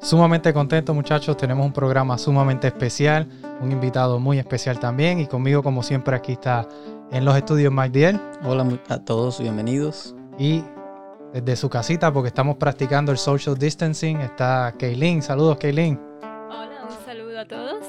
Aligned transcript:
sumamente 0.00 0.52
contentos 0.52 0.94
muchachos, 0.94 1.36
tenemos 1.36 1.66
un 1.66 1.72
programa 1.72 2.18
sumamente 2.18 2.66
especial 2.66 3.28
un 3.60 3.72
invitado 3.72 4.18
muy 4.18 4.38
especial 4.38 4.78
también 4.78 5.18
y 5.18 5.26
conmigo 5.26 5.62
como 5.62 5.82
siempre 5.82 6.14
aquí 6.16 6.32
está 6.32 6.68
en 7.10 7.24
los 7.24 7.36
estudios 7.36 7.72
Mike 7.72 8.18
Hola 8.44 8.78
a 8.88 8.98
todos, 8.98 9.40
bienvenidos. 9.40 10.14
Y 10.38 10.62
desde 11.32 11.56
su 11.56 11.68
casita 11.68 12.12
porque 12.12 12.28
estamos 12.28 12.56
practicando 12.56 13.12
el 13.12 13.18
social 13.18 13.58
distancing 13.58 14.20
está 14.20 14.74
Kaylin. 14.78 15.22
Saludos 15.22 15.56
Kaylin. 15.58 15.98
Hola, 16.22 16.84
un 16.84 17.04
saludo 17.04 17.40
a 17.40 17.44
todos. 17.46 17.84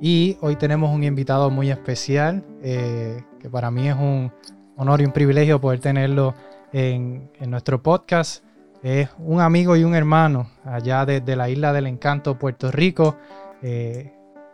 Y 0.00 0.36
hoy 0.40 0.56
tenemos 0.56 0.94
un 0.94 1.02
invitado 1.02 1.50
muy 1.50 1.70
especial 1.70 2.44
eh, 2.62 3.24
que 3.40 3.50
para 3.50 3.70
mí 3.70 3.88
es 3.88 3.96
un 3.96 4.32
honor 4.76 5.00
y 5.00 5.06
un 5.06 5.12
privilegio 5.12 5.60
poder 5.60 5.80
tenerlo 5.80 6.34
en, 6.72 7.30
nuestro 7.46 7.82
podcast. 7.82 8.44
Es 8.82 9.08
un 9.18 9.40
amigo 9.40 9.74
y 9.76 9.82
un 9.82 9.94
hermano 9.96 10.50
allá 10.64 11.04
desde 11.04 11.34
la 11.34 11.50
isla 11.50 11.72
del 11.72 11.88
encanto, 11.88 12.38
Puerto 12.38 12.70
Rico. 12.70 13.16
Eh, 13.60 14.12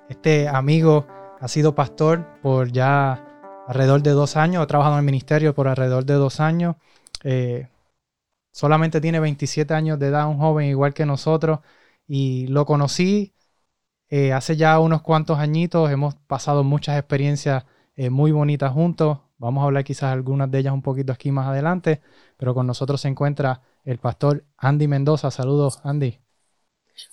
este 0.09 0.49
amigo 0.49 1.07
ha 1.41 1.47
sido 1.49 1.75
pastor 1.75 2.41
por 2.41 2.73
ya 2.73 3.23
alrededor 3.69 4.03
de 4.03 4.13
dos 4.13 4.37
años, 4.37 4.63
ha 4.63 4.67
trabajado 4.67 4.97
en 4.97 5.01
el 5.01 5.05
ministerio 5.05 5.55
por 5.55 5.69
alrededor 5.69 6.07
de 6.07 6.15
dos 6.15 6.41
años. 6.41 6.77
Eh, 7.23 7.69
solamente 8.53 9.01
tiene 9.01 9.21
27 9.21 9.75
años 9.75 9.99
de 9.99 10.09
edad, 10.09 10.27
un 10.29 10.39
joven 10.39 10.69
igual 10.69 10.95
que 10.95 11.05
nosotros, 11.05 11.61
y 12.07 12.47
lo 12.49 12.65
conocí 12.67 13.35
eh, 14.09 14.33
hace 14.33 14.57
ya 14.57 14.79
unos 14.81 15.03
cuantos 15.03 15.39
añitos. 15.39 15.91
Hemos 15.91 16.15
pasado 16.15 16.65
muchas 16.65 16.99
experiencias 16.99 17.65
muy 18.11 18.33
bonitas 18.33 18.73
juntos. 18.73 19.19
Vamos 19.39 19.63
a 19.63 19.67
hablar 19.67 19.85
quizás 19.85 20.13
algunas 20.13 20.51
de 20.51 20.59
ellas 20.61 20.73
un 20.75 20.83
poquito 20.83 21.13
aquí 21.13 21.31
más 21.31 21.47
adelante, 21.47 22.01
pero 22.37 22.55
con 22.55 22.67
nosotros 22.67 23.01
se 23.01 23.09
encuentra 23.09 23.61
el 23.85 23.99
pastor 23.99 24.45
Andy 24.57 24.89
Mendoza. 24.89 25.31
Saludos, 25.31 25.81
Andy. 25.85 26.19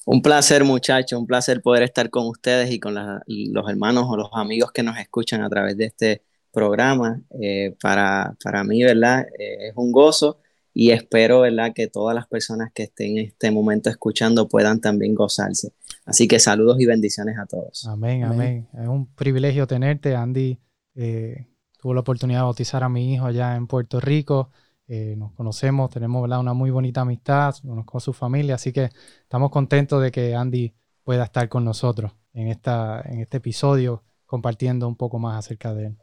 Un 0.05 0.21
placer, 0.21 0.63
muchachos, 0.63 1.19
un 1.19 1.27
placer 1.27 1.61
poder 1.61 1.83
estar 1.83 2.09
con 2.09 2.27
ustedes 2.27 2.71
y 2.71 2.79
con 2.79 2.95
los 2.95 3.69
hermanos 3.69 4.05
o 4.07 4.15
los 4.15 4.29
amigos 4.33 4.71
que 4.71 4.83
nos 4.83 4.97
escuchan 4.97 5.41
a 5.41 5.49
través 5.49 5.75
de 5.77 5.85
este 5.85 6.23
programa. 6.51 7.21
Eh, 7.39 7.75
para, 7.81 8.35
para, 8.43 8.63
mí, 8.63 8.83
¿verdad? 8.83 9.25
Eh, 9.39 9.69
es 9.69 9.73
un 9.75 9.91
gozo 9.91 10.39
y 10.73 10.91
espero, 10.91 11.41
¿verdad?, 11.41 11.73
que 11.73 11.87
todas 11.87 12.15
las 12.15 12.27
personas 12.27 12.71
que 12.73 12.83
estén 12.83 13.17
en 13.17 13.25
este 13.25 13.51
momento 13.51 13.89
escuchando 13.89 14.47
puedan 14.47 14.79
también 14.79 15.15
gozarse. 15.15 15.73
Así 16.05 16.27
que 16.27 16.39
saludos 16.39 16.79
y 16.79 16.85
bendiciones 16.85 17.37
a 17.37 17.45
todos. 17.45 17.85
Amén, 17.87 18.23
amén. 18.23 18.67
Es 18.73 18.87
un 18.87 19.07
privilegio 19.13 19.67
tenerte, 19.67 20.15
Andy. 20.15 20.59
Eh, 20.95 21.47
tuvo 21.77 21.93
la 21.93 22.01
oportunidad 22.01 22.39
de 22.39 22.43
bautizar 22.43 22.83
a 22.83 22.89
mi 22.89 23.13
hijo 23.13 23.25
allá 23.25 23.55
en 23.55 23.67
Puerto 23.67 23.99
Rico. 23.99 24.49
Eh, 24.93 25.15
nos 25.15 25.31
conocemos, 25.31 25.89
tenemos 25.89 26.21
una 26.21 26.53
muy 26.53 26.69
bonita 26.69 26.99
amistad, 26.99 27.55
conozco 27.65 27.97
a 27.97 28.01
su 28.01 28.11
familia, 28.11 28.55
así 28.55 28.73
que 28.73 28.89
estamos 29.21 29.49
contentos 29.49 30.03
de 30.03 30.11
que 30.11 30.35
Andy 30.35 30.73
pueda 31.05 31.23
estar 31.23 31.47
con 31.47 31.63
nosotros 31.63 32.11
en, 32.33 32.49
esta, 32.49 33.01
en 33.05 33.21
este 33.21 33.37
episodio 33.37 34.03
compartiendo 34.25 34.89
un 34.89 34.97
poco 34.97 35.17
más 35.17 35.39
acerca 35.39 35.73
de 35.73 35.85
él. 35.85 35.97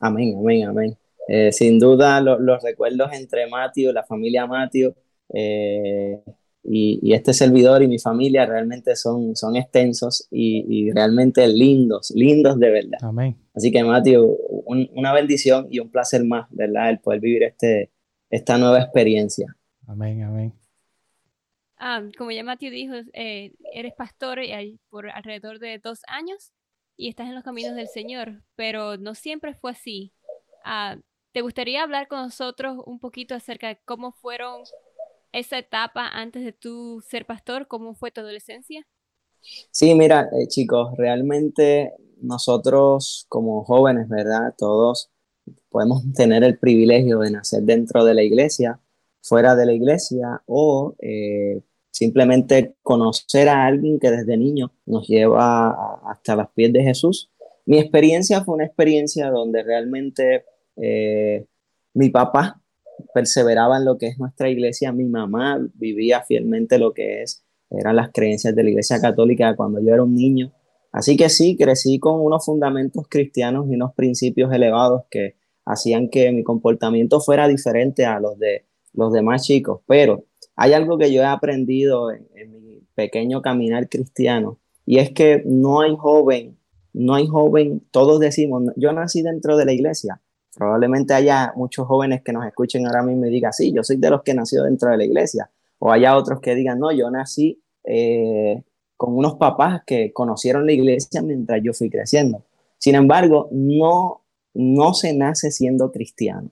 Amén, 0.00 0.36
amén, 0.38 0.68
amén. 0.68 0.98
Eh, 1.28 1.50
sin 1.50 1.78
duda 1.78 2.20
los 2.20 2.62
recuerdos 2.62 3.10
entre 3.14 3.48
Mateo, 3.48 3.90
la 3.90 4.04
familia 4.04 4.46
Mateo 4.46 4.94
eh, 5.32 6.20
y, 6.62 7.12
este 7.12 7.32
servidor 7.32 7.82
y 7.82 7.88
mi 7.88 7.98
familia 7.98 8.46
realmente 8.46 8.96
son, 8.96 9.34
son 9.36 9.56
extensos 9.56 10.26
y, 10.30 10.64
y 10.68 10.90
realmente 10.90 11.46
lindos, 11.48 12.12
lindos 12.14 12.58
de 12.58 12.70
verdad. 12.70 12.98
Amén. 13.02 13.36
Así 13.54 13.70
que, 13.72 13.82
Mateo, 13.82 14.24
una 14.66 15.12
bendición 15.12 15.66
y 15.70 15.78
un 15.80 15.90
placer 15.90 16.24
más, 16.24 16.46
¿verdad? 16.50 16.90
El 16.90 17.00
poder 17.00 17.20
vivir 17.20 17.42
este, 17.42 17.90
esta 18.30 18.58
nueva 18.58 18.80
experiencia. 18.80 19.56
Amén, 19.86 20.22
amén. 20.22 20.54
Ah, 21.78 22.02
como 22.16 22.32
ya 22.32 22.42
Mateo 22.42 22.70
dijo, 22.70 22.94
eh, 23.12 23.52
eres 23.72 23.94
pastor 23.94 24.40
por 24.90 25.08
alrededor 25.10 25.60
de 25.60 25.78
dos 25.78 26.00
años 26.08 26.52
y 26.96 27.08
estás 27.08 27.28
en 27.28 27.36
los 27.36 27.44
caminos 27.44 27.76
del 27.76 27.88
Señor, 27.88 28.42
pero 28.56 28.96
no 28.96 29.14
siempre 29.14 29.54
fue 29.54 29.70
así. 29.70 30.12
Ah, 30.64 30.96
¿Te 31.32 31.40
gustaría 31.40 31.82
hablar 31.82 32.08
con 32.08 32.18
nosotros 32.18 32.78
un 32.84 32.98
poquito 32.98 33.34
acerca 33.34 33.68
de 33.68 33.80
cómo 33.84 34.12
fueron 34.12 34.62
esa 35.32 35.58
etapa 35.58 36.08
antes 36.08 36.44
de 36.44 36.52
tú 36.52 37.02
ser 37.06 37.26
pastor? 37.26 37.66
¿Cómo 37.66 37.94
fue 37.94 38.10
tu 38.10 38.20
adolescencia? 38.20 38.86
Sí, 39.70 39.94
mira, 39.94 40.28
eh, 40.32 40.48
chicos, 40.48 40.96
realmente 40.96 41.92
nosotros 42.20 43.26
como 43.28 43.64
jóvenes, 43.64 44.08
¿verdad? 44.08 44.54
Todos 44.56 45.10
podemos 45.70 46.02
tener 46.14 46.44
el 46.44 46.58
privilegio 46.58 47.20
de 47.20 47.30
nacer 47.30 47.62
dentro 47.62 48.04
de 48.04 48.14
la 48.14 48.22
iglesia, 48.22 48.80
fuera 49.22 49.54
de 49.54 49.66
la 49.66 49.72
iglesia 49.72 50.42
o 50.46 50.94
eh, 51.00 51.60
simplemente 51.90 52.76
conocer 52.82 53.48
a 53.48 53.66
alguien 53.66 53.98
que 53.98 54.10
desde 54.10 54.36
niño 54.36 54.72
nos 54.86 55.06
lleva 55.08 56.00
hasta 56.08 56.36
los 56.36 56.48
pies 56.50 56.72
de 56.72 56.82
Jesús. 56.82 57.30
Mi 57.66 57.78
experiencia 57.78 58.42
fue 58.44 58.54
una 58.54 58.64
experiencia 58.64 59.30
donde 59.30 59.62
realmente 59.62 60.44
eh, 60.76 61.46
mi 61.94 62.08
papá 62.10 62.57
perseveraba 63.14 63.78
en 63.78 63.84
lo 63.84 63.98
que 63.98 64.08
es 64.08 64.18
nuestra 64.18 64.50
iglesia, 64.50 64.92
mi 64.92 65.04
mamá 65.04 65.58
vivía 65.74 66.22
fielmente 66.22 66.78
lo 66.78 66.92
que 66.92 67.22
es 67.22 67.44
eran 67.70 67.96
las 67.96 68.10
creencias 68.12 68.54
de 68.56 68.62
la 68.62 68.70
iglesia 68.70 69.00
católica 69.00 69.54
cuando 69.54 69.80
yo 69.80 69.92
era 69.92 70.02
un 70.02 70.14
niño 70.14 70.52
Así 70.92 71.16
que 71.16 71.28
sí, 71.28 71.56
crecí 71.56 71.98
con 71.98 72.20
unos 72.20 72.44
fundamentos 72.44 73.06
cristianos 73.08 73.66
y 73.68 73.74
unos 73.74 73.94
principios 73.94 74.52
elevados 74.52 75.04
que 75.10 75.36
hacían 75.64 76.08
que 76.08 76.32
mi 76.32 76.42
comportamiento 76.42 77.20
fuera 77.20 77.46
diferente 77.46 78.06
a 78.06 78.20
los 78.20 78.38
de 78.38 78.64
los 78.94 79.12
demás 79.12 79.44
chicos. 79.44 79.82
Pero 79.86 80.24
hay 80.56 80.72
algo 80.72 80.98
que 80.98 81.12
yo 81.12 81.22
he 81.22 81.26
aprendido 81.26 82.10
en, 82.10 82.26
mi 82.52 82.80
pequeño 82.94 83.42
caminar 83.42 83.88
cristiano 83.88 84.58
y 84.84 84.98
es 84.98 85.10
que 85.10 85.42
no 85.44 85.82
hay 85.82 85.94
joven, 85.96 86.58
no 86.94 87.14
hay 87.14 87.26
joven, 87.26 87.82
todos 87.90 88.18
decimos, 88.18 88.64
yo 88.76 88.92
nací 88.92 89.22
dentro 89.22 89.56
de 89.56 89.66
la 89.66 89.72
iglesia. 89.72 90.20
Probablemente 90.58 91.14
haya 91.14 91.52
muchos 91.54 91.86
jóvenes 91.86 92.22
que 92.22 92.32
nos 92.32 92.44
escuchen 92.44 92.84
ahora 92.84 93.04
mismo 93.04 93.26
y 93.26 93.30
digan, 93.30 93.52
sí, 93.52 93.72
yo 93.72 93.84
soy 93.84 93.96
de 93.96 94.10
los 94.10 94.22
que 94.22 94.34
nació 94.34 94.64
dentro 94.64 94.90
de 94.90 94.96
la 94.96 95.04
iglesia. 95.04 95.48
O 95.78 95.92
haya 95.92 96.16
otros 96.16 96.40
que 96.40 96.56
digan, 96.56 96.80
no, 96.80 96.90
yo 96.90 97.08
nací 97.12 97.62
eh, 97.84 98.64
con 98.96 99.16
unos 99.16 99.36
papás 99.36 99.82
que 99.86 100.12
conocieron 100.12 100.66
la 100.66 100.72
iglesia 100.72 101.22
mientras 101.22 101.60
yo 101.62 101.72
fui 101.72 101.88
creciendo. 101.88 102.42
Sin 102.76 102.96
embargo, 102.96 103.48
no, 103.52 104.24
no 104.52 104.94
se 104.94 105.14
nace 105.14 105.52
siendo 105.52 105.92
cristiano. 105.92 106.50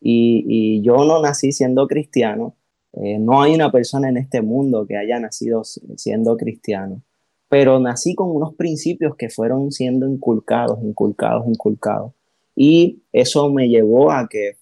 Y, 0.00 0.82
yo 0.82 1.04
no 1.04 1.22
nací 1.22 1.52
siendo 1.52 1.86
cristiano. 1.86 2.56
Eh, 2.94 3.20
no 3.20 3.42
hay 3.42 3.54
una 3.54 3.70
persona 3.70 4.08
en 4.08 4.16
este 4.16 4.42
mundo 4.42 4.88
que 4.88 4.96
haya 4.96 5.20
nacido 5.20 5.62
siendo 5.62 6.36
cristiano. 6.36 7.00
Pero 7.48 7.78
nací 7.78 8.16
con 8.16 8.28
unos 8.34 8.56
principios 8.56 9.14
que 9.14 9.30
fueron 9.30 9.70
siendo 9.70 10.08
inculcados, 10.08 10.82
inculcados, 10.82 11.46
inculcados. 11.46 12.15
Y 12.56 13.02
eso 13.12 13.50
me 13.52 13.68
llevó 13.68 14.10
a 14.10 14.26
que 14.28 14.56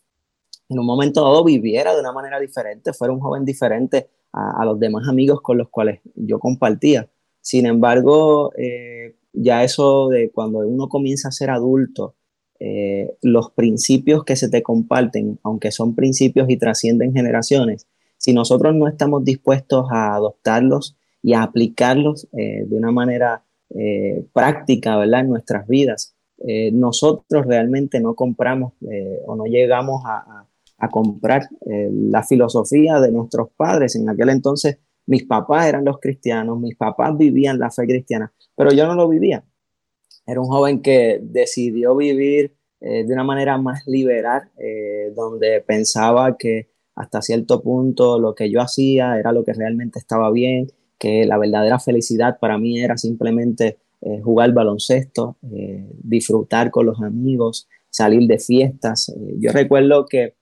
en 0.68 0.78
un 0.78 0.84
momento 0.84 1.22
dado 1.22 1.44
viviera 1.44 1.94
de 1.94 2.00
una 2.00 2.12
manera 2.12 2.40
diferente, 2.40 2.92
fuera 2.92 3.14
un 3.14 3.20
joven 3.20 3.44
diferente 3.44 4.08
a, 4.32 4.64
los 4.64 4.80
demás 4.80 5.08
amigos 5.08 5.40
con 5.40 5.58
los 5.58 5.68
cuales 5.68 6.00
yo 6.16 6.40
compartía. 6.40 7.08
Sin 7.40 7.66
embargo, 7.66 8.52
eh, 8.56 9.14
ya 9.32 9.62
eso 9.62 10.08
de 10.08 10.30
cuando 10.30 10.58
uno 10.58 10.88
comienza 10.88 11.28
a 11.28 11.32
ser 11.32 11.50
adulto, 11.50 12.16
eh, 12.58 13.16
los 13.22 13.50
principios 13.52 14.24
que 14.24 14.34
se 14.34 14.48
te 14.48 14.62
comparten, 14.62 15.38
aunque 15.44 15.70
son 15.70 15.94
principios 15.94 16.48
y 16.48 16.56
trascienden 16.56 17.12
generaciones, 17.12 17.86
si 18.16 18.32
nosotros 18.32 18.74
no 18.74 18.88
estamos 18.88 19.24
dispuestos 19.24 19.86
a 19.90 20.14
adoptarlos 20.14 20.96
y 21.22 21.34
a 21.34 21.42
aplicarlos 21.42 22.26
eh, 22.36 22.64
de 22.66 22.76
una 22.76 22.90
manera 22.90 23.44
práctica, 24.32 24.96
¿verdad? 24.96 25.22
En 25.22 25.30
nuestras 25.30 25.66
vidas, 25.66 26.14
nosotros 26.72 27.46
realmente 27.46 28.00
no 28.00 28.14
compramos 28.14 28.74
o 29.26 29.36
no 29.36 29.44
llegamos 29.44 30.02
a, 30.06 30.46
comprar 30.90 31.48
la 31.64 32.22
filosofía 32.22 33.00
de 33.00 33.10
nuestros 33.10 33.48
padres. 33.56 33.96
En 33.96 34.08
aquel 34.08 34.28
entonces 34.28 34.78
mis 35.06 35.24
papás 35.24 35.66
eran 35.66 35.84
los 35.84 35.98
cristianos, 35.98 36.58
mis 36.58 36.76
papás 36.76 37.16
vivían 37.16 37.58
la 37.58 37.70
fe 37.70 37.86
cristiana, 37.86 38.32
pero 38.56 38.72
yo 38.72 38.86
no 38.86 38.94
lo 38.94 39.08
vivía. 39.08 39.44
Era 40.26 40.40
un 40.40 40.46
joven 40.46 40.80
que 40.80 41.20
decidió 41.22 41.94
vivir 41.96 42.56
eh, 42.80 43.04
de 43.04 43.12
una 43.12 43.24
manera 43.24 43.58
más 43.58 43.86
liberal, 43.86 44.50
eh, 44.58 45.12
donde 45.14 45.60
pensaba 45.60 46.36
que 46.36 46.70
hasta 46.94 47.20
cierto 47.20 47.62
punto 47.62 48.18
lo 48.18 48.34
que 48.34 48.50
yo 48.50 48.60
hacía 48.60 49.18
era 49.18 49.32
lo 49.32 49.44
que 49.44 49.52
realmente 49.52 49.98
estaba 49.98 50.30
bien, 50.30 50.68
que 50.98 51.26
la 51.26 51.38
verdadera 51.38 51.78
felicidad 51.78 52.38
para 52.38 52.56
mí 52.56 52.80
era 52.80 52.96
simplemente 52.96 53.78
eh, 54.04 54.20
jugar 54.22 54.52
baloncesto, 54.52 55.38
disfrutar 56.02 56.70
con 56.70 56.86
los 56.86 57.00
amigos, 57.00 57.68
salir 57.90 58.28
de 58.28 58.38
fiestas. 58.38 59.14
yo 59.38 59.50
recuerdo 59.52 60.04
que 60.06 60.34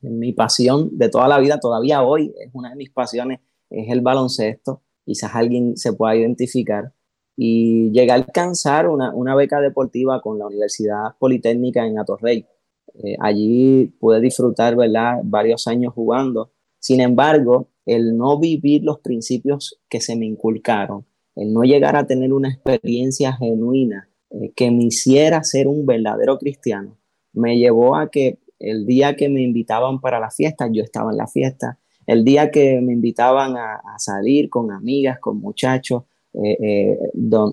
mi 0.00 0.32
pasión 0.32 0.96
de 0.96 1.08
toda 1.08 1.28
la 1.28 1.38
vida, 1.38 1.60
todavía 1.60 2.02
hoy, 2.02 2.34
es 2.40 2.50
una 2.52 2.70
de 2.70 2.76
mis 2.76 2.90
pasiones, 2.90 3.40
es 3.68 3.90
el 3.90 4.00
baloncesto. 4.00 4.82
Quizás 5.04 5.34
alguien 5.34 5.76
se 5.76 5.92
pueda 5.92 6.16
identificar. 6.16 6.92
Y 7.36 7.90
llegué 7.92 8.10
a 8.10 8.14
alcanzar 8.14 8.88
una, 8.88 9.14
una 9.14 9.34
beca 9.34 9.60
deportiva 9.60 10.20
con 10.20 10.38
la 10.38 10.46
Universidad 10.46 11.16
Politécnica 11.18 11.86
en 11.86 11.98
Atorrey. 11.98 12.46
Eh, 12.94 13.16
allí 13.20 13.86
pude 13.98 14.20
disfrutar, 14.20 14.76
¿verdad?, 14.76 15.20
varios 15.24 15.66
años 15.66 15.94
jugando. 15.94 16.52
Sin 16.78 17.00
embargo, 17.00 17.68
el 17.86 18.16
no 18.16 18.38
vivir 18.38 18.82
los 18.84 19.00
principios 19.00 19.80
que 19.88 20.00
se 20.00 20.16
me 20.16 20.26
inculcaron, 20.26 21.06
el 21.36 21.52
no 21.52 21.62
llegar 21.62 21.96
a 21.96 22.06
tener 22.06 22.32
una 22.32 22.50
experiencia 22.50 23.32
genuina 23.32 24.08
eh, 24.30 24.52
que 24.54 24.70
me 24.70 24.84
hiciera 24.84 25.42
ser 25.44 25.66
un 25.66 25.86
verdadero 25.86 26.38
cristiano, 26.38 26.98
me 27.32 27.58
llevó 27.58 27.96
a 27.96 28.10
que 28.10 28.38
el 28.58 28.86
día 28.86 29.16
que 29.16 29.28
me 29.28 29.42
invitaban 29.42 30.00
para 30.00 30.20
la 30.20 30.30
fiesta, 30.30 30.68
yo 30.70 30.82
estaba 30.82 31.12
en 31.12 31.16
la 31.16 31.26
fiesta. 31.26 31.78
El 32.06 32.24
día 32.24 32.50
que 32.50 32.80
me 32.80 32.92
invitaban 32.92 33.56
a, 33.56 33.80
salir 33.98 34.50
con 34.50 34.70
amigas, 34.70 35.18
con 35.18 35.38
muchachos, 35.38 36.02
eh, 36.34 36.98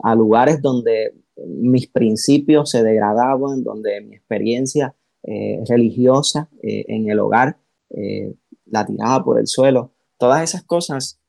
a 0.04 0.16
lugares 0.16 0.62
donde 0.62 1.14
mis 1.46 1.88
principios 1.88 2.72
se 2.72 2.84
degradaban, 2.84 3.64
donde 3.64 4.02
mi 4.02 4.16
experiencia 4.16 4.96
eh, 5.24 5.64
religiosa 5.68 6.50
eh, 6.64 6.86
en 6.88 7.10
el 7.10 7.20
hogar, 7.20 7.58
eh, 7.90 8.34
la 8.66 8.86
tiraba 8.86 9.24
por 9.24 9.40
el 9.40 9.48
suelo. 9.48 9.92
Todas 10.18 10.44
esas 10.44 10.64
cosas 10.64 11.20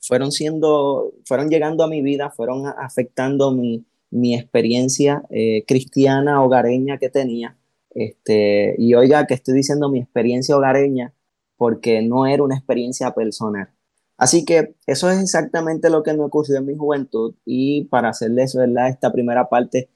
fueron 0.00 0.32
siendo, 0.32 1.12
fueron 1.24 1.48
llegando 1.48 1.84
a 1.84 1.88
mi 1.88 2.02
vida, 2.02 2.30
fueron 2.30 2.66
afectando 2.66 3.52
mi, 3.52 3.84
mi 4.10 4.34
experiencia 4.34 5.22
cristiana 5.66 6.42
hogareña 6.42 6.98
que 6.98 7.10
tenía. 7.10 7.56
Este, 7.94 8.76
y 8.78 8.94
oiga 8.94 9.26
que 9.26 9.34
estoy 9.34 9.54
diciendo 9.54 9.90
mi 9.90 9.98
experiencia 10.00 10.56
hogareña 10.56 11.12
porque 11.56 12.02
no 12.02 12.26
era 12.26 12.42
una 12.42 12.56
experiencia 12.56 13.12
personal. 13.12 13.68
Así 14.16 14.44
que 14.44 14.74
eso 14.86 15.10
es 15.10 15.20
exactamente 15.20 15.90
lo 15.90 16.02
que 16.02 16.14
me 16.14 16.24
ocurrió 16.24 16.58
en 16.58 16.66
mi 16.66 16.76
juventud 16.76 17.34
y 17.44 17.84
para 17.84 18.10
hacerles 18.10 18.54
¿verdad? 18.54 18.88
esta 18.88 19.12
primera 19.12 19.48
parte 19.48 19.90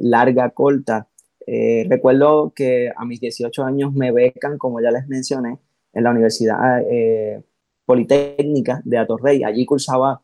larga, 0.00 0.50
corta, 0.50 1.08
eh, 1.46 1.86
recuerdo 1.88 2.52
que 2.54 2.90
a 2.94 3.04
mis 3.04 3.20
18 3.20 3.62
años 3.62 3.92
me 3.94 4.10
becan, 4.10 4.58
como 4.58 4.80
ya 4.80 4.90
les 4.90 5.06
mencioné, 5.06 5.58
en 5.92 6.04
la 6.04 6.10
Universidad 6.10 6.82
eh, 6.90 7.42
Politécnica 7.86 8.82
de 8.84 8.98
Atorrey. 8.98 9.42
Allí 9.44 9.64
cursaba 9.64 10.20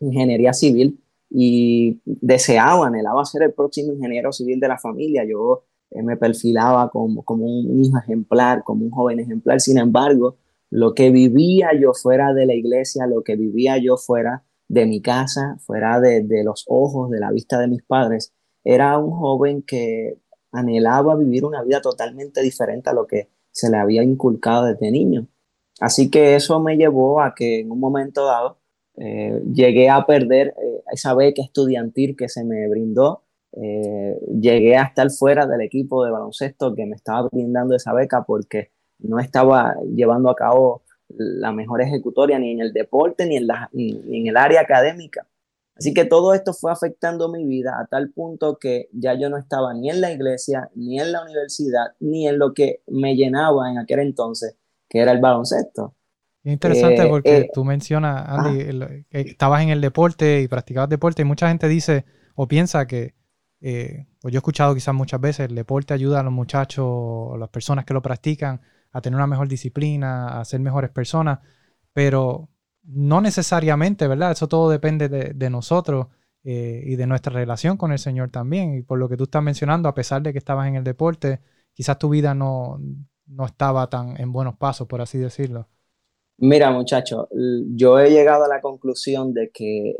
ingeniería 0.00 0.52
civil 0.52 1.00
y 1.30 2.00
deseaba, 2.04 2.88
anhelaba 2.88 3.24
ser 3.24 3.42
el 3.44 3.52
próximo 3.52 3.92
ingeniero 3.92 4.32
civil 4.32 4.60
de 4.60 4.68
la 4.68 4.78
familia. 4.78 5.24
Yo 5.24 5.64
eh, 5.90 6.02
me 6.02 6.16
perfilaba 6.16 6.90
como, 6.90 7.24
como 7.24 7.46
un 7.46 7.84
hijo 7.84 7.98
ejemplar, 7.98 8.62
como 8.64 8.84
un 8.84 8.90
joven 8.90 9.20
ejemplar. 9.20 9.60
Sin 9.60 9.78
embargo, 9.78 10.36
lo 10.70 10.94
que 10.94 11.10
vivía 11.10 11.70
yo 11.80 11.94
fuera 11.94 12.34
de 12.34 12.46
la 12.46 12.54
iglesia, 12.54 13.06
lo 13.06 13.22
que 13.22 13.36
vivía 13.36 13.78
yo 13.78 13.96
fuera 13.96 14.44
de 14.68 14.86
mi 14.86 15.00
casa, 15.00 15.56
fuera 15.60 16.00
de, 16.00 16.22
de 16.22 16.44
los 16.44 16.64
ojos, 16.68 17.10
de 17.10 17.20
la 17.20 17.30
vista 17.30 17.58
de 17.60 17.68
mis 17.68 17.82
padres, 17.82 18.34
era 18.64 18.98
un 18.98 19.12
joven 19.12 19.62
que 19.62 20.18
anhelaba 20.50 21.14
vivir 21.16 21.44
una 21.44 21.62
vida 21.62 21.80
totalmente 21.80 22.42
diferente 22.42 22.90
a 22.90 22.92
lo 22.92 23.06
que 23.06 23.28
se 23.52 23.70
le 23.70 23.76
había 23.76 24.02
inculcado 24.02 24.64
desde 24.66 24.90
niño. 24.90 25.28
Así 25.80 26.10
que 26.10 26.36
eso 26.36 26.60
me 26.60 26.76
llevó 26.76 27.20
a 27.20 27.34
que 27.34 27.60
en 27.60 27.70
un 27.70 27.80
momento 27.80 28.24
dado 28.24 28.58
eh, 28.96 29.42
llegué 29.52 29.90
a 29.90 30.06
perder 30.06 30.48
eh, 30.48 30.82
esa 30.92 31.14
beca 31.14 31.42
estudiantil 31.42 32.16
que 32.16 32.28
se 32.28 32.44
me 32.44 32.68
brindó. 32.68 33.22
Eh, 33.52 34.18
llegué 34.40 34.76
a 34.76 34.84
estar 34.84 35.10
fuera 35.10 35.46
del 35.46 35.60
equipo 35.62 36.04
de 36.04 36.10
baloncesto 36.10 36.74
que 36.74 36.86
me 36.86 36.96
estaba 36.96 37.28
brindando 37.30 37.74
esa 37.74 37.92
beca 37.92 38.24
porque 38.24 38.70
no 38.98 39.18
estaba 39.18 39.76
llevando 39.94 40.30
a 40.30 40.34
cabo 40.34 40.82
la 41.08 41.52
mejor 41.52 41.82
ejecutoria 41.82 42.38
ni 42.38 42.52
en 42.52 42.60
el 42.60 42.72
deporte 42.72 43.26
ni 43.26 43.36
en, 43.36 43.46
la, 43.46 43.70
ni 43.72 43.90
en 44.10 44.26
el 44.26 44.36
área 44.36 44.60
académica. 44.60 45.26
Así 45.76 45.92
que 45.92 46.06
todo 46.06 46.32
esto 46.32 46.54
fue 46.54 46.72
afectando 46.72 47.30
mi 47.30 47.44
vida 47.44 47.78
a 47.78 47.86
tal 47.86 48.10
punto 48.10 48.58
que 48.58 48.88
ya 48.92 49.12
yo 49.12 49.28
no 49.28 49.36
estaba 49.36 49.74
ni 49.74 49.90
en 49.90 50.00
la 50.00 50.10
iglesia, 50.10 50.70
ni 50.74 50.98
en 50.98 51.12
la 51.12 51.22
universidad, 51.22 51.92
ni 52.00 52.26
en 52.26 52.38
lo 52.38 52.54
que 52.54 52.80
me 52.86 53.14
llenaba 53.14 53.70
en 53.70 53.78
aquel 53.78 53.98
entonces, 53.98 54.56
que 54.88 55.00
era 55.00 55.12
el 55.12 55.20
baloncesto. 55.20 55.94
Es 56.42 56.52
interesante 56.52 57.02
eh, 57.02 57.08
porque 57.08 57.36
eh, 57.38 57.50
tú 57.52 57.64
mencionas, 57.64 58.24
Andy, 58.28 59.04
que 59.10 59.20
estabas 59.20 59.62
en 59.62 59.70
el 59.70 59.80
deporte 59.80 60.42
y 60.42 60.48
practicabas 60.48 60.88
deporte 60.88 61.22
y 61.22 61.24
mucha 61.24 61.48
gente 61.48 61.66
dice 61.68 62.04
o 62.36 62.46
piensa 62.46 62.86
que, 62.86 63.14
eh, 63.60 64.06
pues 64.20 64.32
yo 64.32 64.38
he 64.38 64.40
escuchado 64.40 64.74
quizás 64.74 64.94
muchas 64.94 65.20
veces, 65.20 65.48
el 65.48 65.56
deporte 65.56 65.94
ayuda 65.94 66.20
a 66.20 66.22
los 66.22 66.32
muchachos, 66.32 67.34
a 67.34 67.38
las 67.38 67.48
personas 67.48 67.84
que 67.84 67.94
lo 67.94 68.02
practican, 68.02 68.60
a 68.92 69.00
tener 69.00 69.16
una 69.16 69.26
mejor 69.26 69.48
disciplina, 69.48 70.38
a 70.38 70.44
ser 70.44 70.60
mejores 70.60 70.90
personas, 70.90 71.40
pero 71.92 72.48
no 72.84 73.20
necesariamente, 73.20 74.06
¿verdad? 74.06 74.32
Eso 74.32 74.48
todo 74.48 74.70
depende 74.70 75.08
de, 75.08 75.50
nosotros 75.50 76.06
eh, 76.44 76.82
y 76.86 76.96
de 76.96 77.06
nuestra 77.06 77.32
relación 77.32 77.76
con 77.76 77.90
el 77.90 77.98
Señor 77.98 78.30
también. 78.30 78.74
Y 78.74 78.82
por 78.82 78.98
lo 78.98 79.08
que 79.08 79.16
tú 79.16 79.24
estás 79.24 79.42
mencionando, 79.42 79.88
a 79.88 79.94
pesar 79.94 80.22
de 80.22 80.32
que 80.32 80.38
estabas 80.38 80.68
en 80.68 80.76
el 80.76 80.84
deporte, 80.84 81.40
quizás 81.72 81.98
tu 81.98 82.08
vida 82.08 82.34
no, 82.34 82.78
estaba 83.44 83.88
tan 83.88 84.20
en 84.20 84.32
buenos 84.32 84.56
pasos, 84.56 84.86
por 84.86 85.00
así 85.00 85.18
decirlo. 85.18 85.66
Mira, 86.38 86.70
muchacho, 86.70 87.28
yo 87.74 87.98
he 87.98 88.10
llegado 88.10 88.44
a 88.44 88.48
la 88.48 88.60
conclusión 88.60 89.32
de 89.32 89.50
que 89.50 89.96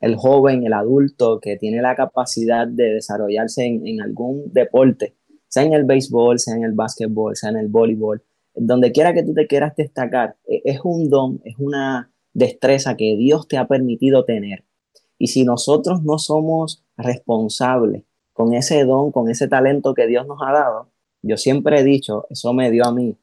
el, 0.00 0.16
joven, 0.16 0.64
el 0.64 0.72
adulto 0.72 1.38
que 1.38 1.56
tiene 1.56 1.82
la 1.82 1.94
capacidad 1.94 2.66
de 2.66 2.94
desarrollarse 2.94 3.66
en, 3.66 3.86
en, 3.86 4.00
algún 4.00 4.50
deporte, 4.52 5.16
sea 5.48 5.64
en 5.64 5.74
el 5.74 5.84
béisbol, 5.84 6.38
sea 6.38 6.56
en 6.56 6.64
el 6.64 6.72
básquetbol, 6.72 7.36
sea 7.36 7.50
en 7.50 7.58
el 7.58 7.68
voleibol, 7.68 8.22
donde 8.54 8.92
quiera 8.92 9.12
que 9.12 9.22
tú 9.22 9.34
te 9.34 9.46
quieras 9.46 9.74
destacar, 9.76 10.36
e, 10.46 10.62
es 10.64 10.80
un 10.82 11.10
don, 11.10 11.40
es 11.44 11.56
una 11.58 12.10
destreza 12.32 12.96
que 12.96 13.16
Dios 13.16 13.46
te 13.48 13.58
ha 13.58 13.66
permitido 13.66 14.24
tener. 14.24 14.64
Y 15.18 15.28
si 15.28 15.44
nosotros 15.44 16.02
no 16.02 16.18
somos 16.18 16.82
responsables 16.96 18.04
con 18.32 18.54
ese 18.54 18.84
don, 18.84 19.12
con 19.12 19.28
ese 19.28 19.48
talento 19.48 19.92
que 19.92 20.06
Dios 20.06 20.26
nos 20.26 20.38
ha 20.42 20.52
dado, 20.52 20.88
yo 21.22 21.36
siempre 21.36 21.80
he 21.80 21.84
dicho, 21.84 22.26
eso 22.30 22.52
me 22.52 22.70
dio 22.70 22.84
a 22.84 22.92
mí, 22.92 23.16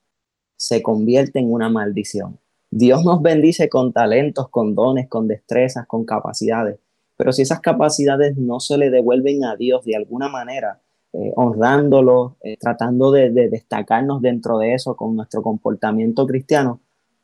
se 0.56 0.82
convierte 0.82 1.40
en 1.40 1.52
una 1.52 1.70
maldición. 1.70 2.40
Dios 2.70 3.04
nos 3.06 3.22
bendice 3.22 3.70
con 3.70 3.94
talentos, 3.94 4.50
con 4.50 4.76
dones, 4.76 5.08
con 5.08 5.28
destrezas, 5.28 5.88
con 5.88 6.06
capacidades, 6.06 6.80
pero 7.16 7.32
si 7.32 7.42
esas 7.42 7.60
capacidades 7.60 8.38
no 8.38 8.60
se 8.60 8.78
le 8.78 8.90
devuelven 8.90 9.44
a 9.44 9.56
Dios 9.56 9.84
de 9.86 9.96
alguna 9.96 10.30
manera, 10.30 10.82
eh, 11.14 11.34
honrándolo, 11.36 12.38
eh, 12.44 12.58
tratando 12.58 13.12
de, 13.12 13.32
destacarnos 13.32 14.22
dentro 14.22 14.60
de 14.60 14.74
eso 14.74 14.96
con 14.96 15.16
nuestro 15.16 15.42
comportamiento 15.42 16.28
cristiano, 16.28 16.82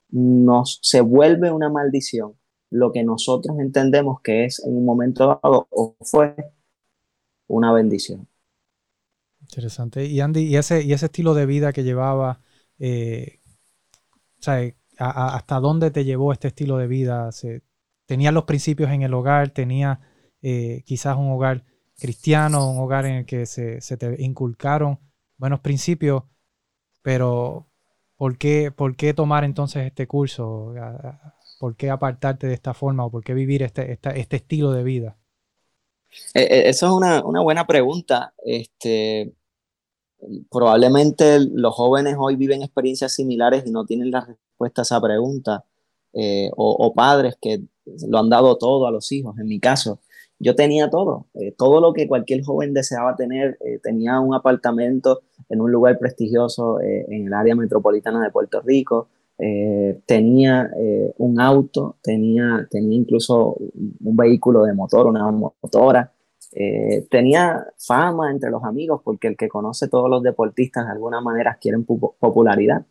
nos 0.10 0.80
se 0.82 1.02
vuelve 1.02 1.52
una 1.52 1.70
maldición 1.70 2.34
lo 2.72 2.92
que 2.92 3.04
nosotros 3.04 3.60
entendemos 3.60 4.20
que 4.22 4.46
es 4.46 4.64
en 4.66 4.76
un 4.76 4.84
momento 4.84 5.40
dado 5.44 5.68
o 5.70 5.96
fue 6.02 6.36
una 7.48 7.72
bendición. 7.72 8.28
Interesante. 9.54 10.06
Y 10.06 10.20
Andy, 10.20 10.42
¿y 10.42 10.58
ese, 10.58 10.84
y 10.84 10.94
ese 10.94 11.06
estilo 11.06 11.34
de 11.34 11.46
vida 11.46 11.74
que 11.74 11.84
llevaba, 11.84 12.42
eh, 12.80 13.40
¿hasta 14.98 15.60
dónde 15.60 15.92
te 15.92 16.06
llevó 16.06 16.34
este 16.34 16.48
estilo 16.48 16.78
de 16.78 16.88
vida? 16.88 17.30
¿Tenía 18.06 18.32
los 18.32 18.46
principios 18.46 18.90
en 18.92 19.04
el 19.04 19.14
hogar? 19.14 19.52
¿Tenía 19.52 20.02
quizás 20.42 21.18
un 21.18 21.32
hogar 21.32 21.64
cristiano, 21.98 22.70
un 22.70 22.80
hogar 22.80 23.06
en 23.06 23.16
el 23.16 23.26
que 23.26 23.46
se, 23.46 23.80
te 23.80 24.22
inculcaron 24.22 25.00
buenos 25.38 25.60
principios, 25.60 26.24
pero 27.02 27.68
¿por 28.16 28.38
qué, 28.38 28.72
¿por 28.72 28.96
qué 28.96 29.14
tomar 29.14 29.44
entonces 29.44 29.86
este 29.86 30.08
curso? 30.08 30.74
¿Por 31.60 31.76
qué 31.76 31.90
apartarte 31.90 32.48
de 32.48 32.54
esta 32.54 32.74
forma 32.74 33.06
o 33.06 33.12
por 33.12 33.24
qué 33.24 33.34
vivir 33.34 33.64
este, 33.64 33.92
este 33.92 34.36
estilo 34.36 34.72
de 34.72 34.84
vida? 34.84 35.18
E, 36.34 36.42
e, 36.42 36.70
eso 36.70 36.88
es 36.88 36.92
una, 36.94 37.42
buena 37.42 37.66
pregunta. 37.66 38.34
Este, 38.44 39.34
probablemente 40.50 41.40
los 41.40 41.74
jóvenes 41.74 42.16
hoy 42.18 42.36
viven 42.36 42.62
experiencias 42.62 43.14
similares 43.14 43.64
y 43.66 43.72
no 43.72 43.86
tienen 43.86 44.12
la 44.12 44.26
respuesta 44.26 44.82
a 44.82 44.84
esa 44.84 45.02
pregunta. 45.02 45.66
Eh, 46.16 46.52
o, 46.56 46.94
padres 46.94 47.36
que 47.42 47.64
lo 48.08 48.20
han 48.20 48.30
dado 48.30 48.56
todo 48.58 48.86
a 48.86 48.92
los 48.92 49.12
hijos, 49.12 49.36
en 49.40 49.48
mi 49.48 49.60
caso 49.60 50.00
yo 50.40 50.56
tenía 50.56 50.90
todo, 50.90 51.26
eh, 51.34 51.54
todo 51.58 51.82
lo 51.82 51.94
que 51.94 52.08
cualquier 52.08 52.44
joven 52.44 52.74
deseaba 52.74 53.16
tener. 53.16 53.58
Eh, 53.66 53.80
tenía 53.82 54.20
un 54.20 54.36
apartamento 54.36 55.22
en 55.50 55.62
un 55.62 55.72
lugar 55.72 55.98
prestigioso 55.98 56.80
en 56.82 57.28
el 57.28 57.34
área 57.34 57.56
metropolitana 57.56 58.22
de 58.24 58.30
Puerto 58.30 58.62
Rico. 58.62 59.08
tenía 60.06 60.70
un 61.18 61.40
auto, 61.40 61.98
tenía, 62.02 62.68
tenía 62.70 62.98
incluso 62.98 63.56
un 64.04 64.16
vehículo 64.16 64.64
de 64.64 64.74
motor, 64.74 65.08
una 65.08 65.30
motora. 65.32 66.12
Tenía 67.10 67.66
fama 67.78 68.32
entre 68.32 68.52
los 68.52 68.64
amigos 68.64 69.02
porque 69.04 69.28
el 69.28 69.38
que 69.38 69.48
conoce 69.48 69.88
todos 69.88 70.10
los 70.10 70.22
deportistas 70.22 70.86
de 70.86 70.92
alguna 70.92 71.22
manera 71.22 71.58
quieren 71.60 71.86
popularidad. 71.86 72.86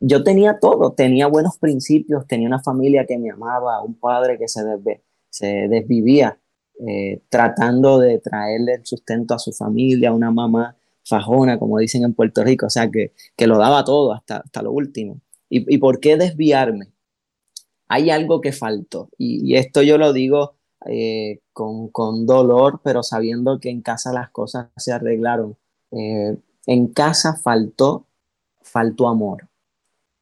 Yo 0.00 0.22
tenía 0.22 0.58
todo, 0.60 0.92
tenía 0.92 1.26
buenos 1.26 1.58
principios, 1.58 2.26
tenía 2.26 2.46
una 2.46 2.62
familia 2.62 3.06
que 3.06 3.18
me 3.18 3.30
amaba, 3.30 3.82
un 3.82 3.94
padre 3.94 4.38
que 4.38 4.46
se, 4.48 5.68
desvivía 5.68 6.38
eh, 6.86 7.22
tratando 7.28 7.98
de 7.98 8.18
traerle 8.18 8.74
el 8.74 8.86
sustento 8.86 9.34
a 9.34 9.38
su 9.38 9.52
familia, 9.52 10.12
una 10.12 10.30
mamá 10.30 10.76
fajona, 11.04 11.58
como 11.58 11.78
dicen 11.78 12.04
en 12.04 12.14
Puerto 12.14 12.42
Rico, 12.44 12.66
o 12.66 12.70
sea, 12.70 12.90
que, 12.90 13.12
que 13.36 13.46
lo 13.46 13.58
daba 13.58 13.84
todo 13.84 14.12
hasta, 14.12 14.38
hasta 14.38 14.62
lo 14.62 14.72
último. 14.72 15.20
¿Y, 15.48 15.78
por 15.78 16.00
qué 16.00 16.16
desviarme? 16.16 16.88
Hay 17.86 18.10
algo 18.10 18.40
que 18.40 18.52
faltó, 18.52 19.08
y, 19.18 19.54
esto 19.56 19.82
yo 19.82 19.98
lo 19.98 20.12
digo 20.12 20.56
eh, 20.86 21.40
con, 21.52 21.88
con, 21.88 22.26
dolor, 22.26 22.80
pero 22.84 23.02
sabiendo 23.02 23.58
que 23.58 23.70
en 23.70 23.80
casa 23.80 24.12
las 24.12 24.30
cosas 24.30 24.68
se 24.76 24.92
arreglaron. 24.92 25.56
Eh, 25.90 26.36
en 26.66 26.88
casa 26.88 27.36
faltó, 27.36 28.06
faltó 28.60 29.08
amor. 29.08 29.48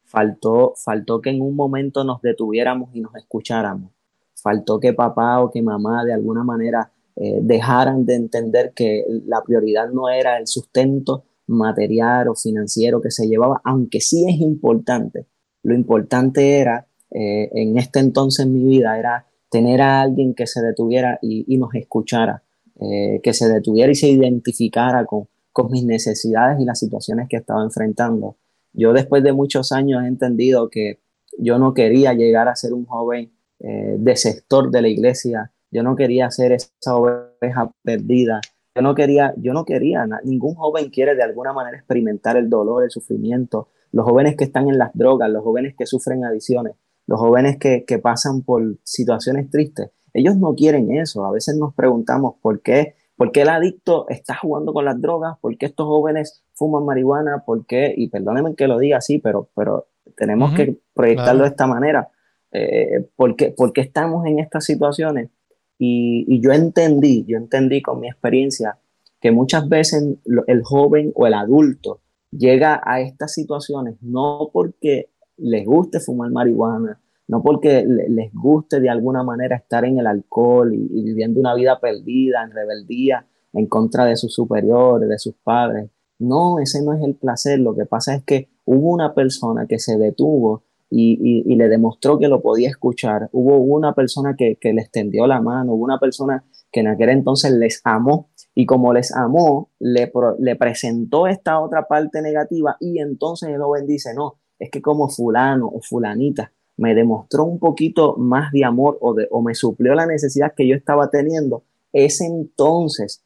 Faltó, 0.05 0.75
faltó 0.77 1.21
que 1.21 1.31
en 1.31 1.41
un 1.41 1.57
momento 1.57 2.05
nos 2.05 2.21
detuviéramos 2.23 2.95
y 2.95 3.01
nos 3.01 3.15
escucháramos. 3.17 3.93
Faltó 4.35 4.79
que 4.79 4.93
papá 4.93 5.41
o 5.41 5.51
que 5.51 5.63
mamá 5.63 6.05
de 6.05 6.13
alguna 6.13 6.45
manera 6.45 6.93
eh, 7.17 7.41
dejaran 7.43 8.05
de 8.05 8.15
entender 8.15 8.73
que 8.75 9.05
la 9.27 9.43
prioridad 9.43 9.91
no 9.91 10.11
era 10.11 10.39
el 10.39 10.47
sustento 10.47 11.25
material 11.47 12.29
o 12.29 12.35
financiero 12.35 13.01
que 13.01 13.11
se 13.11 13.27
llevaba, 13.27 13.61
aunque 13.65 14.01
sí 14.01 14.27
es 14.29 14.41
importante. 14.41 15.27
Lo 15.63 15.75
importante 15.75 16.59
era, 16.59 16.87
en 17.11 17.77
este 17.79 18.01
entonces 18.01 18.47
en 18.47 18.55
mi 18.55 18.65
vida, 18.65 18.99
era 18.99 19.27
tener 19.53 19.81
a 19.81 20.01
alguien 20.01 20.35
que 20.35 20.49
se 20.49 20.61
detuviera 20.61 21.21
y, 21.23 21.57
nos 21.59 21.73
escuchara, 21.75 22.43
eh, 22.81 23.21
que 23.23 23.33
se 23.33 23.49
detuviera 23.49 23.93
y 23.93 23.95
se 23.95 24.09
identificara 24.09 25.07
con, 25.07 25.29
mis 25.71 25.85
necesidades 25.85 26.59
y 26.59 26.65
las 26.65 26.81
situaciones 26.81 27.29
que 27.29 27.37
estaba 27.37 27.63
enfrentando. 27.63 28.37
Yo 28.73 28.93
después 28.93 29.23
de 29.23 29.33
muchos 29.33 29.71
años 29.71 30.03
he 30.03 30.09
entendido 30.09 30.71
que 30.71 30.99
yo 31.39 31.59
no 31.59 31.75
quería 31.75 32.15
llegar 32.15 32.49
a 32.49 32.57
ser 32.57 32.73
un 32.73 32.87
joven 32.87 33.31
de 33.61 34.17
sector 34.17 34.73
de 34.73 34.83
la 34.83 34.89
iglesia 34.89 35.53
yo 35.73 35.83
no 35.83 35.97
quería 35.97 36.31
ser 36.31 36.53
esa 36.53 36.97
oveja 36.97 37.73
perdida. 37.83 38.43
Yo 38.75 38.83
no 38.83 38.95
quería, 38.95 39.35
yo 39.39 39.55
no 39.55 39.65
quería, 39.65 40.07
ningún 40.23 40.55
joven 40.55 40.91
quiere 40.91 41.15
de 41.15 41.23
alguna 41.23 41.55
manera 41.55 41.79
experimentar 41.79 42.37
el 42.37 42.51
dolor, 42.51 42.85
el 42.85 42.91
sufrimiento. 42.91 43.69
Los 43.91 44.05
jóvenes 44.05 44.37
que 44.37 44.45
están 44.45 44.69
en 44.69 44.79
las 44.79 44.91
drogas, 44.93 45.31
los 45.31 45.43
jóvenes 45.43 45.75
que 45.77 45.87
sufren 45.87 46.25
adicciones, 46.25 46.75
los 47.07 47.19
jóvenes 47.21 47.59
que, 47.59 47.85
que 47.85 47.99
pasan 47.99 48.43
por 48.43 48.79
situaciones 48.85 49.51
tristes, 49.51 49.91
ellos 50.15 50.37
no 50.37 50.55
quieren 50.55 50.93
eso. 50.93 51.25
A 51.25 51.33
veces 51.33 51.57
nos 51.57 51.75
preguntamos 51.75 52.35
por 52.41 52.61
qué, 52.63 52.95
por 53.17 53.33
qué 53.33 53.43
el 53.43 53.49
adicto 53.49 54.07
está 54.09 54.37
jugando 54.37 54.73
con 54.73 54.85
las 54.85 55.01
drogas, 55.01 55.39
por 55.41 55.57
qué 55.57 55.67
estos 55.67 55.87
jóvenes 55.87 56.45
fuman 56.55 56.85
marihuana, 56.85 57.45
por 57.45 57.67
qué, 57.67 57.95
y 57.97 58.09
perdónenme 58.09 58.55
que 58.55 58.69
lo 58.69 58.79
diga 58.79 58.99
así, 58.99 59.19
pero, 59.19 59.49
pero 59.55 59.89
tenemos 60.17 60.55
que 60.55 60.79
proyectarlo 60.95 61.45
de 61.45 61.49
esta 61.49 61.67
manera. 61.67 62.11
Eh, 62.53 63.09
¿por, 63.17 63.35
qué, 63.37 63.51
¿Por 63.51 63.73
qué 63.73 63.81
estamos 63.81 64.27
en 64.27 64.39
estas 64.39 64.65
situaciones? 64.65 65.31
Y, 65.79 66.41
yo 66.41 66.53
entendí, 66.53 67.25
yo 67.27 67.39
entendí 67.39 67.83
con 67.83 67.99
mi 67.99 68.09
experiencia 68.09 68.79
que 69.21 69.33
muchas 69.33 69.69
veces 69.69 70.05
el 70.47 70.63
joven 70.63 71.13
o 71.17 71.27
el 71.27 71.35
adulto 71.35 72.01
llega 72.31 72.81
a 72.85 73.01
estas 73.01 73.33
situaciones 73.35 73.97
no 74.01 74.51
porque 74.53 75.11
les 75.43 75.67
guste 75.67 76.01
fumar 76.01 76.31
marihuana, 76.31 77.01
no 77.29 77.43
porque 77.43 77.85
les 77.85 78.33
guste 78.33 78.81
de 78.81 78.91
alguna 78.91 79.23
manera 79.23 79.57
estar 79.57 79.85
en 79.85 79.99
el 79.99 80.07
alcohol 80.07 80.75
y, 80.75 80.89
y, 80.91 81.03
viviendo 81.05 81.41
una 81.41 81.55
vida 81.55 81.81
perdida, 81.81 82.43
en 82.43 82.51
rebeldía, 82.51 83.27
en 83.53 83.67
contra 83.67 84.05
de 84.05 84.17
sus 84.17 84.35
superiores, 84.35 85.09
de 85.09 85.19
sus 85.19 85.35
padres. 85.35 85.91
No, 86.19 86.59
ese 86.59 86.83
no 86.83 86.93
es 86.93 87.03
el 87.03 87.15
placer. 87.15 87.59
Lo 87.59 87.75
que 87.75 87.85
pasa 87.85 88.15
es 88.15 88.25
que 88.25 88.49
hubo 88.65 88.91
una 88.91 89.15
persona 89.15 89.67
que 89.67 89.79
se 89.79 89.99
detuvo 89.99 90.65
y, 90.95 91.57
le 91.57 91.69
demostró 91.69 92.19
que 92.19 92.29
lo 92.29 92.43
podía 92.43 92.69
escuchar. 92.69 93.29
Hubo 93.33 93.57
una 93.59 93.95
persona 93.95 94.37
que, 94.37 94.59
le 94.63 94.81
extendió 94.83 95.27
la 95.27 95.41
mano, 95.41 95.73
hubo 95.73 95.85
una 95.85 95.99
persona 95.99 96.45
que 96.71 96.81
en 96.81 96.89
aquel 96.89 97.11
entonces 97.11 97.53
les 97.53 97.81
amó 97.85 98.31
y 98.55 98.67
como 98.67 98.93
les 98.93 99.15
amó, 99.15 99.71
le, 99.79 100.13
le 100.39 100.57
presentó 100.57 101.27
esta 101.27 101.61
otra 101.61 101.87
parte 101.89 102.21
negativa 102.21 102.77
y 102.81 102.99
entonces 102.99 103.51
el 103.51 103.63
joven 103.63 103.87
dice, 103.87 104.15
no, 104.15 104.39
es 104.63 104.71
que 104.71 104.81
como 104.81 105.09
fulano 105.09 105.67
o 105.67 105.81
fulanita 105.81 106.53
me 106.77 106.95
demostró 106.95 107.45
un 107.45 107.59
poquito 107.59 108.17
más 108.17 108.53
de 108.53 108.65
amor 108.65 108.97
o, 109.01 109.13
de, 109.13 109.27
o 109.31 109.43
me 109.43 109.55
suplió 109.55 109.95
la 109.95 110.07
necesidad 110.07 110.55
que 110.57 110.69
yo 110.69 110.77
estaba 110.77 111.11
teniendo, 111.11 111.65
es 111.93 112.21
entonces 112.21 113.25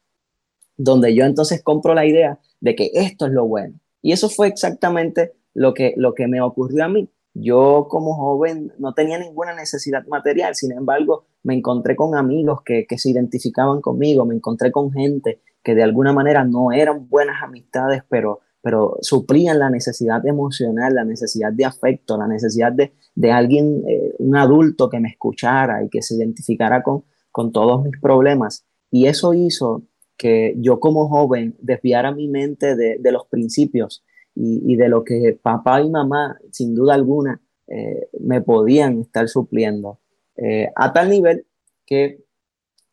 donde 0.75 1.13
yo 1.13 1.25
entonces 1.25 1.61
compro 1.61 1.93
la 1.93 2.07
idea 2.07 2.39
de 2.59 2.75
que 2.75 2.89
esto 2.93 3.27
es 3.27 3.33
lo 3.33 3.45
bueno. 3.45 3.79
Y 4.01 4.13
eso 4.13 4.29
fue 4.29 4.47
exactamente 4.47 5.33
lo 5.53 5.75
que, 5.75 5.93
lo 5.95 6.15
que 6.15 6.27
me 6.27 6.41
ocurrió 6.41 6.85
a 6.85 6.87
mí. 6.87 7.07
Yo 7.35 7.85
como 7.87 8.15
joven 8.15 8.73
no 8.79 8.95
tenía 8.95 9.19
ninguna 9.19 9.53
necesidad 9.53 10.07
material, 10.07 10.55
sin 10.55 10.71
embargo, 10.71 11.25
me 11.43 11.53
encontré 11.53 11.95
con 11.95 12.15
amigos 12.15 12.61
que, 12.63 12.87
se 12.97 13.09
identificaban 13.11 13.79
conmigo, 13.79 14.25
me 14.25 14.33
encontré 14.33 14.71
con 14.71 14.91
gente 14.91 15.39
que 15.63 15.75
de 15.75 15.83
alguna 15.83 16.13
manera 16.13 16.43
no 16.43 16.71
eran 16.71 17.07
buenas 17.07 17.43
amistades, 17.43 18.01
pero, 18.09 18.39
pero 18.61 18.97
suplían 19.01 19.59
la 19.59 19.69
necesidad 19.69 20.25
emocional, 20.25 20.95
la 20.95 21.05
necesidad 21.05 21.53
de 21.53 21.65
afecto, 21.65 22.17
la 22.17 22.27
necesidad 22.27 22.71
de, 22.71 22.93
de 23.15 23.31
alguien, 23.31 23.83
eh, 23.87 24.13
un 24.19 24.35
adulto 24.35 24.89
que 24.89 24.99
me 24.99 25.09
escuchara 25.09 25.83
y 25.83 25.89
que 25.89 26.01
se 26.01 26.15
identificara 26.15 26.83
con, 26.83 27.03
con 27.31 27.51
todos 27.51 27.83
mis 27.83 27.99
problemas. 27.99 28.65
Y 28.91 29.05
eso 29.05 29.33
hizo 29.33 29.83
que 30.17 30.55
yo 30.57 30.79
como 30.79 31.07
joven 31.07 31.55
desviara 31.61 32.11
mi 32.11 32.27
mente 32.27 32.75
de, 32.75 32.97
de 32.99 33.11
los 33.11 33.27
principios 33.27 34.03
y, 34.39 34.75
de 34.75 34.87
lo 34.87 35.03
que 35.03 35.37
papá 35.41 35.81
y 35.81 35.89
mamá, 35.89 36.37
sin 36.51 36.75
duda 36.75 36.93
alguna, 36.93 37.41
eh, 37.67 38.07
me 38.19 38.41
podían 38.41 39.01
estar 39.01 39.27
supliendo. 39.27 39.99
Eh, 40.35 40.69
a 40.75 40.93
tal 40.93 41.09
nivel 41.09 41.45
que 41.85 42.23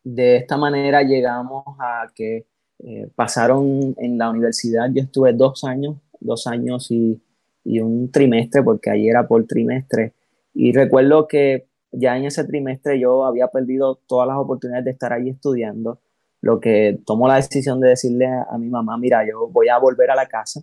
de 0.03 0.37
esta 0.37 0.57
manera 0.57 1.03
llegamos 1.03 1.63
a 1.79 2.07
que 2.15 2.47
eh, 2.79 3.09
pasaron 3.15 3.95
en 3.97 4.17
la 4.17 4.29
universidad, 4.29 4.89
yo 4.93 5.03
estuve 5.03 5.33
dos 5.33 5.63
años, 5.63 5.97
dos 6.19 6.47
años 6.47 6.91
y, 6.91 7.21
y 7.63 7.79
un 7.79 8.11
trimestre, 8.11 8.63
porque 8.63 8.89
ahí 8.89 9.07
era 9.07 9.27
por 9.27 9.45
trimestre, 9.45 10.13
y 10.53 10.71
recuerdo 10.73 11.27
que 11.27 11.67
ya 11.91 12.17
en 12.17 12.25
ese 12.25 12.43
trimestre 12.43 12.99
yo 12.99 13.25
había 13.25 13.47
perdido 13.47 13.95
todas 14.07 14.27
las 14.27 14.37
oportunidades 14.37 14.85
de 14.85 14.91
estar 14.91 15.13
ahí 15.13 15.29
estudiando, 15.29 15.99
lo 16.41 16.59
que 16.59 16.99
tomó 17.05 17.27
la 17.27 17.35
decisión 17.35 17.79
de 17.79 17.89
decirle 17.89 18.27
a, 18.27 18.47
a 18.49 18.57
mi 18.57 18.69
mamá, 18.69 18.97
mira, 18.97 19.25
yo 19.27 19.47
voy 19.47 19.69
a 19.69 19.77
volver 19.79 20.11
a 20.11 20.15
la 20.15 20.27
casa, 20.27 20.61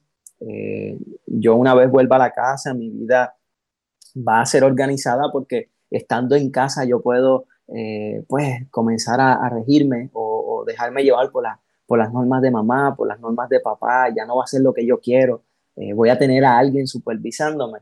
eh, 0.49 0.99
yo 1.27 1.57
una 1.57 1.75
vez 1.75 1.91
vuelva 1.91 2.17
a 2.17 2.19
la 2.19 2.33
casa, 2.33 2.75
mi 2.75 2.91
vida 2.91 3.37
va 4.17 4.41
a 4.41 4.47
ser 4.47 4.65
organizada 4.65 5.31
porque 5.33 5.71
estando 5.91 6.35
en 6.35 6.51
casa 6.51 6.85
yo 6.85 7.01
puedo 7.01 7.47
eh, 7.75 8.25
pues 8.29 8.69
comenzar 8.71 9.21
a, 9.21 9.49
regirme 9.49 10.11
o, 10.13 10.65
dejarme 10.67 11.03
llevar 11.05 11.31
por, 11.31 11.45
por 11.87 11.99
las 11.99 12.13
normas 12.13 12.43
de 12.43 12.51
mamá, 12.51 12.95
por 12.97 13.09
las 13.09 13.21
normas 13.21 13.49
de 13.49 13.61
papá, 13.61 14.09
ya 14.15 14.25
no 14.25 14.37
va 14.37 14.45
a 14.45 14.47
ser 14.47 14.63
lo 14.63 14.73
que 14.73 14.87
yo 14.87 15.01
quiero, 15.01 15.43
eh, 15.77 15.93
voy 15.93 16.09
a 16.09 16.19
tener 16.19 16.45
a 16.45 16.59
alguien 16.59 16.87
supervisándome. 16.87 17.81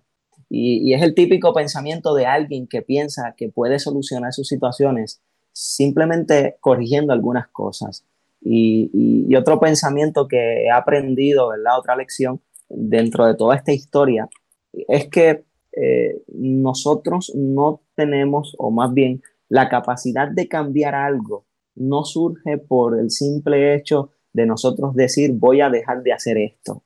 Y, 0.49 0.93
es 0.95 1.03
el 1.03 1.15
típico 1.15 1.53
pensamiento 1.55 2.15
de 2.15 2.27
alguien 2.27 2.67
que 2.67 2.83
piensa 2.83 3.35
que 3.37 3.49
puede 3.49 3.79
solucionar 3.79 4.33
sus 4.33 4.49
situaciones 4.49 5.23
simplemente 5.53 6.57
corrigiendo 6.61 7.13
algunas 7.13 7.49
cosas. 7.49 8.05
Y, 8.41 9.35
otro 9.37 9.61
pensamiento 9.61 10.27
que 10.27 10.65
he 10.65 10.71
aprendido, 10.71 11.49
¿verdad? 11.49 11.79
Otra 11.79 11.97
lección 11.97 12.41
dentro 12.69 13.27
de 13.27 13.35
toda 13.35 13.55
esta 13.55 13.73
historia 13.73 14.29
es 14.73 15.09
que 15.09 15.45
eh, 15.73 16.23
nosotros 16.35 17.33
no 17.35 17.81
tenemos, 17.95 18.57
o 18.59 18.71
más 18.71 18.93
bien 18.93 19.23
la 19.49 19.69
capacidad 19.69 20.29
de 20.29 20.49
cambiar 20.49 20.95
algo, 20.95 21.45
no 21.81 22.05
surge 22.05 22.59
por 22.59 22.99
el 22.99 23.11
simple 23.11 23.75
hecho 23.75 24.11
de 24.33 24.47
nosotros 24.47 24.95
decir 24.95 25.33
voy 25.33 25.61
a 25.61 25.71
dejar 25.71 26.03
de 26.03 26.13
hacer 26.13 26.39
esto. 26.39 26.85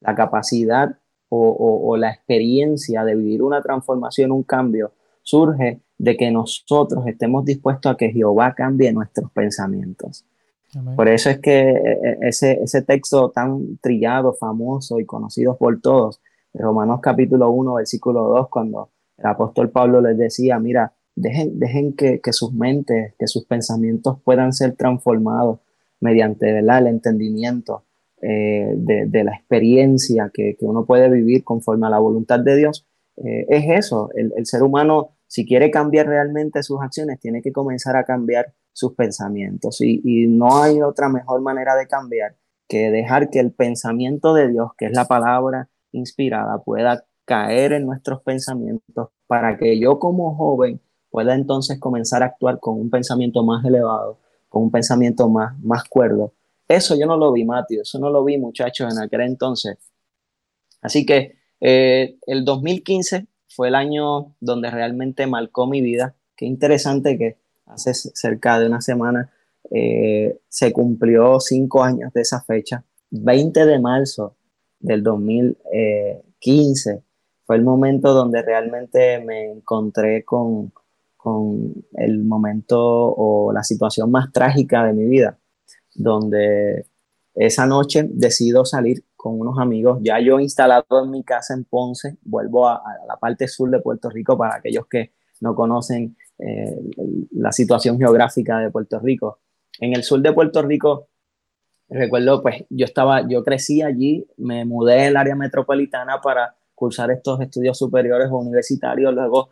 La 0.00 0.14
capacidad 0.14 0.98
o, 1.32 1.96
la 1.96 2.10
experiencia 2.10 3.04
de 3.04 3.14
vivir 3.14 3.42
una 3.42 3.62
transformación, 3.62 4.32
un 4.32 4.42
cambio, 4.42 4.92
surge 5.22 5.80
de 5.96 6.16
que 6.16 6.30
nosotros 6.32 7.06
estemos 7.06 7.44
dispuestos 7.44 7.92
a 7.92 7.96
que 7.96 8.10
Jehová 8.10 8.54
cambie 8.56 8.92
nuestros 8.92 9.30
pensamientos. 9.30 10.26
Por 10.96 11.08
eso 11.08 11.30
es 11.30 11.38
que 11.38 11.70
eh, 11.70 12.00
eh, 12.02 12.18
ese, 12.22 12.60
ese 12.62 12.82
texto 12.82 13.30
tan 13.30 13.76
trillado, 13.78 14.32
famoso 14.32 14.98
y 14.98 15.04
conocido 15.04 15.56
por 15.56 15.80
todos, 15.80 16.20
Romanos 16.52 17.00
capítulo 17.00 17.50
1, 17.50 17.74
versículo 17.74 18.24
2, 18.24 18.48
cuando 18.48 18.90
el 19.18 19.26
apóstol 19.26 19.70
Pablo 19.70 20.00
les 20.00 20.16
decía, 20.16 20.58
mira, 20.58 20.94
dejen, 21.14 21.58
dejen 21.58 21.94
que, 21.94 22.20
que 22.20 22.32
sus 22.32 22.52
mentes, 22.52 23.14
que 23.18 23.26
sus 23.26 23.44
pensamientos 23.46 24.18
puedan 24.24 24.52
ser 24.52 24.74
transformados 24.76 25.60
mediante 26.00 26.58
el 26.58 26.86
entendimiento 26.86 27.84
eh, 28.22 28.74
de, 28.76 29.06
de, 29.06 29.24
la 29.24 29.32
experiencia 29.32 30.30
que, 30.32 30.56
que, 30.58 30.66
uno 30.66 30.84
puede 30.86 31.08
vivir 31.10 31.44
conforme 31.44 31.86
a 31.86 31.90
la 31.90 31.98
voluntad 31.98 32.40
de 32.40 32.56
Dios. 32.56 32.86
es 33.16 33.64
eso, 33.68 34.10
el, 34.14 34.32
el 34.36 34.46
ser 34.46 34.62
humano, 34.62 35.16
si 35.26 35.46
quiere 35.46 35.70
cambiar 35.70 36.06
realmente 36.06 36.62
sus 36.62 36.80
acciones, 36.80 37.20
tiene 37.20 37.42
que 37.42 37.52
comenzar 37.52 37.96
a 37.96 38.04
cambiar 38.04 38.54
sus 38.72 38.94
pensamientos. 38.94 39.80
Y, 39.80 40.26
no 40.26 40.62
hay 40.62 40.80
otra 40.82 41.08
mejor 41.08 41.40
manera 41.42 41.76
de 41.76 41.86
cambiar 41.86 42.36
que 42.68 42.90
dejar 42.90 43.30
que 43.30 43.40
el 43.40 43.52
pensamiento 43.52 44.32
de 44.32 44.48
Dios, 44.48 44.70
que 44.78 44.86
es 44.86 44.92
la 44.92 45.06
palabra 45.06 45.68
inspirada, 45.92 46.62
pueda 46.62 47.04
caer 47.24 47.72
en 47.72 47.84
nuestros 47.84 48.22
pensamientos 48.22 49.10
para 49.26 49.56
que 49.58 49.78
yo 49.78 49.98
como 49.98 50.34
joven 50.36 50.80
pueda 51.10 51.34
entonces 51.34 51.78
comenzar 51.78 52.22
a 52.22 52.26
actuar 52.26 52.60
con 52.60 52.80
un 52.80 52.90
pensamiento 52.90 53.44
más 53.44 53.64
elevado, 53.64 54.18
con 54.48 54.64
un 54.64 54.70
pensamiento 54.70 55.28
más, 55.28 55.58
más 55.60 55.84
cuerdo. 55.84 56.32
Eso 56.68 56.96
yo 56.96 57.06
no 57.06 57.16
lo 57.16 57.32
vi, 57.32 57.44
Mateo, 57.44 57.82
eso 57.82 57.98
no 57.98 58.10
lo 58.10 58.24
vi, 58.24 58.38
muchachos, 58.38 58.92
en 58.92 59.02
aquel 59.02 59.22
entonces. 59.22 59.76
Así 60.80 61.04
que 61.04 61.36
eh, 61.60 62.16
el 62.26 62.44
2015 62.44 63.26
fue 63.48 63.68
el 63.68 63.74
año 63.74 64.34
donde 64.40 64.70
realmente 64.70 65.26
marcó 65.26 65.66
mi 65.66 65.80
vida. 65.80 66.14
Qué 66.36 66.46
interesante 66.46 67.18
que 67.18 67.38
hace 67.66 67.92
cerca 67.92 68.58
de 68.58 68.66
una 68.66 68.80
semana 68.80 69.30
eh, 69.70 70.40
se 70.48 70.72
cumplió 70.72 71.40
cinco 71.40 71.82
años 71.82 72.12
de 72.12 72.22
esa 72.22 72.40
fecha. 72.42 72.84
20 73.10 73.66
de 73.66 73.78
marzo 73.80 74.36
del 74.78 75.02
2015 75.02 77.02
fue 77.44 77.56
el 77.56 77.62
momento 77.62 78.14
donde 78.14 78.42
realmente 78.42 79.18
me 79.18 79.50
encontré 79.50 80.24
con, 80.24 80.72
con 81.22 81.74
el 81.94 82.24
momento 82.24 82.78
o 82.80 83.52
la 83.52 83.62
situación 83.62 84.10
más 84.10 84.32
trágica 84.32 84.84
de 84.84 84.94
mi 84.94 85.04
vida, 85.04 85.38
donde 85.94 86.86
esa 87.34 87.66
noche 87.66 88.06
decido 88.10 88.64
salir 88.64 89.04
con 89.16 89.38
unos 89.38 89.58
amigos, 89.58 89.98
ya 90.02 90.18
yo 90.18 90.40
instalado 90.40 91.04
en 91.04 91.10
mi 91.10 91.22
casa 91.22 91.52
en 91.52 91.64
Ponce, 91.64 92.16
vuelvo 92.22 92.68
a, 92.68 92.82
la 93.06 93.16
parte 93.18 93.48
sur 93.48 93.70
de 93.70 93.80
Puerto 93.80 94.08
Rico 94.08 94.38
para 94.38 94.56
aquellos 94.56 94.86
que 94.86 95.12
no 95.40 95.54
conocen 95.54 96.16
eh, 96.38 96.80
la 97.32 97.52
situación 97.52 97.98
geográfica 97.98 98.58
de 98.58 98.70
Puerto 98.70 98.98
Rico. 98.98 99.40
En 99.78 99.94
el 99.94 100.04
sur 100.04 100.22
de 100.22 100.32
Puerto 100.32 100.62
Rico, 100.62 101.08
recuerdo, 101.90 102.40
pues 102.40 102.64
yo 102.70 102.86
estaba, 102.86 103.28
yo 103.28 103.44
crecí 103.44 103.82
allí, 103.82 104.26
me 104.38 104.64
mudé 104.64 105.08
el 105.08 105.18
área 105.18 105.36
metropolitana 105.36 106.20
para 106.22 106.56
cursar 106.80 107.10
estos 107.10 107.38
estudios 107.42 107.76
superiores 107.76 108.28
o 108.30 108.38
universitarios, 108.38 109.12
luego 109.12 109.50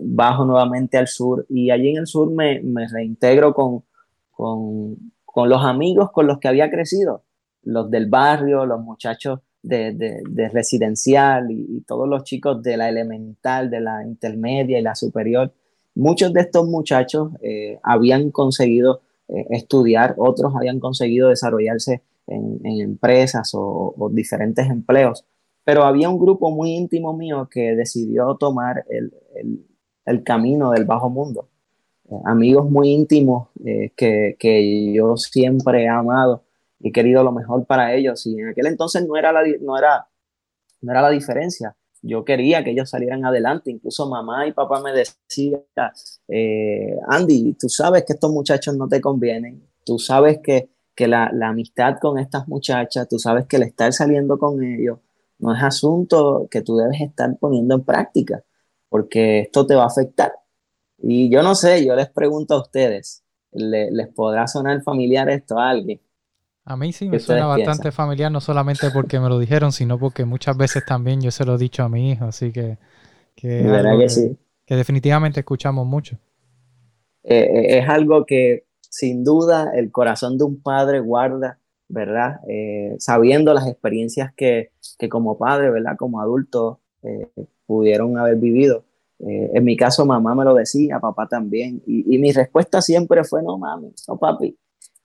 bajo 0.00 0.46
nuevamente 0.46 0.96
al 0.96 1.08
sur 1.08 1.44
y 1.50 1.70
allí 1.70 1.90
en 1.90 1.98
el 1.98 2.06
sur 2.06 2.30
me, 2.30 2.62
me 2.62 2.88
reintegro 2.88 3.52
con, 3.52 3.84
con, 4.30 5.12
con, 5.26 5.50
los 5.50 5.62
amigos 5.62 6.10
con 6.10 6.26
los 6.26 6.38
que 6.38 6.48
había 6.48 6.70
crecido, 6.70 7.22
los 7.64 7.90
del 7.90 8.06
barrio, 8.08 8.64
los 8.64 8.80
muchachos 8.80 9.40
de, 9.62 9.92
de, 10.26 10.48
residencial 10.48 11.50
y, 11.50 11.82
todos 11.82 12.08
los 12.08 12.24
chicos 12.24 12.62
de 12.62 12.78
la 12.78 12.88
elemental, 12.88 13.68
de 13.68 13.80
la 13.82 14.02
intermedia 14.02 14.78
y 14.78 14.82
la 14.82 14.94
superior. 14.94 15.52
Muchos 15.94 16.32
de 16.32 16.40
estos 16.40 16.66
muchachos 16.66 17.32
eh, 17.42 17.78
habían 17.82 18.30
conseguido 18.30 19.02
eh, 19.28 19.44
estudiar, 19.50 20.14
otros 20.16 20.56
habían 20.56 20.80
conseguido 20.80 21.28
desarrollarse 21.28 22.02
en, 22.26 22.80
empresas 22.80 23.50
o 23.52 24.08
diferentes 24.14 24.66
empleos 24.70 25.26
pero 25.64 25.84
había 25.84 26.08
un 26.08 26.18
grupo 26.18 26.50
muy 26.50 26.70
íntimo 26.70 27.16
mío 27.16 27.48
que 27.50 27.76
decidió 27.76 28.36
tomar 28.36 28.84
el, 28.88 29.12
el 30.04 30.24
camino 30.24 30.70
del 30.70 30.84
bajo 30.84 31.08
mundo. 31.08 31.48
Eh, 32.10 32.14
amigos 32.24 32.68
muy 32.70 32.90
íntimos 32.90 33.48
eh, 33.64 33.92
que, 33.96 34.36
que, 34.38 34.92
yo 34.92 35.16
siempre 35.16 35.84
he 35.84 35.88
amado 35.88 36.44
y 36.80 36.92
querido 36.92 37.22
lo 37.22 37.32
mejor 37.32 37.66
para 37.66 37.94
ellos. 37.94 38.26
Y 38.26 38.38
en 38.38 38.48
aquel 38.48 38.66
entonces 38.66 39.06
no 39.06 39.16
era 39.16 39.32
la, 39.32 39.42
no 39.60 39.78
era, 39.78 40.08
no 40.80 40.92
era 40.92 41.02
la 41.02 41.10
diferencia. 41.10 41.76
Yo 42.02 42.24
quería 42.24 42.64
que 42.64 42.70
ellos 42.70 42.90
salieran 42.90 43.24
adelante. 43.24 43.70
Incluso 43.70 44.08
mamá 44.08 44.46
y 44.46 44.52
papá 44.52 44.80
me 44.80 44.92
decían, 44.92 45.62
eh, 46.28 46.96
Andy, 47.08 47.54
tú 47.54 47.68
sabes 47.68 48.04
que 48.04 48.14
estos 48.14 48.32
muchachos 48.32 48.74
no 48.76 48.88
te 48.88 49.00
convienen. 49.00 49.62
Tú 49.84 49.98
sabes 49.98 50.40
que, 50.42 50.70
que 50.94 51.06
la, 51.06 51.30
la 51.32 51.48
amistad 51.48 51.98
con 52.00 52.18
estas 52.18 52.48
muchachas, 52.48 53.08
tú 53.08 53.18
sabes 53.18 53.46
que 53.46 53.56
el 53.56 53.64
estar 53.64 53.92
saliendo 53.92 54.38
con 54.38 54.62
ellos 54.64 54.98
no 55.40 55.54
es 55.54 55.62
asunto 55.62 56.48
que 56.50 56.62
tú 56.62 56.76
debes 56.76 57.00
estar 57.00 57.36
poniendo 57.38 57.74
en 57.74 57.84
práctica 57.84 58.44
porque 58.90 59.40
esto 59.40 59.64
te 59.64 59.74
va 59.74 59.84
a 59.84 59.86
afectar. 59.86 60.32
Y 60.98 61.30
yo 61.30 61.42
no 61.42 61.54
sé, 61.54 61.86
yo 61.86 61.96
les 61.96 62.10
pregunto 62.10 62.54
a 62.54 62.60
ustedes, 62.60 63.24
¿les 63.52 64.08
podrá 64.08 64.46
sonar 64.46 64.82
familiar 64.82 65.30
esto 65.30 65.58
a 65.58 65.70
alguien? 65.70 66.00
A 66.64 66.76
mí 66.76 66.92
sí 66.92 67.08
me 67.08 67.18
suena 67.18 67.46
bastante 67.46 67.90
familiar, 67.90 68.30
no 68.30 68.40
solamente 68.40 68.90
porque 68.90 69.18
me 69.18 69.28
lo 69.28 69.38
dijeron, 69.38 69.72
sino 69.72 69.98
porque 69.98 70.26
muchas 70.26 70.56
veces 70.56 70.84
también 70.84 71.22
yo 71.22 71.30
se 71.30 71.46
lo 71.46 71.54
he 71.54 71.58
dicho 71.58 71.82
a 71.82 71.88
mi 71.88 72.10
hijo, 72.10 72.26
así 72.26 72.52
que, 72.52 72.76
que, 73.34 73.64
que, 73.98 74.08
sí. 74.08 74.38
que 74.66 74.76
definitivamente 74.76 75.40
escuchamos 75.40 75.86
mucho. 75.86 76.18
Eh, 77.22 77.38
eh, 77.38 77.78
es 77.78 77.88
algo 77.88 78.26
que 78.26 78.66
sin 78.80 79.24
duda 79.24 79.72
el 79.74 79.90
corazón 79.90 80.36
de 80.36 80.44
un 80.44 80.60
padre 80.60 81.00
guarda, 81.00 81.59
¿verdad? 81.90 82.40
Eh, 82.48 82.96
sabiendo 82.98 83.52
las 83.52 83.66
experiencias 83.66 84.32
que, 84.34 84.70
que, 84.98 85.08
como 85.08 85.36
padre, 85.36 85.70
¿verdad? 85.70 85.96
Como 85.98 86.20
adulto 86.20 86.80
pudieron 87.66 88.18
haber 88.18 88.36
vivido. 88.36 88.84
Eh, 89.20 89.50
en 89.54 89.64
mi 89.64 89.76
caso, 89.76 90.06
mamá 90.06 90.34
me 90.34 90.44
lo 90.44 90.54
decía, 90.54 90.98
papá 90.98 91.26
también. 91.28 91.82
Y, 91.86 92.18
mi 92.18 92.32
respuesta 92.32 92.80
siempre 92.80 93.22
fue, 93.24 93.42
no, 93.42 93.58
mami, 93.58 93.92
no, 94.08 94.16
papi, 94.16 94.56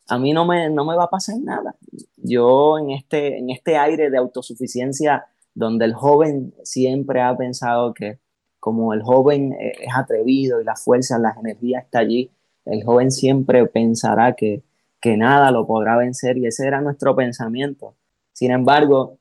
a 0.08 0.18
mí 0.18 0.32
no 0.32 0.46
me, 0.46 0.70
no 0.70 0.86
me 0.86 0.96
va 0.96 1.06
a 1.06 1.10
pasar 1.10 1.36
nada. 1.40 1.76
Yo 2.18 2.80
en 2.80 2.92
este, 2.92 3.38
en 3.38 3.50
este 3.50 3.78
aire 3.78 4.10
de 4.10 4.18
autosuficiencia, 4.18 5.26
donde 5.54 5.86
el 5.86 5.94
joven 5.94 6.54
siempre 6.64 7.22
ha 7.22 7.36
pensado 7.36 7.94
que 7.94 8.20
como 8.60 8.94
el 8.94 9.04
joven 9.04 9.54
eh, 9.54 9.74
es 9.82 9.94
atrevido 9.96 10.62
y 10.62 10.64
la 10.64 10.76
fuerza, 10.76 11.20
las 11.20 11.38
energías 11.38 11.84
está 11.84 12.00
allí, 12.00 12.32
el 12.66 12.84
joven 12.84 13.12
siempre 13.12 13.66
pensará 13.68 14.34
que, 14.34 14.64
que 15.06 15.18
nada 15.18 15.52
lo 15.52 15.68
podrá 15.68 15.96
vencer 15.98 16.36
y 16.40 16.48
ese 16.48 16.66
era 16.66 16.82
nuestro 16.82 17.16
pensamiento. 17.16 17.94
Sin 18.34 18.50
embargo, 18.50 19.20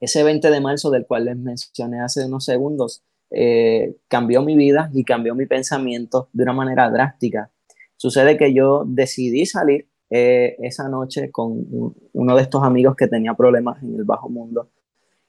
ese 0.00 0.24
20 0.24 0.50
de 0.50 0.60
marzo 0.60 0.90
del 0.90 1.06
cual 1.06 1.26
les 1.26 1.36
mencioné 1.36 2.00
hace 2.00 2.26
unos 2.26 2.44
segundos, 2.44 3.04
eh, 3.30 3.94
cambió 4.08 4.42
mi 4.42 4.56
vida 4.56 4.90
y 4.92 5.04
cambió 5.04 5.36
mi 5.36 5.46
pensamiento 5.46 6.30
de 6.32 6.42
una 6.42 6.52
manera 6.52 6.90
drástica. 6.90 7.52
Sucede 7.96 8.36
que 8.36 8.52
yo 8.52 8.82
decidí 8.88 9.46
salir 9.46 9.86
eh, 10.10 10.56
esa 10.58 10.88
noche 10.88 11.30
con 11.30 11.64
uno 12.12 12.34
de 12.34 12.42
estos 12.42 12.64
amigos 12.64 12.96
que 12.96 13.06
tenía 13.06 13.34
problemas 13.34 13.80
en 13.84 13.94
el 13.94 14.02
bajo 14.02 14.28
mundo 14.28 14.68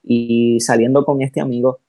y 0.01 0.61
saliendo 0.61 1.05
con 1.05 1.21
este 1.21 1.41
amigo, 1.41 1.81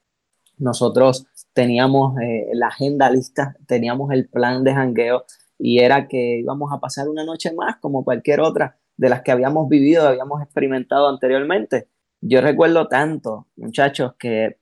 nosotros 0.58 1.28
teníamos 1.54 2.20
eh, 2.20 2.50
la 2.52 2.66
agenda 2.66 3.08
lista, 3.08 3.56
teníamos 3.66 4.12
el 4.12 4.28
plan 4.28 4.64
de 4.64 4.74
jangueo 4.74 5.24
y 5.58 5.78
era 5.80 6.08
que 6.08 6.38
íbamos 6.40 6.72
a 6.72 6.80
pasar 6.80 7.08
una 7.08 7.24
noche 7.24 7.52
más 7.54 7.76
como 7.76 8.04
cualquier 8.04 8.40
otra 8.40 8.78
de 8.96 9.08
las 9.08 9.22
que 9.22 9.32
habíamos 9.32 9.68
vivido, 9.68 10.06
habíamos 10.06 10.42
experimentado 10.42 11.08
anteriormente. 11.08 11.88
Yo 12.20 12.40
recuerdo 12.40 12.88
tanto, 12.88 13.46
muchachos, 13.56 14.14
que 14.18 14.58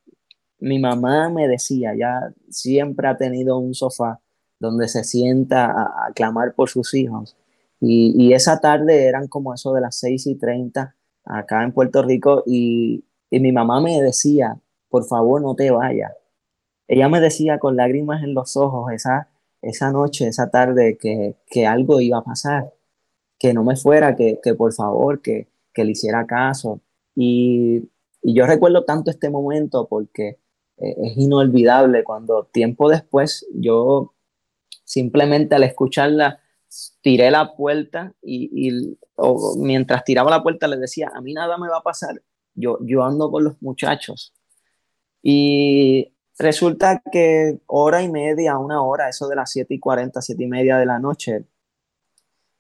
mi 0.58 0.78
mamá 0.78 1.30
me 1.30 1.48
decía, 1.48 1.94
ya 1.96 2.32
siempre 2.48 3.08
ha 3.08 3.16
tenido 3.16 3.58
un 3.58 3.74
sofá 3.74 4.20
donde 4.58 4.88
se 4.88 5.04
sienta 5.04 5.66
a, 5.66 6.12
clamar 6.14 6.54
por 6.54 6.68
sus 6.68 6.94
hijos. 6.94 7.36
Y, 7.80 8.32
esa 8.32 8.60
tarde 8.60 9.06
eran 9.06 9.28
como 9.28 9.52
eso 9.52 9.74
de 9.74 9.82
las 9.82 9.98
6 9.98 10.26
y 10.26 10.34
30 10.36 10.96
acá 11.24 11.62
en 11.64 11.72
Puerto 11.72 12.02
Rico 12.02 12.42
y, 12.46 13.04
mi 13.30 13.50
mamá 13.52 13.80
me 13.80 14.00
decía, 14.00 14.60
por 14.88 15.04
favor 15.06 15.42
no 15.42 15.56
te 15.56 15.70
vayas. 15.70 16.12
Ella 16.86 17.08
me 17.08 17.20
decía 17.20 17.58
con 17.58 17.76
lágrimas 17.76 18.22
en 18.22 18.32
los 18.32 18.56
ojos 18.56 18.92
esa, 18.92 19.28
esa 19.68 19.90
noche, 19.92 20.28
esa 20.28 20.50
tarde, 20.50 20.96
que, 20.98 21.36
que 21.46 21.66
algo 21.66 22.00
iba 22.00 22.18
a 22.18 22.24
pasar, 22.24 22.72
que 23.38 23.52
no 23.54 23.64
me 23.64 23.76
fuera, 23.76 24.16
que, 24.16 24.40
que 24.42 24.54
por 24.54 24.72
favor, 24.72 25.20
que, 25.22 25.48
que 25.74 25.84
le 25.84 25.92
hiciera 25.92 26.26
caso. 26.26 26.80
Y, 27.14 27.90
yo 28.26 28.46
recuerdo 28.46 28.86
tanto 28.86 29.10
este 29.10 29.28
momento 29.28 29.86
porque 29.86 30.38
eh, 30.78 30.94
es 30.96 31.18
inolvidable 31.18 32.04
cuando 32.04 32.44
tiempo 32.44 32.88
después 32.88 33.46
yo 33.52 34.14
simplemente 34.82 35.54
al 35.54 35.64
escucharla 35.64 36.40
tiré 37.02 37.30
la 37.30 37.54
puerta 37.54 38.14
y, 38.22 38.96
mientras 39.58 40.04
tiraba 40.04 40.30
la 40.30 40.42
puerta 40.42 40.66
le 40.68 40.78
decía, 40.78 41.10
a 41.14 41.20
mí 41.20 41.34
nada 41.34 41.58
me 41.58 41.68
va 41.68 41.78
a 41.78 41.82
pasar, 41.82 42.22
yo, 42.54 42.78
yo 42.80 43.04
ando 43.04 43.30
con 43.30 43.44
los 43.44 43.60
muchachos. 43.60 44.32
Y 45.22 46.13
resulta 46.38 47.02
que 47.12 47.58
hora 47.66 48.02
y 48.02 48.10
media, 48.10 48.58
una 48.58 48.82
hora, 48.82 49.08
eso 49.08 49.28
de 49.28 49.36
las 49.36 49.50
7 49.50 49.74
y 49.74 49.78
40, 49.78 50.20
7 50.20 50.42
y 50.42 50.46
media 50.46 50.78
de 50.78 50.86
la 50.86 50.98
noche, 50.98 51.44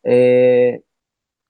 eh, 0.02 0.82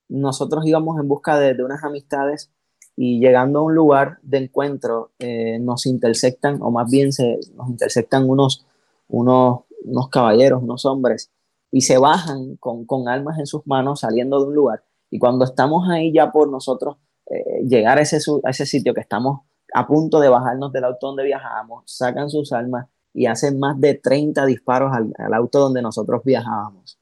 nosotros 0.08 0.64
íbamos 0.66 0.98
en 1.00 1.08
busca 1.08 1.38
de, 1.38 1.62
unas 1.62 1.82
amistades 1.82 2.50
y 2.96 3.18
llegando 3.18 3.58
a 3.58 3.62
un 3.62 3.74
lugar 3.74 4.18
de 4.22 4.38
encuentro 4.38 5.10
eh, 5.18 5.58
nos 5.58 5.86
intersectan, 5.86 6.62
o 6.62 6.70
más 6.70 6.90
bien 6.90 7.12
se, 7.12 7.40
nos 7.54 7.68
intersectan 7.68 8.28
unos, 8.28 8.64
unos, 9.08 9.64
caballeros, 10.10 10.62
unos 10.62 10.84
hombres, 10.86 11.30
y 11.70 11.80
se 11.80 11.98
bajan 11.98 12.56
con, 12.56 12.84
con 12.84 13.08
armas 13.08 13.38
en 13.38 13.46
sus 13.46 13.66
manos 13.66 14.00
saliendo 14.00 14.40
de 14.40 14.48
un 14.48 14.54
lugar. 14.54 14.84
Y 15.10 15.18
cuando 15.18 15.44
estamos 15.44 15.88
ahí 15.90 16.12
ya 16.12 16.30
por 16.30 16.48
nosotros 16.48 16.96
eh, 17.26 17.64
llegar 17.66 17.98
ese, 17.98 18.18
a 18.44 18.50
ese 18.50 18.66
sitio 18.66 18.94
que 18.94 19.00
estamos 19.00 19.40
a 19.74 19.86
punto 19.86 20.20
de 20.20 20.28
bajarnos 20.28 20.72
del 20.72 20.84
auto 20.84 21.08
donde 21.08 21.24
viajábamos, 21.24 21.82
sacan 21.86 22.30
sus 22.30 22.52
armas 22.52 22.86
y 23.12 23.26
hacen 23.26 23.58
más 23.58 23.78
de 23.80 23.94
30 23.94 24.46
disparos 24.46 24.92
al, 24.92 25.12
al 25.18 25.34
auto 25.34 25.58
donde 25.58 25.82
nosotros 25.82 26.22
viajábamos. 26.24 26.98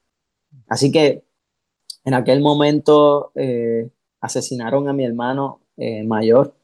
Así 0.68 0.90
que 0.90 1.24
en 2.04 2.14
aquel 2.14 2.40
momento 2.40 3.32
eh, 3.34 3.90
asesinaron 4.20 4.88
a 4.88 4.92
mi 4.92 5.04
hermano 5.04 5.60
eh, 5.76 6.02
mayor. 6.04 6.54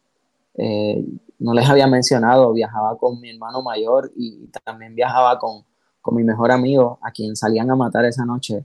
Eh, 0.54 1.04
no 1.38 1.54
les 1.54 1.68
había 1.68 1.86
mencionado, 1.86 2.52
viajaba 2.52 2.98
con 2.98 3.20
mi 3.20 3.30
hermano 3.30 3.62
mayor 3.62 4.10
y 4.16 4.48
también 4.64 4.94
viajaba 4.94 5.38
con, 5.38 5.64
con 6.00 6.16
mi 6.16 6.24
mejor 6.24 6.50
amigo, 6.50 6.98
a 7.02 7.12
quien 7.12 7.36
salían 7.36 7.70
a 7.70 7.76
matar 7.76 8.04
esa 8.04 8.24
noche. 8.24 8.64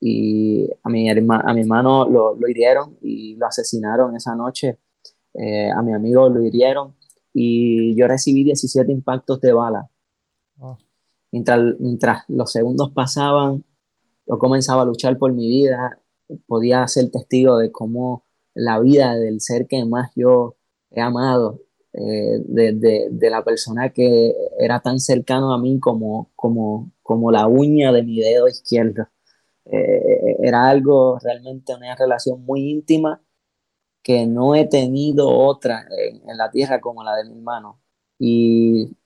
y 0.00 0.68
a 0.82 0.88
mi, 0.88 1.08
a 1.08 1.14
mi 1.54 1.60
hermano 1.60 2.08
lo, 2.08 2.34
lo, 2.34 2.48
hirieron 2.48 2.98
y 3.00 3.36
lo 3.36 3.46
asesinaron 3.46 4.16
esa 4.16 4.34
noche. 4.34 4.78
Eh, 5.34 5.70
a 5.70 5.82
mi 5.82 5.92
amigo 5.92 6.28
lo 6.28 6.42
hirieron 6.42 6.94
y 7.32 7.96
yo 7.96 8.06
recibí 8.06 8.44
17 8.44 8.90
impactos 8.92 9.40
de 9.40 9.52
bala. 9.52 9.88
Mientras, 11.30 11.60
mientras 11.80 12.24
los 12.28 12.52
segundos 12.52 12.92
pasaban, 12.92 13.64
yo 14.26 14.38
comenzaba 14.38 14.82
a 14.82 14.84
luchar 14.84 15.16
por 15.16 15.32
mi 15.32 15.48
vida, 15.48 15.98
podía 16.46 16.86
ser 16.88 17.10
testigo 17.10 17.56
de 17.56 17.72
cómo 17.72 18.24
la 18.54 18.78
vida 18.80 19.16
del 19.16 19.40
ser 19.40 19.66
que 19.66 19.84
más 19.86 20.10
yo 20.14 20.56
he 20.90 21.00
amado, 21.00 21.60
eh, 21.94 22.38
de, 22.44 23.08
de, 23.10 23.30
la 23.30 23.44
persona 23.44 23.90
que 23.90 24.34
era 24.58 24.80
tan 24.80 24.98
cercano 24.98 25.52
a 25.52 25.58
mí 25.58 25.78
como, 25.80 26.30
como, 26.36 26.92
como 27.02 27.30
la 27.30 27.46
uña 27.46 27.92
de 27.92 28.02
mi 28.02 28.20
dedo 28.20 28.48
izquierdo. 28.48 29.08
Eh, 29.64 30.36
era 30.42 30.68
algo 30.68 31.18
realmente 31.18 31.74
una 31.74 31.94
relación 31.94 32.44
muy 32.44 32.70
íntima 32.70 33.22
que 34.02 34.26
no 34.26 34.54
he 34.54 34.66
tenido 34.66 35.30
otra 35.30 35.86
en, 35.90 36.36
la 36.36 36.50
tierra 36.50 36.80
como 36.80 37.04
la 37.04 37.16
de 37.16 37.24
mi 37.24 37.36
hermano. 37.36 37.80
Y 38.18 38.96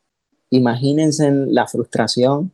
imagínense 0.51 1.27
en 1.27 1.55
la 1.55 1.67
frustración, 1.67 2.53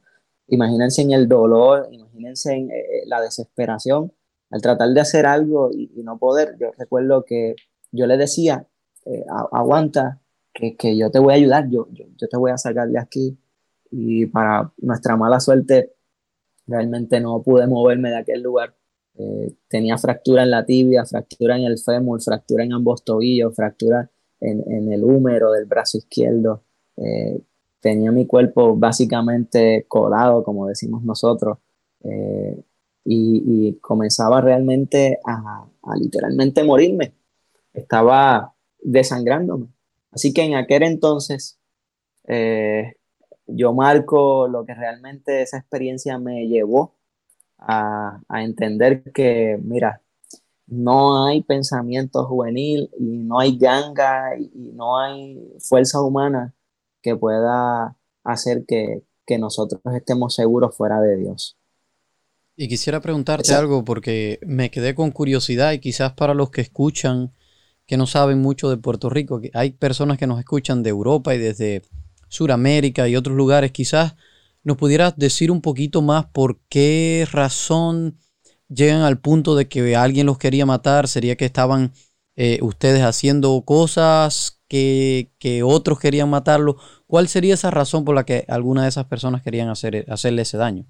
imagínense 0.48 1.02
en 1.02 1.12
el 1.12 1.28
dolor, 1.28 1.88
imagínense 1.90 2.54
en 2.54 2.70
eh, 2.70 3.02
la 3.06 3.20
desesperación 3.20 4.12
al 4.50 4.60
tratar 4.60 4.90
de 4.90 5.00
hacer 5.00 5.26
algo 5.26 5.70
y, 5.72 5.90
no 6.02 6.18
poder. 6.18 6.56
Yo 6.60 6.72
recuerdo 6.76 7.24
que 7.24 7.56
yo 7.90 8.06
le 8.06 8.16
decía, 8.16 8.66
eh, 9.06 9.24
aguanta, 9.52 10.20
que, 10.52 10.76
que, 10.76 10.96
yo 10.96 11.10
te 11.10 11.18
voy 11.18 11.32
a 11.32 11.36
ayudar, 11.36 11.68
yo, 11.70 11.88
yo, 11.92 12.04
yo, 12.16 12.28
te 12.28 12.36
voy 12.36 12.50
a 12.50 12.58
sacar 12.58 12.88
de 12.88 12.98
aquí. 12.98 13.38
Y 13.90 14.26
para 14.26 14.72
nuestra 14.78 15.16
mala 15.16 15.40
suerte, 15.40 15.94
realmente 16.66 17.20
no 17.20 17.42
pude 17.42 17.66
moverme 17.66 18.10
de 18.10 18.18
aquel 18.18 18.42
lugar. 18.42 18.74
Eh, 19.14 19.52
tenía 19.68 19.98
fractura 19.98 20.42
en 20.42 20.50
la 20.50 20.64
tibia, 20.64 21.04
fractura 21.04 21.56
en 21.56 21.64
el 21.64 21.78
fémur, 21.78 22.22
fractura 22.22 22.64
en 22.64 22.72
ambos 22.72 23.04
tobillos, 23.04 23.54
fractura 23.54 24.10
en, 24.40 24.92
el 24.92 25.04
húmero 25.04 25.52
del 25.52 25.66
brazo 25.66 25.98
izquierdo. 25.98 26.64
Eh, 26.96 27.40
tenía 27.80 28.10
mi 28.10 28.26
cuerpo 28.26 28.76
básicamente 28.76 29.84
colado, 29.88 30.42
como 30.42 30.66
decimos 30.66 31.02
nosotros, 31.02 31.58
eh, 32.04 32.62
y, 33.04 33.78
comenzaba 33.80 34.40
realmente 34.40 35.18
a, 35.24 35.66
literalmente 35.96 36.64
morirme. 36.64 37.14
Estaba 37.72 38.54
desangrándome. 38.80 39.68
Así 40.10 40.32
que 40.32 40.42
en 40.42 40.54
aquel 40.54 40.82
entonces 40.82 41.58
yo 43.46 43.74
marco 43.74 44.48
lo 44.48 44.64
que 44.64 44.74
realmente 44.74 45.42
esa 45.42 45.58
experiencia 45.58 46.18
me 46.18 46.46
llevó 46.46 46.94
a, 47.66 48.20
entender 48.42 49.02
que, 49.12 49.58
mira, 49.62 50.02
no 50.66 51.26
hay 51.26 51.42
pensamiento 51.42 52.24
juvenil 52.24 52.90
y 52.98 53.18
no 53.18 53.38
hay 53.38 53.56
ganga 53.58 54.36
y 54.38 54.72
no 54.74 54.98
hay 54.98 55.38
fuerza 55.60 56.00
humana 56.00 56.54
que 57.02 57.16
pueda 57.16 57.96
hacer 58.24 58.64
que, 58.66 59.02
nosotros 59.38 59.80
estemos 59.94 60.34
seguros 60.34 60.76
fuera 60.76 61.00
de 61.00 61.16
Dios. 61.16 61.56
Y 62.54 62.68
quisiera 62.68 63.00
preguntarte 63.00 63.54
algo 63.54 63.82
porque 63.82 64.38
me 64.42 64.70
quedé 64.70 64.94
con 64.94 65.10
curiosidad 65.10 65.72
y 65.72 65.78
quizás 65.78 66.12
para 66.12 66.34
los 66.34 66.50
que 66.50 66.60
escuchan 66.60 67.32
que 67.86 67.96
no 67.96 68.06
saben 68.06 68.42
mucho 68.42 68.68
de 68.68 68.76
Puerto 68.76 69.08
Rico, 69.08 69.40
que 69.40 69.50
hay 69.54 69.70
personas 69.70 70.18
que 70.18 70.26
nos 70.26 70.38
escuchan 70.38 70.82
de 70.82 70.90
Europa 70.90 71.34
y 71.34 71.38
desde 71.38 71.80
Sudamérica 72.28 73.08
y 73.08 73.16
otros 73.16 73.34
lugares, 73.34 73.72
quizás 73.72 74.16
nos 74.64 74.76
pudieras 74.76 75.16
decir 75.16 75.50
un 75.50 75.60
poquito 75.60 76.02
más 76.02 76.26
por 76.26 76.60
qué 76.68 77.26
razón 77.30 78.18
llegan 78.68 79.02
al 79.02 79.20
punto 79.20 79.54
de 79.54 79.68
que 79.68 79.96
alguien 79.96 80.26
los 80.26 80.38
quería 80.38 80.66
matar, 80.66 81.08
sería 81.08 81.36
que 81.36 81.44
estaban 81.44 81.92
eh, 82.36 82.58
ustedes 82.62 83.02
haciendo 83.02 83.62
cosas 83.64 84.62
que, 84.68 85.62
otros 85.64 86.00
querían 86.00 86.30
matarlo. 86.30 86.76
¿Cuál 87.06 87.28
sería 87.28 87.54
esa 87.54 87.70
razón 87.70 88.04
por 88.04 88.14
la 88.14 88.24
que 88.24 88.46
alguna 88.48 88.84
de 88.84 88.88
esas 88.88 89.04
personas 89.04 89.42
querían 89.42 89.68
hacer, 89.68 90.06
hacerle 90.08 90.42
ese 90.42 90.56
daño? 90.56 90.86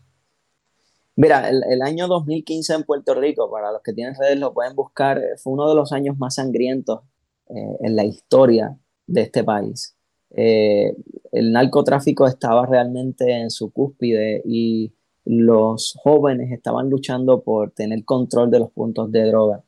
Mira, 1.17 1.51
el, 1.51 1.83
año 1.83 2.07
2015 2.07 2.75
en 2.75 2.85
Puerto 2.85 3.15
Rico, 3.15 3.51
para 3.51 3.73
los 3.73 3.83
que 3.83 3.93
tienen 3.93 4.15
redes 4.19 4.39
lo 4.39 4.55
pueden 4.55 4.75
buscar, 4.75 5.21
fue 5.43 5.53
uno 5.53 5.69
de 5.69 5.75
los 5.75 5.93
años 5.93 6.17
más 6.17 6.37
sangrientos 6.37 7.01
eh, 7.49 7.77
en 7.81 7.97
la 7.97 8.05
historia 8.05 8.79
de 9.07 9.23
este 9.23 9.45
país. 9.45 9.97
Eh, 10.35 10.95
el 11.33 11.53
narcotráfico 11.53 12.27
estaba 12.27 12.67
realmente 12.67 13.31
en 13.31 13.51
su 13.51 13.71
cúspide 13.73 14.43
y 14.45 14.93
los 15.25 15.95
jóvenes 16.03 16.51
estaban 16.53 16.91
luchando 16.91 17.43
por 17.43 17.71
tener 17.73 18.05
control 18.05 18.51
de 18.51 18.59
los 18.61 18.71
puntos 18.71 19.11
de 19.13 19.27
droga. 19.27 19.63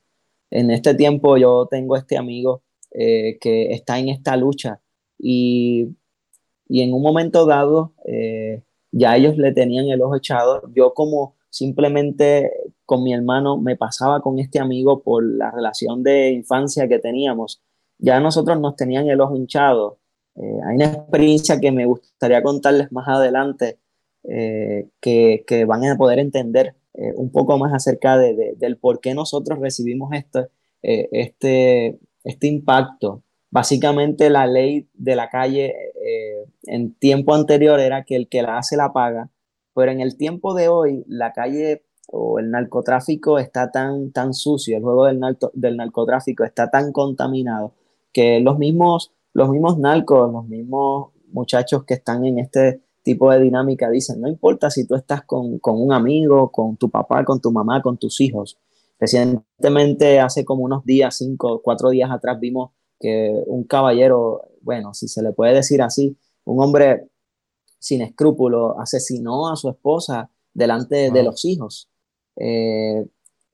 En 0.50 0.70
este 0.70 0.94
tiempo 0.94 1.36
yo 1.36 1.66
tengo 1.70 1.96
este 1.96 2.16
amigo 2.16 2.62
eh, 2.92 3.38
que 3.40 3.72
está 3.72 3.98
en 3.98 4.08
esta 4.08 4.36
lucha 4.36 4.80
y, 5.18 5.88
y 6.68 6.82
en 6.82 6.92
un 6.92 7.02
momento 7.02 7.46
dado 7.46 7.94
eh, 8.06 8.62
ya 8.92 9.16
ellos 9.16 9.36
le 9.36 9.52
tenían 9.52 9.88
el 9.88 10.02
ojo 10.02 10.16
echado. 10.16 10.62
Yo 10.74 10.94
como 10.94 11.34
simplemente 11.50 12.52
con 12.84 13.02
mi 13.02 13.12
hermano 13.12 13.58
me 13.58 13.76
pasaba 13.76 14.20
con 14.20 14.38
este 14.38 14.60
amigo 14.60 15.02
por 15.02 15.24
la 15.24 15.50
relación 15.50 16.02
de 16.02 16.30
infancia 16.30 16.88
que 16.88 16.98
teníamos. 16.98 17.60
Ya 17.98 18.20
nosotros 18.20 18.60
nos 18.60 18.76
tenían 18.76 19.08
el 19.08 19.20
ojo 19.20 19.36
hinchado. 19.36 19.98
Eh, 20.36 20.58
hay 20.66 20.76
una 20.76 20.86
experiencia 20.86 21.60
que 21.60 21.72
me 21.72 21.86
gustaría 21.86 22.42
contarles 22.42 22.90
más 22.92 23.08
adelante 23.08 23.78
que, 25.00 25.44
que, 25.46 25.64
van 25.66 25.84
a 25.84 25.98
poder 25.98 26.18
entender 26.18 26.74
un 26.94 27.30
poco 27.30 27.58
más 27.58 27.74
acerca 27.74 28.16
de, 28.16 28.54
del 28.56 28.78
por 28.78 29.00
qué 29.00 29.12
nosotros 29.12 29.58
recibimos 29.58 30.14
esto, 30.14 30.48
este, 30.80 31.98
este 32.24 32.46
impacto. 32.46 33.22
Básicamente 33.54 34.30
la 34.30 34.46
ley 34.48 34.88
de 34.94 35.14
la 35.14 35.30
calle 35.30 35.72
eh, 36.04 36.44
en 36.64 36.92
tiempo 36.94 37.34
anterior 37.34 37.78
era 37.78 38.02
que 38.02 38.16
el 38.16 38.28
que 38.28 38.42
la 38.42 38.58
hace 38.58 38.76
la 38.76 38.92
paga, 38.92 39.30
pero 39.74 39.92
en 39.92 40.00
el 40.00 40.16
tiempo 40.16 40.54
de 40.54 40.66
hoy 40.66 41.04
la 41.06 41.32
calle 41.32 41.84
o 42.08 42.40
el 42.40 42.50
narcotráfico 42.50 43.38
está 43.38 43.70
tan, 43.70 44.10
tan 44.10 44.34
sucio, 44.34 44.76
el 44.76 44.82
juego 44.82 45.06
del, 45.06 45.20
del 45.52 45.76
narcotráfico 45.76 46.44
está 46.44 46.68
tan 46.68 46.90
contaminado 46.90 47.74
que 48.12 48.40
los 48.40 48.58
mismos, 48.58 49.12
los 49.34 49.50
mismos 49.50 49.78
narcos, 49.78 50.32
los 50.32 50.46
mismos 50.46 51.12
muchachos 51.28 51.84
que 51.84 51.94
están 51.94 52.24
en 52.24 52.38
este 52.38 52.82
tipo 53.02 53.30
de 53.30 53.40
dinámica 53.40 53.90
dicen, 53.90 54.20
no 54.20 54.28
importa 54.28 54.70
si 54.70 54.86
tú 54.86 54.94
estás 54.94 55.24
con, 55.24 55.58
con 55.58 55.80
un 55.80 55.92
amigo, 55.92 56.50
con 56.50 56.76
tu 56.78 56.90
papá, 56.90 57.24
con 57.24 57.40
tu 57.40 57.52
mamá, 57.52 57.82
con 57.82 57.98
tus 57.98 58.20
hijos, 58.20 58.58
Recientemente, 58.98 60.20
hace 60.20 60.44
como 60.44 60.64
unos 60.64 60.84
días, 60.84 61.16
cinco, 61.16 61.60
cuatro 61.62 61.90
días 61.90 62.10
atrás, 62.10 62.38
vimos 62.40 62.70
que 62.98 63.42
un 63.46 63.64
caballero, 63.64 64.42
bueno, 64.60 64.94
si 64.94 65.08
se 65.08 65.22
le 65.22 65.32
puede 65.32 65.54
decir 65.54 65.82
así, 65.82 66.16
un 66.44 66.62
hombre 66.62 67.10
sin 67.78 68.02
escrúpulos 68.02 68.74
asesinó 68.78 69.50
a 69.50 69.56
su 69.56 69.68
esposa 69.68 70.30
delante 70.54 71.10
de 71.10 71.22
los 71.22 71.44
hijos. 71.44 71.90
Eh, 72.36 73.06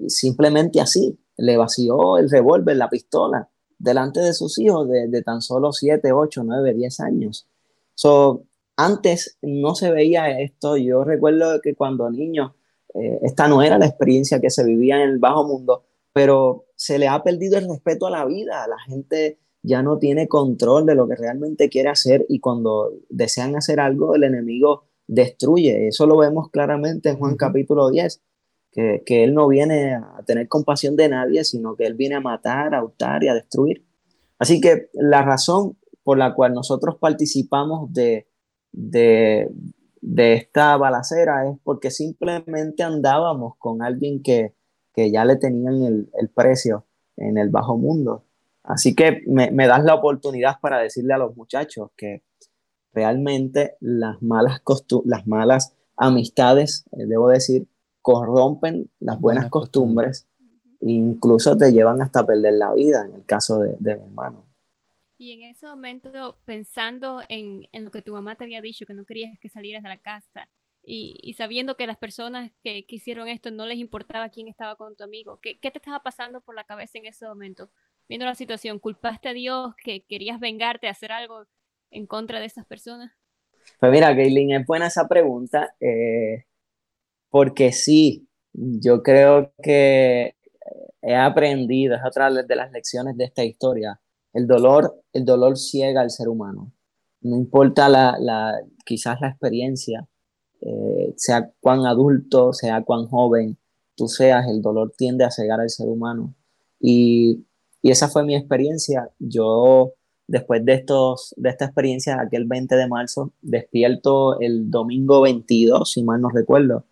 simplemente 0.07 0.81
así, 0.81 1.19
le 1.37 1.57
vació 1.57 2.19
el 2.19 2.31
revólver, 2.31 2.77
la 2.77 2.89
pistola, 2.89 3.51
delante 3.81 4.21
de 4.21 4.35
sus 4.35 4.59
hijos 4.59 4.89
de, 4.89 5.23
tan 5.23 5.41
solo 5.41 5.73
7, 5.73 6.13
8, 6.13 6.43
9, 6.45 6.75
10 6.75 7.01
años. 7.01 7.49
So, 7.95 8.45
antes 8.77 9.39
no 9.43 9.75
se 9.75 9.91
veía 9.91 10.39
esto. 10.41 10.77
Yo 10.77 11.03
recuerdo 11.03 11.61
que 11.61 11.75
cuando 11.75 12.11
niño 12.11 12.55
eh, 12.95 13.19
esta 13.23 13.49
no 13.49 13.63
era 13.63 13.79
la 13.79 13.87
experiencia 13.87 14.41
que 14.41 14.51
se 14.51 14.65
vivía 14.65 15.03
en 15.03 15.11
el 15.11 15.19
bajo 15.19 15.45
mundo, 15.45 15.85
pero 16.13 16.67
se 16.77 16.99
le 16.99 17.09
ha 17.09 17.23
perdido 17.23 17.59
el 17.59 17.69
respeto 17.69 18.07
a 18.07 18.11
la 18.11 18.25
vida, 18.25 18.67
la 18.69 18.79
gente 18.81 19.39
ya 19.63 19.83
no 19.83 19.99
tiene 19.99 20.29
control 20.29 20.87
de 20.87 20.95
lo 20.95 21.07
que 21.07 21.17
realmente 21.17 21.69
quiere 21.69 21.91
hacer 21.91 22.25
y 22.29 22.41
cuando 22.41 22.93
desean 23.09 23.57
hacer 23.57 23.81
algo, 23.81 24.15
el 24.15 24.25
enemigo 24.25 24.85
destruye. 25.07 25.89
Eso 25.89 26.07
lo 26.07 26.17
vemos 26.17 26.51
claramente 26.51 27.11
en 27.11 27.19
Juan 27.19 27.37
capítulo 27.37 27.91
10, 27.91 28.21
que, 28.73 29.03
que, 29.05 29.25
Él 29.25 29.35
no 29.35 29.49
viene 29.49 29.95
a 29.95 30.23
tener 30.27 30.49
compasión 30.49 30.97
de 30.97 31.09
nadie, 31.09 31.45
sino 31.45 31.77
que 31.77 31.87
Él 31.87 31.95
viene 31.95 32.17
a 32.17 32.21
matar, 32.21 32.75
a 32.75 32.85
hurtar 32.85 33.25
y 33.25 33.29
a 33.29 33.35
destruir. 33.35 33.85
Así 34.39 34.61
que 34.61 34.89
la 34.95 35.23
razón 35.23 35.77
por 36.03 36.19
la 36.19 36.35
cual 36.35 36.55
nosotros 36.55 36.97
participamos 36.99 37.93
de, 37.93 38.27
de, 38.73 39.51
de 40.01 40.35
esta 40.35 40.77
balacera 40.77 41.49
es 41.49 41.59
porque 41.63 41.91
simplemente 41.91 42.83
andábamos 42.83 43.55
con 43.59 43.83
alguien 43.83 44.23
que, 44.23 44.55
ya 44.97 45.25
le 45.25 45.37
tenían 45.37 45.83
el, 46.13 46.29
precio 46.29 46.85
en 47.17 47.39
el 47.39 47.49
bajo 47.49 47.79
mundo. 47.79 48.27
Así 48.63 48.95
que 48.95 49.23
me, 49.27 49.51
das 49.67 49.83
la 49.83 49.95
oportunidad 49.95 50.61
para 50.61 50.79
decirle 50.79 51.15
a 51.15 51.19
los 51.19 51.35
muchachos 51.35 51.89
que 51.97 52.23
realmente 52.93 53.77
las 53.81 54.21
malas, 54.21 54.61
las 55.07 55.27
malas 55.27 55.75
amistades, 55.97 56.85
eh, 56.93 57.07
debo 57.07 57.31
decir, 57.31 57.67
corrompen 58.13 58.91
las 59.01 59.21
buenas, 59.21 59.49
costumbres, 59.51 60.29
e 60.81 60.91
incluso 60.91 61.57
te 61.57 61.73
llevan 61.73 62.01
hasta 62.03 62.25
perder 62.25 62.55
la 62.55 62.73
vida 62.73 63.05
en 63.05 63.15
el 63.15 63.25
caso 63.25 63.59
de, 63.61 63.77
de 63.79 63.97
mi 63.97 64.03
hermano. 64.03 64.47
Y 65.19 65.33
en 65.33 65.43
ese 65.43 65.67
momento, 65.67 66.39
pensando 66.47 67.21
en, 67.29 67.69
en, 67.73 67.85
lo 67.85 67.91
que 67.91 68.01
tu 68.01 68.13
mamá 68.13 68.37
te 68.37 68.45
había 68.45 68.63
dicho, 68.63 68.87
que 68.87 68.95
no 68.95 69.05
querías 69.05 69.39
que 69.39 69.51
salieras 69.51 69.83
de 69.83 69.91
la 69.91 69.99
casa, 69.99 70.49
y, 70.83 71.35
sabiendo 71.37 71.77
que 71.77 71.87
las 71.87 71.99
personas 71.99 72.51
que, 72.65 72.87
que, 72.87 72.97
hicieron 72.97 73.29
esto 73.29 73.51
no 73.51 73.67
les 73.67 73.79
importaba 73.79 74.31
quién 74.31 74.49
estaba 74.49 74.77
con 74.77 74.97
tu 74.97 75.05
amigo, 75.05 75.39
¿qué, 75.41 75.61
¿qué, 75.61 75.71
te 75.71 75.79
estaba 75.79 76.03
pasando 76.03 76.41
por 76.41 76.55
la 76.55 76.65
cabeza 76.65 76.99
en 76.99 77.07
ese 77.07 77.27
momento? 77.27 77.71
Viendo 78.09 78.25
la 78.25 78.35
situación, 78.35 78.79
¿culpaste 78.79 79.29
a 79.29 79.35
Dios 79.35 79.75
que 79.77 80.05
querías 80.05 80.41
vengarte, 80.41 80.89
hacer 80.89 81.13
algo 81.13 81.45
en 81.91 82.07
contra 82.07 82.41
de 82.41 82.47
esas 82.47 82.65
personas? 82.65 83.13
Pues 83.79 83.93
mira, 83.93 84.15
Kaylin, 84.17 84.53
es 84.53 84.67
buena 84.67 84.87
esa 84.87 85.07
pregunta, 85.07 85.75
eh, 85.81 86.47
porque 87.31 87.73
sí, 87.73 88.29
yo 88.53 89.03
creo 89.03 89.53
que 89.63 90.35
he 91.03 91.15
aprendido, 91.15 91.95
es 91.95 92.03
otra 92.07 92.31
de 92.31 92.57
las 92.57 92.73
lecciones 92.73 93.17
de 93.17 93.25
esta 93.25 93.45
historia, 93.45 94.01
el 94.33 94.47
dolor, 94.47 95.03
el 95.13 95.25
dolor 95.25 95.57
ciega 95.57 96.03
al 96.03 96.11
ser 96.11 96.29
humano. 96.29 96.73
No 97.23 97.37
importa 97.37 97.89
la, 97.89 98.17
la 98.19 98.61
quizás 98.85 99.21
la 99.21 99.29
experiencia, 99.29 100.07
eh, 100.61 101.15
sea 101.17 101.51
cuán 101.61 101.87
adulto, 101.87 102.53
sea 102.53 102.83
cuán 102.83 103.07
joven 103.07 103.59
tú 104.01 104.09
seas, 104.09 104.49
el 104.49 104.63
dolor 104.63 104.95
tiende 104.97 105.25
a 105.25 105.31
cegar 105.31 105.61
al 105.61 105.69
ser 105.69 105.89
humano. 105.89 106.35
Y, 106.81 107.45
y 107.83 107.91
esa 107.91 108.09
fue 108.09 108.25
mi 108.25 108.35
experiencia. 108.35 109.11
Yo, 109.19 109.93
después 110.27 110.65
de, 110.65 110.73
estos, 110.73 111.35
de 111.37 111.51
esta 111.51 111.67
experiencia, 111.67 112.19
aquel 112.19 112.47
20 112.47 112.77
de 112.77 112.89
marzo, 112.89 113.35
despierto 113.43 114.41
el 114.41 114.71
domingo 114.71 115.21
22, 115.21 115.93
si 115.93 116.03
mal 116.03 116.23
no 116.23 116.31
recuerdo, 116.31 116.87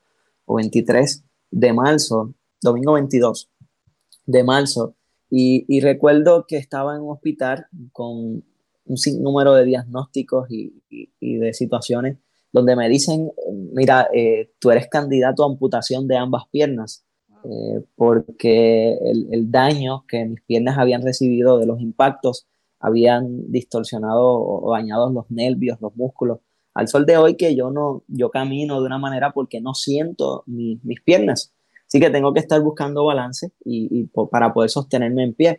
o 0.48 0.56
23 0.56 1.24
de 1.50 1.72
marzo, 1.72 2.34
domingo 2.62 2.94
22 2.94 3.50
de 4.26 4.44
marzo, 4.44 4.94
y, 5.30 5.80
recuerdo 5.80 6.46
que 6.48 6.56
estaba 6.56 6.96
en 6.96 7.02
un 7.02 7.11
hospital 7.11 7.66
con 7.92 8.42
un 8.87 8.96
sinnúmero 8.96 9.52
de 9.54 9.66
diagnósticos 9.66 10.50
y, 10.50 10.82
y, 10.88 11.37
de 11.37 11.52
situaciones 11.52 12.16
donde 12.50 12.74
me 12.74 12.88
dicen, 12.88 13.30
mira, 13.74 14.08
eh, 14.14 14.50
tú 14.58 14.70
eres 14.70 14.88
candidato 14.88 15.42
a 15.42 15.46
amputación 15.46 16.08
de 16.08 16.16
ambas 16.16 16.44
piernas, 16.50 17.04
eh, 17.44 17.84
porque 17.94 18.94
el, 18.94 19.28
el, 19.30 19.50
daño 19.50 20.06
que 20.08 20.24
mis 20.24 20.40
piernas 20.40 20.78
habían 20.78 21.02
recibido 21.02 21.58
de 21.58 21.66
los 21.66 21.78
impactos 21.80 22.48
habían 22.80 23.50
distorsionado 23.50 24.22
o 24.24 24.72
dañado 24.72 25.11
los 25.11 25.30
nervios, 25.30 25.78
los 25.80 25.94
músculos. 25.96 26.38
Al 26.78 26.86
sol 26.86 27.04
de 27.06 27.16
hoy 27.16 27.36
que 27.36 27.56
yo 27.56 27.72
no, 27.72 28.04
yo 28.06 28.30
camino 28.30 28.80
de 28.80 28.86
una 28.86 28.98
manera 28.98 29.32
porque 29.32 29.60
no 29.60 29.74
siento 29.74 30.44
mis 30.46 31.00
piernas. 31.00 31.52
Así 31.88 31.98
que 31.98 32.08
tengo 32.08 32.32
que 32.32 32.38
estar 32.38 32.60
buscando 32.60 33.04
balance 33.04 33.50
y, 33.64 33.88
y 33.90 34.04
para 34.30 34.54
poder 34.54 34.70
sostenerme 34.70 35.24
en 35.24 35.34
pie. 35.34 35.58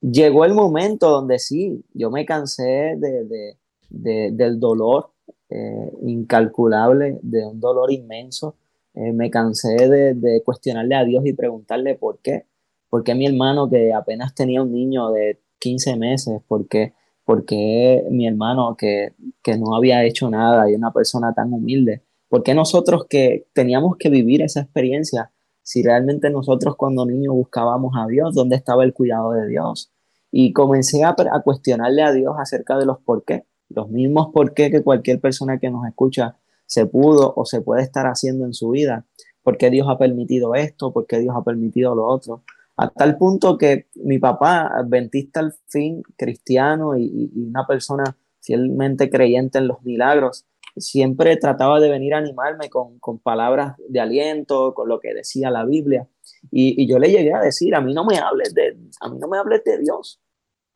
Llegó 0.00 0.44
el 0.44 0.54
momento 0.54 1.10
donde 1.10 1.40
sí, 1.40 1.84
yo 1.94 2.12
me 2.12 2.24
cansé 2.24 2.94
de, 2.96 3.56
de, 3.90 4.30
del 4.30 4.60
dolor 4.60 5.10
eh, 5.50 5.92
incalculable, 6.02 7.18
de 7.20 7.44
un 7.44 7.58
dolor 7.58 7.90
inmenso. 7.90 8.54
Eh, 8.94 9.12
me 9.12 9.30
cansé 9.30 9.88
de, 9.88 10.42
cuestionarle 10.44 10.94
a 10.94 11.02
Dios 11.02 11.26
y 11.26 11.32
preguntarle 11.32 11.96
por 11.96 12.20
qué. 12.20 12.46
¿Por 12.88 13.02
qué 13.02 13.16
mi 13.16 13.26
hermano 13.26 13.68
que 13.68 13.92
apenas 13.92 14.32
tenía 14.32 14.62
un 14.62 14.70
niño 14.70 15.10
de 15.10 15.40
15 15.58 15.96
meses? 15.96 16.40
¿Por 16.46 16.68
qué, 16.68 16.94
por 17.24 17.44
qué 17.44 18.04
mi 18.10 18.26
hermano 18.26 18.76
que, 18.76 19.14
que 19.42 19.56
no 19.58 19.74
había 19.74 20.04
hecho 20.04 20.30
nada 20.30 20.70
y 20.70 20.74
una 20.74 20.92
persona 20.92 21.32
tan 21.34 21.52
humilde? 21.52 22.02
¿Por 22.28 22.42
qué 22.42 22.54
nosotros 22.54 23.06
que 23.08 23.46
teníamos 23.52 23.96
que 23.98 24.10
vivir 24.10 24.42
esa 24.42 24.60
experiencia? 24.60 25.32
Si 25.62 25.82
realmente 25.82 26.30
nosotros 26.30 26.76
cuando 26.76 27.06
niños 27.06 27.34
buscábamos 27.34 27.94
a 27.96 28.06
Dios, 28.06 28.34
¿dónde 28.34 28.56
estaba 28.56 28.84
el 28.84 28.92
cuidado 28.92 29.32
de 29.32 29.48
Dios? 29.48 29.92
Y 30.30 30.52
comencé 30.52 31.04
a, 31.04 31.10
a 31.10 31.42
cuestionarle 31.42 32.02
a 32.02 32.12
Dios 32.12 32.34
acerca 32.38 32.76
de 32.76 32.86
los 32.86 32.98
por 32.98 33.24
qué 33.24 33.46
los 33.68 33.90
mismos 33.90 34.28
por 34.32 34.54
qué 34.54 34.70
que 34.70 34.82
cualquier 34.82 35.20
persona 35.20 35.58
que 35.58 35.70
nos 35.70 35.86
escucha 35.86 36.36
se 36.66 36.86
pudo 36.86 37.32
o 37.36 37.44
se 37.44 37.60
puede 37.60 37.82
estar 37.82 38.06
haciendo 38.06 38.44
en 38.46 38.54
su 38.54 38.70
vida. 38.70 39.06
¿Por 39.42 39.58
qué 39.58 39.70
Dios 39.70 39.86
ha 39.90 39.98
permitido 39.98 40.54
esto? 40.54 40.92
¿Por 40.92 41.06
qué 41.06 41.18
Dios 41.18 41.34
ha 41.36 41.44
permitido 41.44 41.94
lo 41.94 42.06
otro? 42.06 42.42
A 42.76 42.90
tal 42.90 43.16
punto 43.16 43.56
que 43.56 43.88
mi 43.94 44.18
papá, 44.18 44.66
adventista 44.66 45.40
al 45.40 45.54
fin, 45.68 46.02
cristiano 46.16 46.96
y, 46.96 47.30
una 47.36 47.66
persona 47.66 48.16
fielmente 48.40 49.08
creyente 49.10 49.58
en 49.58 49.68
los 49.68 49.82
milagros, 49.82 50.44
siempre 50.76 51.36
trataba 51.36 51.78
de 51.78 51.88
venir 51.88 52.14
a 52.14 52.18
animarme 52.18 52.68
con, 52.68 52.98
palabras 53.20 53.76
de 53.88 54.00
aliento, 54.00 54.74
con 54.74 54.88
lo 54.88 54.98
que 54.98 55.14
decía 55.14 55.50
la 55.50 55.64
Biblia. 55.64 56.08
Y, 56.50 56.86
yo 56.88 56.98
le 56.98 57.10
llegué 57.10 57.32
a 57.32 57.40
decir, 57.40 57.74
a 57.76 57.80
mí 57.80 57.94
no 57.94 58.04
me 58.04 58.18
hables 58.18 58.54
de, 58.54 58.76
a 59.00 59.08
mí 59.08 59.18
no 59.20 59.28
me 59.28 59.38
hables 59.38 59.62
de 59.64 59.78
Dios. 59.78 60.20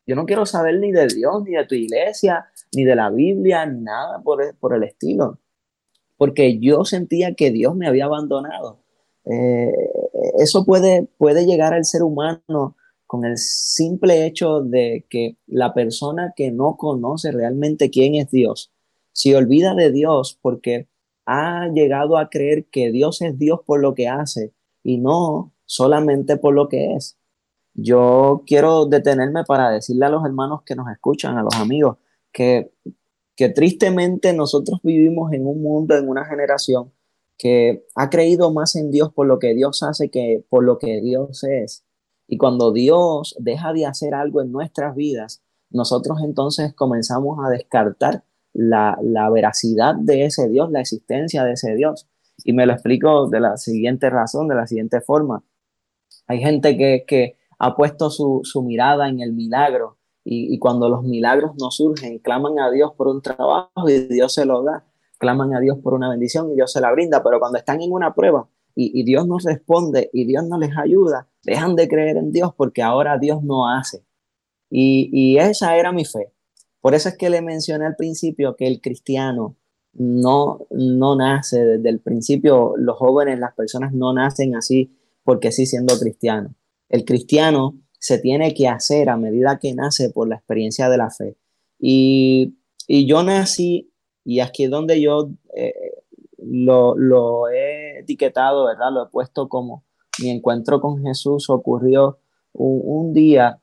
Yo 0.07 0.15
no 0.15 0.25
quiero 0.25 0.45
saber 0.45 0.79
ni 0.79 0.91
de 0.91 1.07
Dios, 1.07 1.43
ni 1.43 1.51
de 1.51 1.65
tu 1.65 1.75
iglesia, 1.75 2.47
ni 2.75 2.85
de 2.85 2.95
la 2.95 3.09
Biblia, 3.09 3.65
ni 3.65 3.81
nada 3.81 4.21
por, 4.23 4.55
por 4.57 4.73
el 4.73 4.83
estilo, 4.83 5.39
porque 6.17 6.59
yo 6.59 6.85
sentía 6.85 7.35
que 7.35 7.51
Dios 7.51 7.75
me 7.75 7.87
había 7.87 8.05
abandonado. 8.05 8.79
Eh, 9.25 9.71
eso 10.39 10.65
puede, 10.65 11.07
puede 11.17 11.45
llegar 11.45 11.73
al 11.73 11.85
ser 11.85 12.01
humano 12.01 12.75
con 13.05 13.25
el 13.25 13.37
simple 13.37 14.25
hecho 14.25 14.61
de 14.61 15.05
que 15.09 15.37
la 15.47 15.73
persona 15.73 16.33
que 16.35 16.51
no 16.51 16.77
conoce 16.77 17.31
realmente 17.31 17.89
quién 17.89 18.15
es 18.15 18.31
Dios, 18.31 18.71
se 19.11 19.35
olvida 19.35 19.75
de 19.75 19.91
Dios 19.91 20.37
porque 20.41 20.87
ha 21.25 21.67
llegado 21.73 22.17
a 22.17 22.29
creer 22.29 22.67
que 22.71 22.91
Dios 22.91 23.21
es 23.21 23.37
Dios 23.37 23.59
por 23.65 23.81
lo 23.81 23.95
que 23.95 24.07
hace 24.07 24.53
y 24.83 24.97
no 24.97 25.53
solamente 25.65 26.37
por 26.37 26.53
lo 26.53 26.69
que 26.69 26.95
es. 26.95 27.17
Yo 27.73 28.43
quiero 28.47 28.85
detenerme 28.85 29.43
para 29.43 29.71
decirle 29.71 30.05
a 30.05 30.09
los 30.09 30.23
hermanos 30.25 30.61
que 30.63 30.75
nos 30.75 30.89
escuchan, 30.89 31.37
a 31.37 31.43
los 31.43 31.55
amigos, 31.55 31.97
que, 32.31 32.71
que 33.35 33.49
tristemente 33.49 34.33
nosotros 34.33 34.79
vivimos 34.83 35.33
en 35.33 35.45
un 35.45 35.61
mundo, 35.61 35.97
en 35.97 36.07
una 36.07 36.25
generación 36.25 36.91
que 37.39 37.85
ha 37.95 38.09
creído 38.09 38.53
más 38.53 38.75
en 38.75 38.91
Dios 38.91 39.11
por 39.13 39.25
lo 39.25 39.39
que 39.39 39.55
Dios 39.55 39.81
hace 39.81 40.11
que 40.11 40.45
por 40.49 40.63
lo 40.63 40.77
que 40.77 41.01
Dios 41.01 41.43
es. 41.45 41.85
Y 42.27 42.37
cuando 42.37 42.71
Dios 42.71 43.35
deja 43.39 43.73
de 43.73 43.87
hacer 43.87 44.13
algo 44.13 44.41
en 44.41 44.51
nuestras 44.51 44.95
vidas, 44.95 45.41
nosotros 45.71 46.19
entonces 46.23 46.75
comenzamos 46.75 47.39
a 47.43 47.49
descartar 47.49 48.23
la, 48.53 48.99
la, 49.01 49.29
veracidad 49.29 49.95
de 49.95 50.25
ese 50.25 50.49
Dios, 50.49 50.69
la 50.69 50.81
existencia 50.81 51.43
de 51.43 51.53
ese 51.53 51.75
Dios. 51.75 52.07
Y 52.43 52.53
me 52.53 52.65
lo 52.65 52.73
explico 52.73 53.27
de 53.29 53.39
la 53.39 53.57
siguiente 53.57 54.09
razón, 54.09 54.47
de 54.47 54.55
la 54.55 54.67
siguiente 54.67 55.01
forma. 55.01 55.43
Hay 56.27 56.39
gente 56.39 56.77
que, 56.77 57.05
que 57.07 57.37
ha 57.57 57.75
puesto 57.75 58.09
su, 58.09 58.41
su 58.43 58.63
mirada 58.63 59.07
en 59.09 59.21
el 59.21 59.33
milagro 59.33 59.97
y, 60.31 60.59
cuando 60.59 60.89
los 60.89 61.03
milagros 61.03 61.53
no 61.59 61.71
surgen, 61.71 62.19
claman 62.19 62.59
a 62.59 62.69
Dios 62.69 62.91
por 62.95 63.07
un 63.07 63.21
trabajo 63.21 63.89
y 63.89 64.07
Dios 64.07 64.33
se 64.33 64.45
lo 64.45 64.61
da. 64.61 64.85
Claman 65.19 65.53
a 65.53 65.59
Dios 65.59 65.77
por 65.83 65.93
una 65.93 66.09
bendición 66.09 66.51
y 66.51 66.55
Dios 66.55 66.71
se 66.71 66.81
la 66.81 66.91
brinda. 66.91 67.21
Pero 67.23 67.39
cuando 67.39 67.59
están 67.59 67.81
en 67.81 67.91
una 67.91 68.15
prueba 68.15 68.49
y, 68.75 69.03
Dios 69.03 69.27
no 69.27 69.37
responde 69.37 70.09
y 70.13 70.25
Dios 70.25 70.47
no 70.47 70.57
les 70.57 70.75
ayuda, 70.77 71.27
dejan 71.43 71.75
de 71.75 71.87
creer 71.87 72.17
en 72.17 72.31
Dios 72.31 72.53
porque 72.55 72.81
ahora 72.81 73.17
Dios 73.17 73.43
no 73.43 73.69
hace. 73.69 74.03
Y, 74.69 75.37
esa 75.37 75.77
era 75.77 75.91
mi 75.91 76.05
fe. 76.05 76.31
Por 76.81 76.95
eso 76.95 77.09
es 77.09 77.17
que 77.17 77.29
le 77.29 77.41
mencioné 77.41 77.85
al 77.85 77.95
principio 77.95 78.55
que 78.55 78.65
el 78.65 78.81
cristiano 78.81 79.57
no, 79.93 80.65
no 80.71 81.15
nace 81.15 81.65
desde 81.65 81.89
el 81.89 81.99
principio, 81.99 82.75
los 82.77 82.97
jóvenes, 82.97 83.39
las 83.39 83.53
personas 83.53 83.91
no 83.93 84.13
nacen 84.13 84.55
así 84.55 84.95
porque 85.23 85.51
sí 85.51 85.65
siendo 85.65 85.99
cristiano. 85.99 86.55
El 86.87 87.05
cristiano 87.05 87.75
se 87.99 88.17
tiene 88.17 88.53
que 88.53 88.67
hacer 88.67 89.09
a 89.09 89.17
medida 89.17 89.59
que 89.59 89.75
nace 89.75 90.09
por 90.09 90.27
la 90.27 90.35
experiencia 90.35 90.89
de 90.89 90.97
la 90.97 91.09
fe. 91.11 91.37
Y, 91.77 92.55
yo 92.87 93.23
nací, 93.23 93.93
y 94.29 94.41
aquí 94.41 94.65
es 94.65 94.69
donde 94.69 95.01
yo 95.01 95.31
eh, 95.55 95.73
lo, 96.37 97.49
he 97.49 97.99
etiquetado, 97.99 98.65
¿verdad? 98.65 98.91
Lo 98.93 99.03
he 99.05 99.09
puesto 99.09 99.49
como 99.49 99.83
mi 100.21 100.29
encuentro 100.29 100.79
con 100.81 101.03
Jesús 101.03 101.49
ocurrió 101.49 102.19
un, 102.53 103.13
día 103.13 103.59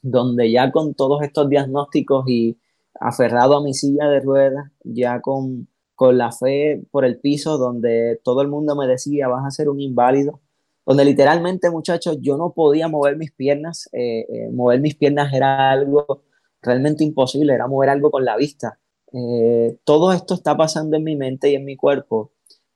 donde 0.00 0.50
ya 0.50 0.72
con 0.72 0.94
todos 0.94 1.22
estos 1.22 1.48
diagnósticos 1.48 2.24
y 2.26 2.58
aferrado 3.00 3.56
a 3.56 3.62
mi 3.62 3.74
silla 3.74 4.08
de 4.08 4.20
ruedas, 4.20 4.70
ya 4.82 5.20
con, 5.20 5.68
con 5.94 6.16
la 6.16 6.32
fe 6.32 6.82
por 6.90 7.04
el 7.04 7.18
piso, 7.20 7.58
donde 7.58 8.18
todo 8.24 8.40
el 8.40 8.48
mundo 8.48 8.74
me 8.76 8.86
decía, 8.86 9.28
vas 9.28 9.44
a 9.46 9.50
ser 9.50 9.68
un 9.68 9.80
inválido, 9.80 10.40
donde 10.86 11.04
literalmente, 11.04 11.70
muchachos, 11.70 12.16
yo 12.20 12.38
no 12.38 12.52
podía 12.54 12.88
mover 12.88 13.16
mis 13.16 13.32
piernas. 13.32 13.88
Eh, 13.92 14.20
eh, 14.20 14.50
mover 14.52 14.80
mis 14.80 14.96
piernas 14.96 15.32
era 15.32 15.70
algo 15.70 16.22
realmente 16.62 17.04
imposible, 17.04 17.54
era 17.54 17.66
mover 17.66 17.90
algo 17.90 18.10
con 18.10 18.24
la 18.24 18.36
vista. 18.36 18.78
Eh, 19.12 19.78
todo 19.84 20.12
esto 20.12 20.34
está 20.34 20.56
pasando 20.56 20.96
en 20.96 21.04
mi 21.04 21.16
mente 21.16 21.50
y 21.50 21.54
en 21.54 21.64
mi 21.64 21.76
cuerpo, 21.76 22.32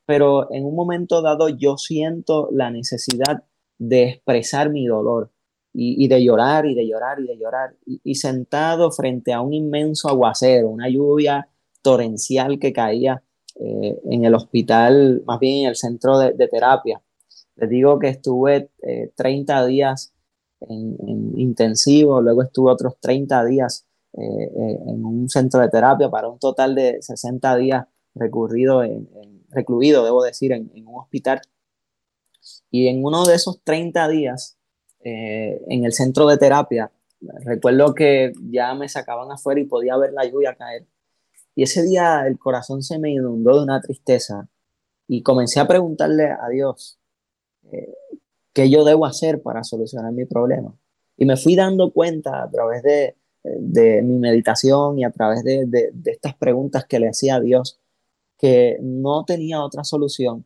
pero 0.07 0.53
en 0.53 0.65
un 0.65 0.75
momento 0.75 1.23
dado 1.23 1.49
yo 1.49 1.77
siento 1.79 2.49
la 2.53 2.71
necesidad 2.71 3.45
de 3.79 4.05
expresar 4.11 4.71
mi 4.71 4.87
dolor 4.87 5.31
y, 5.79 6.09
de 6.09 6.25
llorar 6.25 6.65
y 6.65 6.75
de 6.75 6.87
llorar 6.89 7.21
y 7.21 7.27
de 7.27 7.37
llorar. 7.37 7.77
Y, 7.85 8.15
sentado 8.15 8.91
frente 8.91 9.35
a 9.35 9.43
un 9.43 9.53
inmenso 9.53 10.09
aguacero, 10.09 10.69
una 10.69 10.89
lluvia 10.89 11.49
torrencial 11.83 12.59
que 12.59 12.73
caía 12.73 13.23
en 13.57 14.25
el 14.25 14.35
hospital, 14.35 15.23
más 15.27 15.39
bien 15.39 15.65
en 15.65 15.69
el 15.71 15.77
centro 15.77 16.19
de 16.19 16.49
terapia 16.49 17.03
les 17.57 17.71
digo 17.71 17.99
que 17.99 18.09
estuve 18.09 18.71
30 19.15 19.65
eh, 19.65 19.67
días 19.67 20.13
en, 20.61 21.39
intensivo, 21.39 22.21
luego 22.21 22.43
estuve 22.43 22.71
otros 22.71 22.95
30 23.01 23.45
días 23.47 23.86
eh, 24.17 24.45
eh, 24.45 24.79
en 24.87 25.05
un 25.05 25.29
centro 25.29 25.61
de 25.61 25.69
terapia 25.69 26.11
para 26.11 26.29
un 26.29 26.39
total 26.39 26.75
de 26.75 27.03
60 27.03 27.57
días 27.57 27.87
recurrido 28.15 28.83
en, 28.83 29.09
recluido, 29.51 30.05
debo 30.05 30.23
decir, 30.23 30.53
en, 30.53 30.71
un 30.87 31.01
hospital. 31.01 31.41
Y 32.71 32.89
en 32.89 33.05
uno 33.05 33.25
de 33.25 33.35
esos 33.35 33.63
30 33.63 34.09
días, 34.09 34.57
eh, 35.01 35.63
en 35.69 35.85
el 35.85 35.93
centro 35.93 36.27
de 36.27 36.39
terapia, 36.39 36.91
recuerdo 37.45 37.95
que 37.95 38.33
ya 38.51 38.75
me 38.75 38.89
sacaban 38.89 39.31
afuera 39.31 39.61
y 39.61 39.65
podía 39.65 39.97
ver 39.97 40.13
la 40.13 40.25
lluvia 40.25 40.55
caer. 40.55 40.87
Y 41.55 41.63
ese 41.63 41.83
día 41.83 42.27
el 42.27 42.39
corazón 42.39 42.83
se 42.83 42.99
me 42.99 43.11
inundó 43.11 43.57
de 43.57 43.65
una 43.65 43.81
tristeza 43.81 44.49
y 45.09 45.23
comencé 45.23 45.61
a 45.61 45.67
preguntarle 45.67 46.25
a 46.27 46.49
Dios 46.51 46.99
eh, 47.73 47.95
qué 48.53 48.69
yo 48.71 48.85
debo 48.85 49.07
hacer 49.07 49.43
para 49.43 49.65
solucionar 49.65 50.13
mi 50.13 50.27
problema. 50.27 50.77
Y 51.17 51.25
me 51.25 51.37
fui 51.37 51.57
dando 51.57 51.93
cuenta 51.93 52.43
a 52.43 52.51
través 52.51 52.83
de, 52.83 53.17
de 53.59 54.03
mi 54.03 54.19
meditación 54.19 54.99
y 54.99 55.05
a 55.05 55.11
través 55.11 55.45
de, 55.45 55.67
de, 55.67 55.93
estas 56.11 56.35
preguntas 56.35 56.85
que 56.87 56.99
le 56.99 57.09
hacía 57.09 57.37
a 57.37 57.41
Dios 57.41 57.81
que 58.39 58.79
no 58.83 59.25
tenía 59.25 59.63
otra 59.63 59.85
solución, 59.85 60.45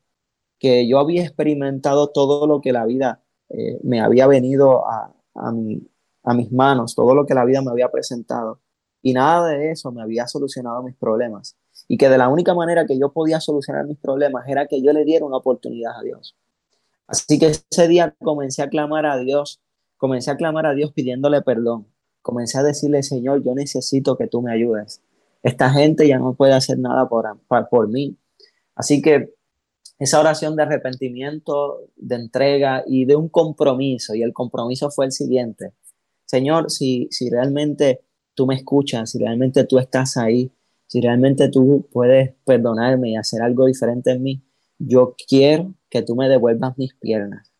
que 0.58 0.86
yo 0.86 0.98
había 0.98 1.22
experimentado 1.22 2.08
todo 2.08 2.46
lo 2.46 2.60
que 2.60 2.72
la 2.72 2.84
vida 2.84 3.22
eh, 3.48 3.78
me 3.82 4.00
había 4.00 4.26
venido 4.26 4.86
a, 4.86 5.12
a, 5.34 5.52
mi, 5.52 5.88
a 6.22 6.34
mis 6.34 6.52
manos, 6.52 6.94
todo 6.94 7.14
lo 7.14 7.26
que 7.26 7.34
la 7.34 7.44
vida 7.44 7.62
me 7.62 7.70
había 7.70 7.90
presentado. 7.90 8.60
Y 9.02 9.14
nada 9.14 9.48
de 9.48 9.70
eso 9.70 9.90
me 9.90 10.02
había 10.02 10.26
solucionado 10.26 10.82
mis 10.82 10.94
problemas. 10.94 11.56
Y 11.88 11.96
que 11.96 12.08
de 12.08 12.18
la 12.18 12.28
única 12.28 12.54
manera 12.54 12.86
que 12.86 12.98
yo 12.98 13.12
podía 13.12 13.40
solucionar 13.40 13.86
mis 13.86 13.98
problemas 13.98 14.46
era 14.46 14.66
que 14.66 14.82
yo 14.82 14.92
le 14.92 15.04
diera 15.04 15.24
una 15.24 15.38
oportunidad 15.38 15.98
a 15.98 16.02
Dios. 16.02 16.36
Así 17.06 17.38
que 17.38 17.46
ese 17.46 17.88
día 17.88 18.14
comencé 18.20 18.62
a 18.62 18.68
clamar 18.68 19.06
a 19.06 19.18
Dios, 19.18 19.60
comencé 19.96 20.30
a 20.30 20.36
clamar 20.36 20.66
a 20.66 20.74
Dios 20.74 20.92
pidiéndole 20.92 21.42
perdón. 21.42 21.88
Comencé 22.22 22.58
a 22.58 22.62
decirle, 22.62 23.02
Señor, 23.02 23.42
yo 23.44 23.54
necesito 23.54 24.16
que 24.16 24.26
tú 24.26 24.42
me 24.42 24.52
ayudes. 24.52 25.00
Esta 25.42 25.70
gente 25.70 26.06
ya 26.06 26.18
no 26.18 26.34
puede 26.34 26.52
hacer 26.52 26.78
nada 26.78 27.08
por, 27.08 27.26
por, 27.70 27.88
mí. 27.88 28.16
Así 28.74 29.00
que 29.00 29.34
esa 29.98 30.20
oración 30.20 30.56
de 30.56 30.62
arrepentimiento, 30.62 31.80
de 31.96 32.16
entrega 32.16 32.84
y 32.86 33.04
de 33.06 33.16
un 33.16 33.28
compromiso, 33.28 34.14
y 34.14 34.22
el 34.22 34.32
compromiso 34.32 34.90
fue 34.90 35.06
el 35.06 35.12
siguiente. 35.12 35.72
Señor, 36.26 36.70
si, 36.70 37.08
si 37.10 37.30
realmente 37.30 38.02
tú 38.34 38.46
me 38.46 38.54
escuchas, 38.54 39.10
si 39.10 39.18
realmente 39.18 39.64
tú 39.64 39.78
estás 39.78 40.16
ahí, 40.16 40.52
si 40.86 41.00
realmente 41.00 41.48
tú 41.48 41.88
puedes 41.92 42.34
perdonarme 42.44 43.10
y 43.10 43.16
hacer 43.16 43.42
algo 43.42 43.66
diferente 43.66 44.10
en 44.10 44.22
mí, 44.22 44.42
yo 44.78 45.14
quiero 45.28 45.74
que 45.88 46.02
tú 46.02 46.16
me 46.16 46.28
devuelvas 46.28 46.76
mis 46.78 46.94
piernas. 46.94 47.52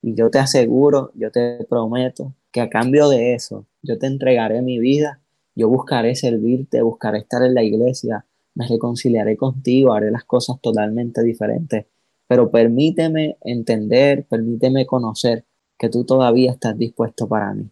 Y 0.00 0.14
yo 0.14 0.30
te 0.30 0.38
aseguro, 0.38 1.12
yo 1.14 1.30
te 1.30 1.64
prometo 1.68 2.34
que 2.52 2.60
a 2.60 2.68
cambio 2.68 3.08
de 3.08 3.34
eso, 3.34 3.66
yo 3.82 3.98
te 3.98 4.06
entregaré 4.06 4.62
mi 4.62 4.78
vida, 4.78 5.20
yo 5.54 5.68
buscaré 5.68 6.14
servirte, 6.14 6.82
buscaré 6.82 7.18
estar 7.18 7.42
en 7.42 7.54
la 7.54 7.62
iglesia, 7.62 8.26
me 8.54 8.68
reconciliaré 8.68 9.36
contigo, 9.36 9.94
haré 9.94 10.10
las 10.10 10.24
cosas 10.24 10.60
totalmente 10.60 11.22
diferentes. 11.22 11.86
Pero 12.28 12.50
permíteme 12.50 13.38
entender, 13.40 14.26
permíteme 14.26 14.86
conocer 14.86 15.44
que 15.78 15.88
tú 15.88 16.04
todavía 16.04 16.52
estás 16.52 16.76
dispuesto 16.78 17.26
para 17.26 17.54
mí. 17.54 17.70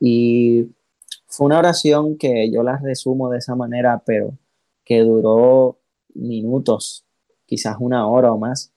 Y 0.00 0.68
fue 1.26 1.46
una 1.46 1.58
oración 1.58 2.16
que 2.16 2.50
yo 2.50 2.62
la 2.62 2.78
resumo 2.78 3.28
de 3.30 3.38
esa 3.38 3.54
manera, 3.54 4.02
pero 4.06 4.38
que 4.84 5.00
duró 5.00 5.78
minutos, 6.14 7.04
quizás 7.46 7.76
una 7.80 8.06
hora 8.06 8.32
o 8.32 8.38
más. 8.38 8.72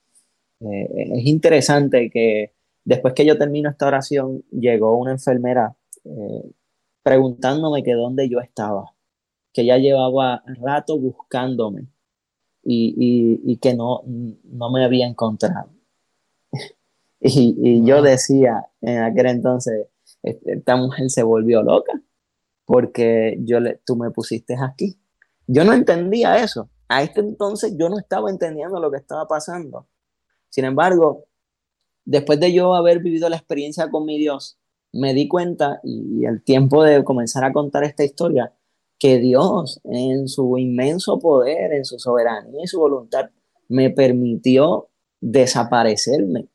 Eh, 0.59 1.11
es 1.15 1.25
interesante 1.25 2.09
que 2.09 2.53
después 2.83 3.13
que 3.13 3.25
yo 3.25 3.37
termino 3.37 3.69
esta 3.69 3.87
oración, 3.87 4.43
llegó 4.51 4.97
una 4.97 5.11
enfermera 5.11 5.75
eh, 6.03 6.51
preguntándome 7.03 7.83
que 7.83 7.93
dónde 7.93 8.29
yo 8.29 8.39
estaba, 8.39 8.93
que 9.53 9.65
ya 9.65 9.77
llevaba 9.77 10.43
rato 10.45 10.97
buscándome 10.99 11.87
y, 12.63 13.57
que 13.57 13.73
no, 13.73 14.03
no 14.05 14.71
me 14.71 14.85
había 14.85 15.07
encontrado. 15.07 15.71
y, 17.19 17.85
yo 17.85 18.01
decía 18.01 18.67
en 18.81 19.03
aquel 19.03 19.27
entonces, 19.27 19.87
esta 20.23 20.75
mujer 20.75 21.09
se 21.09 21.23
volvió 21.23 21.63
loca 21.63 21.93
porque 22.65 23.37
yo 23.41 23.59
le, 23.59 23.81
tú 23.85 23.95
me 23.95 24.11
pusiste 24.11 24.55
aquí. 24.61 24.99
Yo 25.47 25.63
no 25.63 25.73
entendía 25.73 26.41
eso. 26.41 26.69
A 26.87 27.03
este 27.03 27.21
entonces 27.21 27.75
yo 27.77 27.89
no 27.89 27.97
estaba 27.97 28.29
entendiendo 28.29 28.79
lo 28.79 28.91
que 28.91 28.97
estaba 28.97 29.27
pasando. 29.27 29.87
Sin 30.49 30.65
embargo, 30.65 31.25
después 32.05 32.39
de 32.39 32.53
yo 32.53 32.73
haber 32.73 32.99
vivido 32.99 33.29
la 33.29 33.37
experiencia 33.37 33.89
con 33.89 34.05
mi 34.05 34.17
Dios, 34.17 34.57
me 34.93 35.13
di 35.13 35.27
cuenta 35.27 35.79
y 35.83 36.25
el 36.25 36.43
tiempo 36.43 36.83
de 36.83 37.03
comenzar 37.03 37.43
a 37.43 37.53
contar 37.53 37.83
esta 37.83 38.03
historia, 38.03 38.53
que 38.99 39.17
Dios 39.17 39.81
en 39.83 40.27
su 40.27 40.57
inmenso 40.57 41.17
poder, 41.19 41.73
en 41.73 41.85
su 41.85 41.97
soberanía 41.97 42.63
y 42.63 42.67
su 42.67 42.79
voluntad, 42.79 43.31
me 43.67 43.89
permitió 43.89 44.89
desaparecerme. 45.21 46.49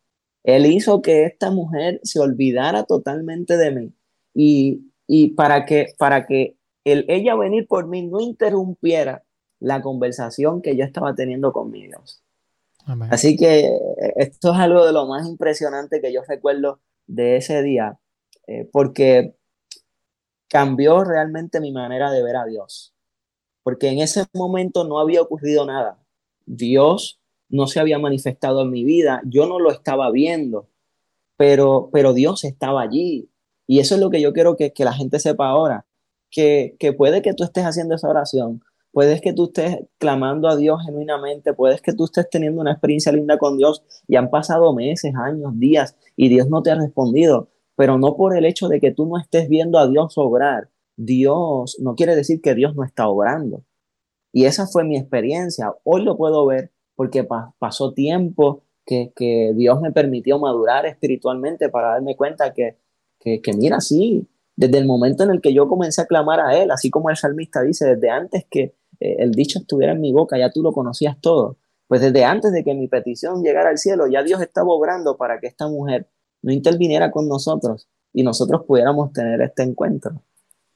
Él 0.45 0.67
hizo 0.67 1.03
que 1.03 1.25
esta 1.25 1.51
mujer 1.51 1.99
se 2.05 2.21
olvidara 2.21 2.85
totalmente 2.85 3.57
de 3.57 3.73
mí 3.73 3.93
y, 4.33 5.29
para 5.35 5.65
que, 5.65 5.95
para 5.99 6.27
que 6.27 6.57
el, 6.85 7.05
ella 7.09 7.35
venir 7.35 7.67
por 7.67 7.89
mí 7.89 8.07
no 8.07 8.21
interrumpiera 8.21 9.25
la 9.59 9.83
conversación 9.83 10.63
que 10.63 10.77
yo 10.77 10.85
estaba 10.85 11.15
teniendo 11.15 11.53
con 11.53 11.71
mi 11.71 11.87
Dios. 11.87 12.23
Así 13.11 13.37
que 13.37 13.71
esto 14.17 14.53
es 14.53 14.59
algo 14.59 14.87
de 14.87 14.93
lo 14.93 15.07
más 15.07 15.27
impresionante 15.27 16.01
que 16.01 16.13
yo 16.13 16.23
recuerdo 16.27 16.81
de 17.07 17.37
ese 17.37 17.63
día, 17.63 17.99
eh, 18.47 18.69
porque 18.73 19.35
cambió 20.49 21.03
realmente 21.03 21.61
mi 21.61 21.73
manera 21.73 22.11
de 22.11 22.23
ver 22.23 22.37
a 22.37 22.47
Dios. 22.47 22.95
Porque 23.63 23.89
en 23.89 23.99
ese 23.99 24.25
momento 24.33 24.85
no 24.85 25.01
había 25.01 25.21
ocurrido 25.21 25.67
nada. 25.67 25.99
Dios 26.45 27.21
no 27.49 27.67
se 27.67 27.81
había 27.81 27.99
manifestado 27.99 28.63
en 28.63 28.71
mi 28.71 28.85
vida, 28.85 29.21
yo 29.25 29.47
no 29.47 29.59
lo 29.59 29.71
estaba 29.71 30.11
viendo, 30.11 30.69
pero, 31.37 31.91
pero 31.93 32.13
Dios 32.13 32.45
estaba 32.45 32.83
allí. 32.83 33.29
Y 33.67 33.81
eso 33.81 33.97
es 33.97 34.01
lo 34.01 34.11
que 34.11 34.21
yo 34.21 34.33
quiero 34.33 34.57
que, 34.57 34.73
que 34.73 34.85
la 34.85 34.93
gente 34.93 35.19
sepa 35.19 35.49
ahora, 35.49 35.87
que, 36.31 36.77
que 36.79 36.93
puede 36.93 37.23
que 37.23 37.35
tú 37.35 37.45
estés 37.45 37.65
haciendo 37.65 37.95
esa 37.97 38.09
oración, 38.09 38.63
puedes 38.97 39.21
que 39.21 39.35
tú 39.35 39.45
estés 39.45 39.81
clamando 39.99 40.49
a 40.49 40.57
Dios 40.57 40.81
genuinamente, 40.87 41.53
puedes 41.53 41.83
que 41.83 41.93
tú 41.93 42.05
estés 42.05 42.31
teniendo 42.31 42.63
una 42.63 42.73
experiencia 42.73 43.13
linda 43.13 43.37
con 43.37 43.59
Dios 43.59 43.83
y 44.09 44.17
han 44.17 44.31
pasado 44.31 44.73
meses, 44.73 45.13
años, 45.15 45.53
días 45.59 45.99
y 46.17 46.31
Dios 46.31 46.49
no 46.49 46.63
te 46.63 46.71
ha 46.71 46.77
respondido, 46.77 47.51
pero 47.75 47.99
no 47.99 48.17
por 48.17 48.35
el 48.35 48.47
hecho 48.47 48.69
de 48.69 48.81
que 48.81 48.93
tú 48.93 49.05
no 49.05 49.19
estés 49.19 49.51
viendo 49.51 49.79
a 49.79 49.87
Dios 49.87 50.17
obrar. 50.17 50.71
Dios 50.97 51.77
no 51.79 51.95
quiere 51.95 52.17
decir 52.17 52.41
que 52.41 52.55
Dios 52.55 52.75
no 52.75 52.85
está 52.85 53.07
obrando. 53.07 53.65
Y 54.33 54.47
esa 54.47 54.67
fue 54.67 54.83
mi 54.83 54.97
experiencia. 54.97 55.75
Hoy 55.85 56.03
lo 56.03 56.17
puedo 56.17 56.47
ver 56.47 56.73
porque 56.95 57.23
pasó 57.59 57.93
tiempo 57.93 58.63
que, 58.87 59.13
Dios 59.55 59.79
me 59.83 59.93
permitió 59.93 60.39
madurar 60.39 60.87
espiritualmente 60.87 61.69
para 61.69 61.89
darme 61.89 62.17
cuenta 62.17 62.55
que, 62.55 62.79
que, 63.21 63.43
que 63.43 63.53
mira, 63.53 63.79
sí, 63.83 64.27
desde 64.57 64.79
el 64.79 64.87
momento 64.87 65.23
en 65.23 65.31
el 65.31 65.43
que 65.43 65.53
yo 65.53 65.69
comencé 65.69 66.01
a 66.01 66.07
clamar 66.07 66.41
a 66.41 66.57
Él, 66.57 66.71
así 66.71 66.89
como 66.89 67.11
el 67.11 67.17
salmista 67.17 67.63
dice, 67.63 67.95
desde 67.95 68.09
antes 68.09 68.47
que 68.51 68.75
eh, 69.01 69.17
el 69.19 69.33
dicho 69.33 69.59
estuviera 69.59 69.93
en 69.93 70.01
mi 70.01 70.13
boca, 70.13 70.39
ya 70.39 70.51
tú 70.51 70.63
lo 70.63 70.73
conocías 70.73 71.17
todo. 71.21 71.59
Pues 71.87 72.01
desde 72.01 72.25
antes 72.25 72.53
de 72.53 72.65
que 72.65 72.75
mi 72.75 72.89
petición 72.89 73.43
llegara 73.43 73.71
al 73.71 73.79
cielo, 73.79 74.07
ya 74.09 74.23
Dios 74.23 74.41
estaba 74.41 74.69
obrando 74.69 75.17
para 75.17 75.39
que 75.41 75.47
esta 75.47 75.69
mujer 75.69 76.09
no 76.43 76.53
interviniera 76.53 77.11
con 77.11 77.29
nosotros 77.29 77.89
y 78.13 78.23
nosotros 78.23 78.63
pudiéramos 78.67 79.13
tener 79.13 79.41
este 79.41 79.63
encuentro. 79.63 80.23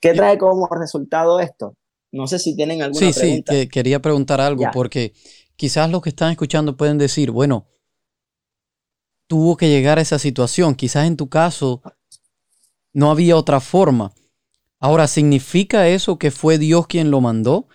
¿Qué 0.00 0.14
trae 0.14 0.38
como 0.38 0.66
resultado 0.68 1.40
esto? 1.40 1.76
No 2.12 2.26
sé 2.26 2.38
si 2.38 2.56
tienen 2.56 2.82
alguna 2.82 3.12
sí, 3.12 3.18
pregunta. 3.18 3.52
Sí, 3.52 3.68
quería 3.68 4.00
preguntar 4.00 4.40
algo 4.40 4.64
porque 4.72 5.12
quizás 5.56 5.90
los 5.90 6.02
que 6.02 6.10
están 6.10 6.30
escuchando 6.30 6.76
pueden 6.76 6.98
decir, 6.98 7.30
bueno, 7.30 7.66
tuvo 9.26 9.56
que 9.56 9.68
llegar 9.68 9.98
a 9.98 10.02
esa 10.02 10.18
situación. 10.18 10.74
Quizás 10.74 11.06
en 11.06 11.16
tu 11.16 11.28
caso 11.28 11.82
no 12.92 13.10
había 13.10 13.36
otra 13.36 13.60
forma. 13.60 14.12
Ahora, 14.80 15.06
¿significa 15.06 15.86
eso 15.88 16.18
que 16.18 16.30
fue 16.30 16.58
Dios 16.58 16.86
quien 16.86 17.10
lo 17.10 17.20
mandó? 17.20 17.68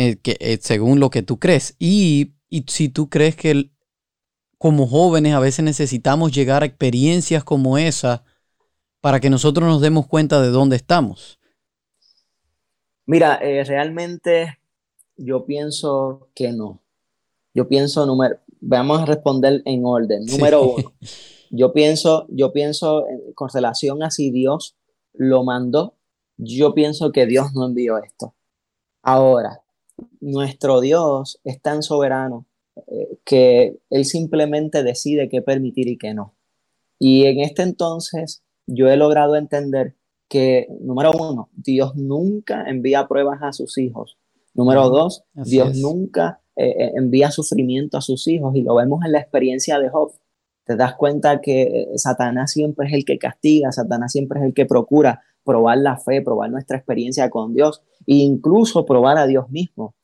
Eh, 0.00 0.20
que, 0.22 0.36
eh, 0.38 0.60
según 0.62 1.00
lo 1.00 1.10
que 1.10 1.24
tú 1.24 1.40
crees. 1.40 1.74
Y, 1.80 2.34
si 2.68 2.88
tú 2.88 3.10
crees 3.10 3.34
que 3.34 3.72
como 4.56 4.86
jóvenes 4.86 5.34
a 5.34 5.40
veces 5.40 5.64
necesitamos 5.64 6.30
llegar 6.30 6.62
a 6.62 6.66
experiencias 6.66 7.42
como 7.42 7.78
esa 7.78 8.22
para 9.00 9.18
que 9.18 9.28
nosotros 9.28 9.68
nos 9.68 9.80
demos 9.80 10.06
cuenta 10.06 10.40
de 10.40 10.50
dónde 10.50 10.76
estamos. 10.76 11.40
Mira, 13.06 13.40
eh, 13.42 13.64
realmente 13.64 14.60
yo 15.16 15.44
pienso 15.44 16.28
que 16.32 16.52
no. 16.52 16.80
Yo 17.52 17.66
pienso, 17.66 18.06
número, 18.06 18.38
vamos 18.60 19.00
a 19.02 19.04
responder 19.04 19.62
en 19.64 19.84
orden. 19.84 20.26
Número 20.26 20.62
uno, 20.62 20.92
yo 21.50 21.72
pienso, 21.72 22.28
yo 22.30 22.52
pienso 22.52 23.04
con 23.34 23.48
relación 23.52 24.04
a 24.04 24.12
si 24.12 24.30
Dios 24.30 24.76
lo 25.12 25.42
mandó, 25.42 25.96
yo 26.36 26.72
pienso 26.72 27.10
que 27.10 27.26
Dios 27.26 27.52
no 27.52 27.66
envió 27.66 27.98
esto. 27.98 28.36
Ahora, 29.02 29.64
nuestro 30.20 30.80
Dios 30.80 31.40
es 31.44 31.60
tan 31.60 31.82
soberano 31.82 32.46
eh, 32.86 33.18
que 33.24 33.78
Él 33.90 34.04
simplemente 34.04 34.82
decide 34.82 35.28
qué 35.28 35.42
permitir 35.42 35.88
y 35.88 35.98
qué 35.98 36.14
no. 36.14 36.34
Y 36.98 37.24
en 37.26 37.40
este 37.40 37.62
entonces 37.62 38.42
yo 38.66 38.88
he 38.88 38.96
logrado 38.96 39.36
entender 39.36 39.94
que, 40.28 40.66
número 40.80 41.12
uno, 41.18 41.48
Dios 41.54 41.96
nunca 41.96 42.64
envía 42.68 43.08
pruebas 43.08 43.40
a 43.42 43.52
sus 43.52 43.78
hijos. 43.78 44.18
Número 44.54 44.90
dos, 44.90 45.24
Dios 45.34 45.76
nunca 45.76 46.40
eh, 46.56 46.68
eh, 46.68 46.92
envía 46.96 47.30
sufrimiento 47.30 47.96
a 47.96 48.00
sus 48.00 48.26
hijos 48.26 48.54
y 48.56 48.62
lo 48.62 48.74
vemos 48.74 49.04
en 49.04 49.12
la 49.12 49.20
experiencia 49.20 49.78
de 49.78 49.88
Job. 49.88 50.12
Te 50.64 50.76
das 50.76 50.96
cuenta 50.96 51.40
que 51.40 51.86
Satanás 51.96 52.52
siempre 52.52 52.88
es 52.88 52.92
el 52.92 53.04
que 53.04 53.18
castiga, 53.18 53.72
Satanás 53.72 54.12
siempre 54.12 54.40
es 54.40 54.46
el 54.46 54.54
que 54.54 54.66
procura 54.66 55.22
probar 55.48 55.78
la 55.78 55.96
fe, 55.96 56.20
probar 56.20 56.50
nuestra 56.50 56.76
experiencia 56.76 57.30
con 57.30 57.54
Dios 57.54 57.82
e 58.06 58.16
incluso 58.16 58.84
probar 58.84 59.16
a 59.16 59.26
Dios 59.26 59.48
mismo. 59.48 59.94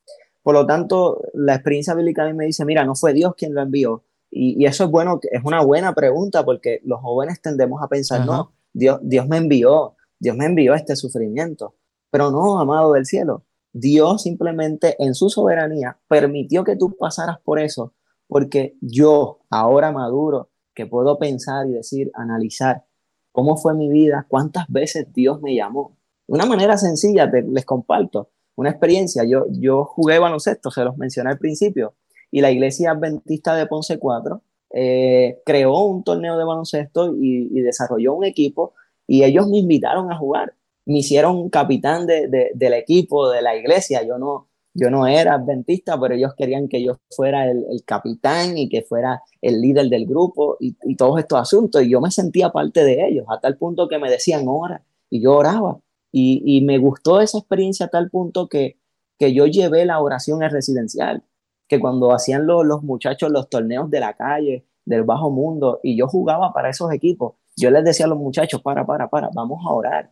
Por 0.43 0.55
lo 0.55 0.65
tanto, 0.65 1.21
la 1.35 1.55
experiencia 1.55 1.93
bíblica 1.93 2.25
a 2.25 2.29
mí 2.29 2.33
me 2.33 2.47
dice, 2.47 2.65
mira, 2.65 2.83
no 2.87 2.95
fue 2.95 3.13
Dios 3.13 3.35
quien 3.37 3.55
lo 3.55 3.61
envió. 3.61 4.05
Y, 4.31 4.65
eso 4.65 4.85
es 4.85 4.91
bueno, 4.91 5.21
es 5.23 5.45
una 5.45 5.63
buena 5.63 5.93
pregunta 5.95 6.47
porque 6.47 6.81
los 6.85 6.99
jóvenes 7.03 7.43
tendemos 7.43 7.83
a 7.83 7.89
pensar, 7.89 8.25
no, 8.25 8.55
Dios, 8.73 9.01
Dios 9.03 9.29
me 9.29 9.37
envió, 9.37 9.97
Dios 10.19 10.35
me 10.35 10.47
envió 10.47 10.73
este 10.73 10.97
sufrimiento. 10.97 11.75
Pero 12.11 12.31
no, 12.31 12.59
amado 12.59 12.95
del 12.95 13.05
cielo, 13.05 13.45
Dios 13.71 14.23
simplemente 14.23 14.97
en 14.99 15.15
su 15.15 15.29
soberanía 15.29 15.99
permitió 16.09 16.65
que 16.65 16.77
tú 16.77 16.97
pasaras 16.97 17.39
por 17.45 17.59
eso, 17.59 17.93
porque 18.29 18.79
yo, 18.81 19.41
ahora 19.51 19.93
maduro, 19.93 20.49
que 20.75 20.87
puedo 20.87 21.19
pensar 21.19 21.69
y 21.69 21.73
decir, 21.73 22.11
analizar 22.15 22.87
cómo 23.35 23.57
fue 23.57 23.75
mi 23.75 23.91
vida, 23.91 24.27
cuántas 24.29 24.67
veces 24.69 25.13
Dios 25.13 25.43
me 25.43 25.55
llamó. 25.55 25.97
De 26.27 26.35
una 26.35 26.47
manera 26.47 26.79
sencilla, 26.79 27.27
les 27.27 27.65
comparto 27.65 28.31
una 28.55 28.71
experiencia. 28.71 29.25
Yo, 29.25 29.47
yo 29.51 29.85
jugué 29.85 30.19
baloncesto, 30.19 30.71
se 30.71 30.85
los 30.85 30.97
mencioné 30.97 31.31
al 31.31 31.39
principio, 31.39 31.95
y 32.31 32.41
la 32.41 32.51
iglesia 32.51 32.93
adventista 32.93 33.57
de 33.57 33.67
Ponce 33.67 33.99
4 33.99 34.41
eh, 34.71 35.43
creó 35.45 35.81
un 35.85 36.05
torneo 36.05 36.39
de 36.39 36.45
baloncesto 36.45 37.15
y 37.21 37.61
desarrolló 37.61 38.15
un 38.15 38.25
equipo, 38.25 38.75
y 39.07 39.25
ellos 39.25 39.49
me 39.49 39.59
invitaron 39.59 40.13
a 40.13 40.17
jugar 40.17 40.55
me 40.87 40.99
hicieron 40.99 41.49
capitán 41.49 42.07
de, 42.07 42.51
del 42.55 42.75
equipo, 42.75 43.31
de 43.31 43.43
la 43.43 43.57
iglesia. 43.57 44.03
Yo 44.03 44.19
no, 44.19 44.49
yo 44.75 44.91
no 44.91 45.07
era 45.07 45.35
adventista, 45.35 45.99
pero 46.01 46.15
ellos 46.15 46.35
querían 46.37 46.69
que 46.69 46.83
yo 46.83 46.99
fuera 47.11 47.49
el, 47.49 47.85
capitán 47.87 48.59
y 48.59 48.69
que 48.69 48.83
fuera 48.83 49.23
el 49.41 49.61
líder 49.61 49.89
del 49.89 50.05
grupo 50.05 50.57
y, 50.59 50.75
todos 50.97 51.21
estos 51.21 51.41
asuntos. 51.41 51.83
Y 51.83 51.91
yo 51.91 52.01
me 52.01 52.11
sentía 52.11 52.51
parte 52.51 52.85
de 52.85 53.07
ellos, 53.07 53.25
a 53.29 53.41
tal 53.41 53.57
punto 53.57 53.89
que 53.89 53.99
me 53.99 54.11
decían 54.11 54.45
ora 54.49 54.83
y 55.09 55.23
yo 55.23 55.37
oraba. 55.37 55.79
Y, 56.13 56.61
me 56.63 56.79
gustó 56.79 57.21
esa 57.21 57.39
experiencia 57.39 57.87
a 57.87 57.89
tal 57.89 58.11
punto 58.11 58.49
que, 58.49 58.79
que 59.19 59.33
yo 59.33 59.47
llevé 59.47 59.85
la 59.85 60.01
oración 60.01 60.43
en 60.43 60.51
residencial, 60.51 61.25
que 61.69 61.81
cuando 61.81 62.13
hacían 62.13 62.47
los, 62.47 62.65
los 62.65 62.83
muchachos 62.83 63.31
los 63.31 63.49
torneos 63.49 63.91
de 63.91 64.01
la 64.01 64.15
calle, 64.15 64.67
del 64.85 65.05
bajo 65.05 65.31
mundo, 65.31 65.81
y 65.83 65.97
yo 65.97 66.09
jugaba 66.09 66.53
para 66.53 66.71
esos 66.71 66.93
equipos, 66.93 67.35
yo 67.57 67.71
les 67.71 67.85
decía 67.85 68.07
a 68.07 68.09
los 68.09 68.19
muchachos, 68.19 68.61
para, 68.63 68.85
para, 68.85 69.09
para, 69.09 69.31
vamos 69.35 69.65
a 69.67 69.73
orar 69.73 70.11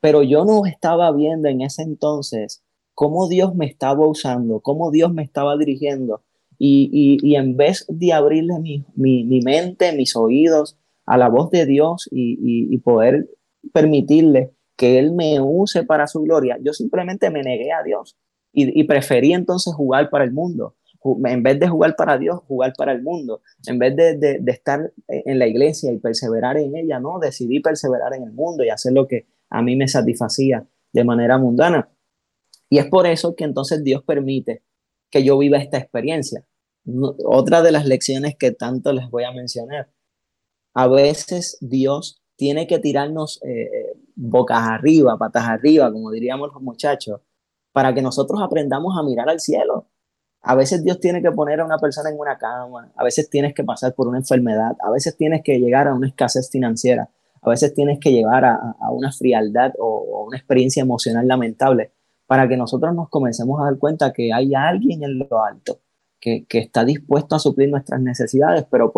pero 0.00 0.22
yo 0.22 0.44
no 0.44 0.66
estaba 0.66 1.12
viendo 1.12 1.48
en 1.48 1.60
ese 1.60 1.82
entonces 1.82 2.62
cómo 2.94 3.28
Dios 3.28 3.54
me 3.54 3.66
estaba 3.66 4.06
usando, 4.06 4.60
cómo 4.60 4.90
Dios 4.90 5.12
me 5.12 5.22
estaba 5.22 5.56
dirigiendo. 5.56 6.22
Y, 6.62 7.34
en 7.36 7.56
vez 7.56 7.86
de 7.88 8.12
abrirle 8.12 8.58
mi, 8.58 8.84
mi, 8.94 9.40
mente, 9.40 9.96
mis 9.96 10.14
oídos 10.14 10.78
a 11.06 11.16
la 11.16 11.30
voz 11.30 11.50
de 11.50 11.64
Dios 11.64 12.06
y, 12.10 12.76
poder 12.78 13.30
permitirle 13.72 14.52
que 14.76 14.98
Él 14.98 15.12
me 15.12 15.40
use 15.40 15.84
para 15.84 16.06
su 16.06 16.20
gloria, 16.22 16.58
yo 16.62 16.74
simplemente 16.74 17.30
me 17.30 17.42
negué 17.42 17.72
a 17.72 17.82
Dios 17.82 18.18
y, 18.52 18.84
preferí 18.84 19.32
entonces 19.32 19.72
jugar 19.74 20.10
para 20.10 20.24
el 20.24 20.32
mundo. 20.32 20.76
En 21.24 21.42
vez 21.42 21.58
de 21.58 21.66
jugar 21.66 21.96
para 21.96 22.18
Dios, 22.18 22.40
jugar 22.46 22.74
para 22.76 22.92
el 22.92 23.02
mundo. 23.02 23.40
En 23.66 23.78
vez 23.78 23.96
de, 23.96 24.18
de 24.18 24.52
estar 24.52 24.92
en 25.08 25.38
la 25.38 25.46
iglesia 25.46 25.90
y 25.90 25.96
perseverar 25.96 26.58
en 26.58 26.76
ella, 26.76 27.00
no, 27.00 27.18
decidí 27.18 27.60
perseverar 27.60 28.14
en 28.14 28.24
el 28.24 28.32
mundo 28.32 28.64
y 28.64 28.68
hacer 28.68 28.92
lo 28.92 29.08
que 29.08 29.24
a 29.48 29.62
mí 29.62 29.76
me 29.76 29.88
satisfacía 29.88 30.66
de 30.92 31.04
manera 31.04 31.38
mundana. 31.38 31.88
Y 32.70 32.78
es 32.78 32.86
por 32.86 33.06
eso 33.06 33.34
que 33.34 33.44
entonces 33.44 33.84
Dios 33.84 34.02
permite 34.04 34.62
que 35.10 35.24
yo 35.24 35.36
viva 35.36 35.58
esta 35.58 35.76
experiencia. 35.76 36.46
otra 37.26 37.62
de 37.62 37.72
las 37.72 37.84
lecciones 37.84 38.36
que 38.38 38.52
tanto 38.52 38.92
les 38.92 39.10
voy 39.10 39.24
a 39.24 39.32
mencionar. 39.32 39.90
A 40.72 40.88
veces 40.88 41.58
Dios 41.60 42.22
tiene 42.36 42.66
que 42.66 42.78
tirarnos 42.78 43.42
eh, 43.42 43.62
eh, 43.64 43.96
bocas 44.14 44.62
arriba, 44.62 45.18
patas 45.18 45.44
arriba, 45.44 45.92
como 45.92 46.10
diríamos 46.10 46.50
los 46.54 46.62
muchachos, 46.62 47.20
para 47.72 47.92
que 47.92 48.02
nosotros 48.02 48.40
aprendamos 48.40 48.96
a 48.96 49.02
mirar 49.02 49.28
al 49.28 49.40
cielo. 49.40 49.88
A 50.42 50.54
veces 50.54 50.82
Dios 50.82 51.00
tiene 51.00 51.20
que 51.20 51.32
poner 51.32 51.60
a 51.60 51.66
una 51.66 51.78
persona 51.78 52.08
en 52.08 52.18
una 52.18 52.38
cama, 52.38 52.92
a 52.96 53.04
veces 53.04 53.28
tienes 53.28 53.52
que 53.52 53.62
pasar 53.62 53.94
por 53.94 54.08
una 54.08 54.18
enfermedad, 54.18 54.72
a 54.80 54.90
veces 54.90 55.16
tienes 55.16 55.42
que 55.44 55.58
llegar 55.58 55.86
a 55.86 55.94
una 55.94 56.08
escasez 56.08 56.50
financiera, 56.50 57.10
a 57.42 57.50
veces 57.50 57.74
tienes 57.74 57.98
que 58.00 58.10
llevar 58.10 58.46
a, 58.46 58.76
una 58.90 59.12
frialdad 59.12 59.72
o, 59.78 60.24
una 60.26 60.38
experiencia 60.38 60.82
emocional 60.82 61.28
lamentable 61.28 61.92
para 62.30 62.46
que 62.46 62.56
nosotros 62.56 62.94
nos 62.94 63.08
comencemos 63.08 63.60
a 63.60 63.64
dar 63.64 63.76
cuenta 63.76 64.12
que 64.12 64.32
hay 64.32 64.54
alguien 64.54 65.02
en 65.02 65.18
lo 65.18 65.42
alto 65.44 65.80
que, 66.20 66.46
está 66.48 66.84
dispuesto 66.84 67.34
a 67.34 67.40
suplir 67.40 67.68
nuestras 67.68 68.00
necesidades, 68.00 68.64
pero, 68.70 68.92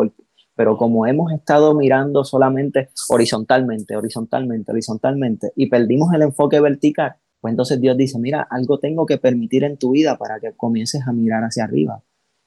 pero 0.55 0.77
como 0.77 1.07
hemos 1.07 1.33
estado 1.33 1.75
mirando 1.75 2.25
solamente 2.25 2.91
horizontalmente, 3.09 3.97
horizontalmente, 3.97 4.71
horizontalmente 4.71 5.53
y 5.57 5.71
perdimos 5.71 6.13
el 6.13 6.21
enfoque 6.21 6.61
vertical, 6.61 7.15
pues 7.41 7.53
entonces 7.53 7.81
Dios 7.81 7.97
dice, 7.97 8.19
mira, 8.19 8.47
algo 8.51 8.79
tengo 8.79 9.07
que 9.07 9.17
permitir 9.17 9.65
en 9.65 9.79
tu 9.79 9.93
vida 9.93 10.19
para 10.19 10.39
que 10.39 10.53
comiences 10.53 11.01
a 11.09 11.15
mirar 11.15 11.43
hacia 11.43 11.65
arriba. 11.65 12.03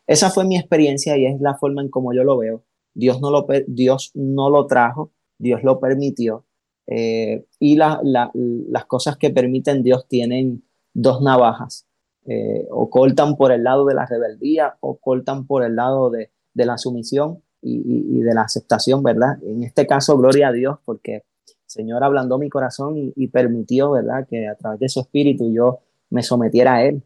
Esa 0.06 0.30
fue 0.30 0.46
mi 0.46 0.56
experiencia 0.56 1.18
y 1.18 1.26
es 1.26 1.42
la 1.42 1.56
forma 1.56 1.82
en 1.82 1.90
como 1.90 2.14
yo 2.14 2.24
lo 2.24 2.38
veo. 2.38 2.64
Dios 2.94 3.20
no 3.22 3.32
lo, 3.32 3.48
Dios 3.66 4.12
no 4.14 4.52
lo 4.52 4.68
trajo 4.68 5.12
Dios 5.40 5.64
lo 5.64 5.80
permitió. 5.80 6.46
Eh, 6.86 7.46
y 7.60 7.76
las 7.76 8.86
cosas 8.88 9.18
que 9.18 9.32
permiten 9.32 9.82
Dios 9.82 10.08
tienen 10.08 10.64
dos 10.96 11.22
navajas. 11.22 11.86
Eh, 12.28 12.66
o 12.72 12.90
cortan 12.90 13.36
por 13.36 13.52
el 13.52 13.64
lado 13.64 13.86
de 13.86 13.94
la 13.94 14.08
rebeldía 14.08 14.78
o 14.80 14.98
cortan 14.98 15.46
por 15.46 15.64
el 15.64 15.76
lado 15.76 16.10
de, 16.10 16.32
la 16.56 16.76
sumisión 16.80 17.44
y, 17.62 18.20
de 18.22 18.34
la 18.34 18.42
aceptación, 18.42 19.04
¿verdad? 19.04 19.38
En 19.44 19.64
este 19.64 19.86
caso, 19.86 20.18
gloria 20.18 20.48
a 20.48 20.52
Dios, 20.52 20.80
porque 20.86 21.16
el 21.18 21.24
Señor 21.68 22.04
ablandó 22.04 22.40
mi 22.40 22.50
corazón 22.50 22.96
y, 23.16 23.28
permitió, 23.28 23.92
¿verdad? 23.92 24.26
Que 24.28 24.48
a 24.48 24.56
través 24.56 24.80
de 24.80 24.90
su 24.90 25.02
espíritu 25.02 25.52
yo 25.54 25.82
me 26.10 26.24
sometiera 26.24 26.76
a 26.76 26.86
Él. 26.86 27.04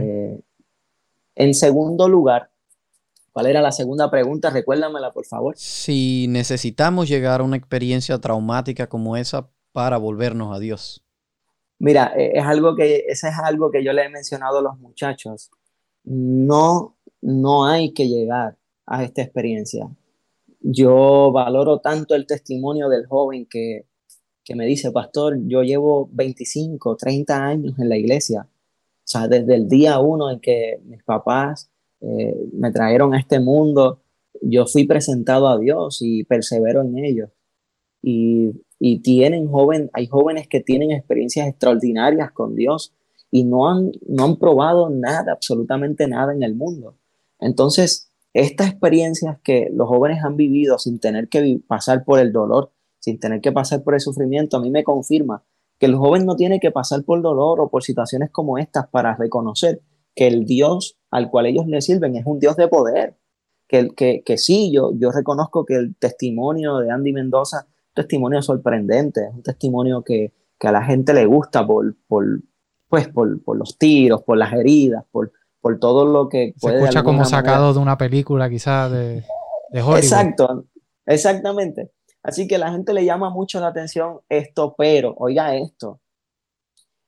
Eh, 0.00 0.40
en 1.36 1.54
segundo 1.54 2.08
lugar, 2.08 2.50
¿Cuál 3.36 3.48
era 3.48 3.60
la 3.60 3.70
segunda 3.70 4.10
pregunta? 4.10 4.48
Recuérdamela, 4.48 5.12
por 5.12 5.26
favor. 5.26 5.54
Si 5.58 6.24
necesitamos 6.30 7.06
llegar 7.06 7.42
a 7.42 7.44
una 7.44 7.58
experiencia 7.58 8.18
traumática 8.18 8.86
como 8.86 9.14
esa 9.14 9.50
para 9.72 9.98
volvernos 9.98 10.56
a 10.56 10.58
Dios. 10.58 11.05
Mira, 11.78 12.12
e, 12.16 12.38
es 12.38 12.44
algo 12.44 12.74
que, 12.74 13.04
ese 13.08 13.28
es 13.28 13.34
algo 13.42 13.70
que 13.70 13.84
yo 13.84 13.92
le 13.92 14.04
he 14.04 14.08
mencionado 14.08 14.58
a 14.58 14.62
los 14.62 14.78
muchachos. 14.78 15.50
No, 16.04 16.96
no 17.20 17.66
hay 17.66 17.92
que 17.92 18.08
llegar 18.08 18.56
a 18.86 19.04
esta 19.04 19.22
experiencia. 19.22 19.88
Yo 20.60 21.30
valoro 21.32 21.80
tanto 21.80 22.14
el 22.14 22.26
testimonio 22.26 22.88
del 22.88 23.06
joven 23.06 23.46
que, 23.46 23.86
que 24.44 24.54
me 24.54 24.66
dice, 24.66 24.92
pastor, 24.92 25.38
yo 25.46 25.62
llevo 25.62 26.08
25, 26.12 26.96
30 26.96 27.44
años 27.44 27.78
en 27.78 27.88
la 27.88 27.96
iglesia. 27.96 28.48
O 28.48 29.08
sea, 29.08 29.28
desde 29.28 29.54
el 29.56 29.68
día 29.68 29.98
uno 29.98 30.30
en 30.30 30.40
que 30.40 30.80
mis 30.84 31.02
papás 31.02 31.70
eh, 32.00 32.34
me 32.52 32.72
trajeron 32.72 33.14
a 33.14 33.18
este 33.18 33.40
mundo, 33.40 34.02
yo 34.42 34.66
fui 34.66 34.86
presentado 34.86 35.48
a 35.48 35.58
Dios 35.58 35.98
y 36.00 36.24
persevero 36.24 36.82
en 36.82 36.98
ello. 36.98 37.30
Y, 38.02 38.52
y 38.78 39.00
tienen 39.00 39.48
joven, 39.48 39.90
hay 39.92 40.06
jóvenes 40.06 40.48
que 40.48 40.60
tienen 40.60 40.90
experiencias 40.90 41.48
extraordinarias 41.48 42.30
con 42.32 42.54
Dios 42.54 42.92
y 43.30 43.44
no 43.44 43.68
han, 43.68 43.92
no 44.06 44.24
han 44.24 44.36
probado 44.36 44.90
nada, 44.90 45.32
absolutamente 45.32 46.06
nada 46.08 46.32
en 46.32 46.42
el 46.42 46.54
mundo. 46.54 46.96
Entonces, 47.38 48.10
estas 48.34 48.68
experiencias 48.68 49.38
que 49.42 49.68
los 49.72 49.88
jóvenes 49.88 50.22
han 50.22 50.36
vivido 50.36 50.78
sin 50.78 51.00
tener 51.00 51.28
que 51.28 51.60
pasar 51.66 52.04
por 52.04 52.18
el 52.18 52.32
dolor, 52.32 52.72
sin 52.98 53.18
tener 53.18 53.40
que 53.40 53.52
pasar 53.52 53.82
por 53.82 53.94
el 53.94 54.00
sufrimiento, 54.00 54.56
a 54.56 54.60
mí 54.60 54.70
me 54.70 54.84
confirma 54.84 55.42
que 55.78 55.86
el 55.86 55.96
joven 55.96 56.26
no 56.26 56.36
tiene 56.36 56.60
que 56.60 56.70
pasar 56.70 57.02
por 57.04 57.22
dolor 57.22 57.60
o 57.60 57.68
por 57.68 57.82
situaciones 57.82 58.30
como 58.30 58.58
estas 58.58 58.88
para 58.88 59.14
reconocer 59.16 59.82
que 60.14 60.26
el 60.26 60.44
Dios 60.44 60.98
al 61.10 61.30
cual 61.30 61.46
ellos 61.46 61.66
le 61.66 61.80
sirven 61.80 62.16
es 62.16 62.26
un 62.26 62.38
Dios 62.38 62.56
de 62.56 62.68
poder. 62.68 63.16
Que, 63.68 63.88
que, 63.88 64.22
que 64.24 64.38
sí, 64.38 64.70
yo, 64.72 64.92
yo 64.96 65.10
reconozco 65.10 65.64
que 65.64 65.74
el 65.74 65.96
testimonio 65.96 66.78
de 66.78 66.90
Andy 66.90 67.12
Mendoza 67.12 67.66
testimonio 67.96 68.40
sorprendente, 68.42 69.24
es 69.24 69.34
un 69.34 69.42
testimonio 69.42 70.04
que, 70.04 70.32
que 70.56 70.68
a 70.68 70.72
la 70.72 70.84
gente 70.84 71.12
le 71.12 71.26
gusta 71.26 71.66
por, 71.66 71.96
por, 72.06 72.24
pues, 72.88 73.08
por, 73.08 73.42
por 73.42 73.56
los 73.56 73.76
tiros, 73.76 74.22
por 74.22 74.38
las 74.38 74.52
heridas, 74.52 75.04
por, 75.10 75.32
por 75.60 75.80
todo 75.80 76.06
lo 76.06 76.28
que 76.28 76.54
puede... 76.60 76.76
Se 76.76 76.84
escucha 76.84 77.02
como 77.02 77.24
sacado 77.24 77.74
de 77.74 77.80
una 77.80 77.98
película 77.98 78.48
quizás 78.48 78.92
de, 78.92 79.24
de 79.70 79.82
Hollywood. 79.82 79.96
Exacto, 79.96 80.66
exactamente. 81.04 81.90
Así 82.22 82.46
que 82.46 82.56
a 82.56 82.58
la 82.58 82.70
gente 82.70 82.92
le 82.92 83.04
llama 83.04 83.30
mucho 83.30 83.58
la 83.60 83.68
atención 83.68 84.20
esto, 84.28 84.74
pero 84.76 85.14
oiga 85.18 85.56
esto, 85.56 86.00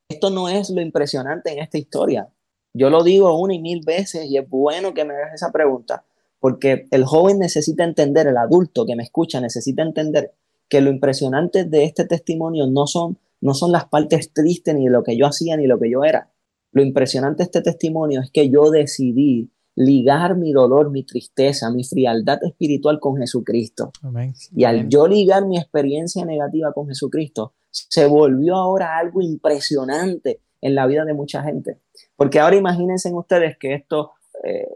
esto 0.09 0.31
no 0.31 0.49
es 0.49 0.71
lo 0.71 0.81
impresionante 0.81 1.53
en 1.53 1.59
esta 1.59 1.77
historia. 1.77 2.29
Yo 2.73 2.89
lo 2.89 3.03
digo 3.03 3.39
una 3.39 3.55
y 3.55 3.61
mil 3.61 3.83
veces 3.85 4.27
y 4.27 4.39
es 4.39 4.49
bueno 4.49 4.95
que 4.95 5.05
me 5.05 5.15
hagas 5.15 5.35
esa 5.35 5.51
pregunta, 5.51 6.05
porque 6.39 6.87
el 6.91 7.05
joven 7.05 7.39
necesita 7.41 7.85
entender, 7.85 8.27
el 8.29 8.37
adulto 8.37 8.87
que 8.87 8.95
me 8.95 9.03
escucha 9.03 9.41
necesita 9.41 9.83
entender 9.83 10.35
que 10.69 10.81
lo 10.81 10.91
impresionante 10.91 11.65
de 11.65 11.85
este 11.85 12.05
testimonio 12.05 12.67
no 12.67 12.87
son, 12.87 13.19
no 13.41 13.55
son 13.55 13.73
las 13.73 13.87
partes 13.87 14.33
tristes 14.33 14.75
ni 14.75 14.89
lo 14.89 15.03
que 15.03 15.17
yo 15.17 15.27
hacía 15.27 15.57
ni 15.57 15.67
lo 15.67 15.79
que 15.79 15.91
yo 15.91 16.05
era. 16.05 16.31
Lo 16.73 16.83
impresionante 16.83 17.39
de 17.39 17.45
este 17.45 17.63
testimonio 17.63 18.21
es 18.21 18.31
que 18.31 18.51
yo 18.51 18.71
decidí 18.71 19.51
ligar 19.75 20.37
mi 20.37 20.53
dolor, 20.53 20.91
mi 20.91 21.05
tristeza, 21.05 21.71
mi 21.71 21.85
frialdad 21.85 22.43
espiritual 22.43 22.99
con 22.99 23.17
Jesucristo. 23.17 23.93
Y 24.55 24.65
al 24.65 24.89
yo 24.89 25.07
ligar 25.07 25.47
mi 25.47 25.57
experiencia 25.57 26.25
negativa 26.25 26.73
con 26.73 26.89
Jesucristo, 26.89 27.55
se 27.71 28.07
volvió 28.07 28.57
ahora 28.57 28.99
algo 28.99 29.23
impresionante 29.23 30.41
en 30.61 30.75
la 30.75 30.87
vida 30.87 31.05
de 31.05 31.15
mucha 31.15 31.43
gente. 31.45 31.79
Porque 32.17 32.41
ahora 32.41 32.57
imagínense 32.57 33.13
ustedes 33.13 33.57
que 33.57 33.75
esto 33.75 34.13
eh, 34.43 34.69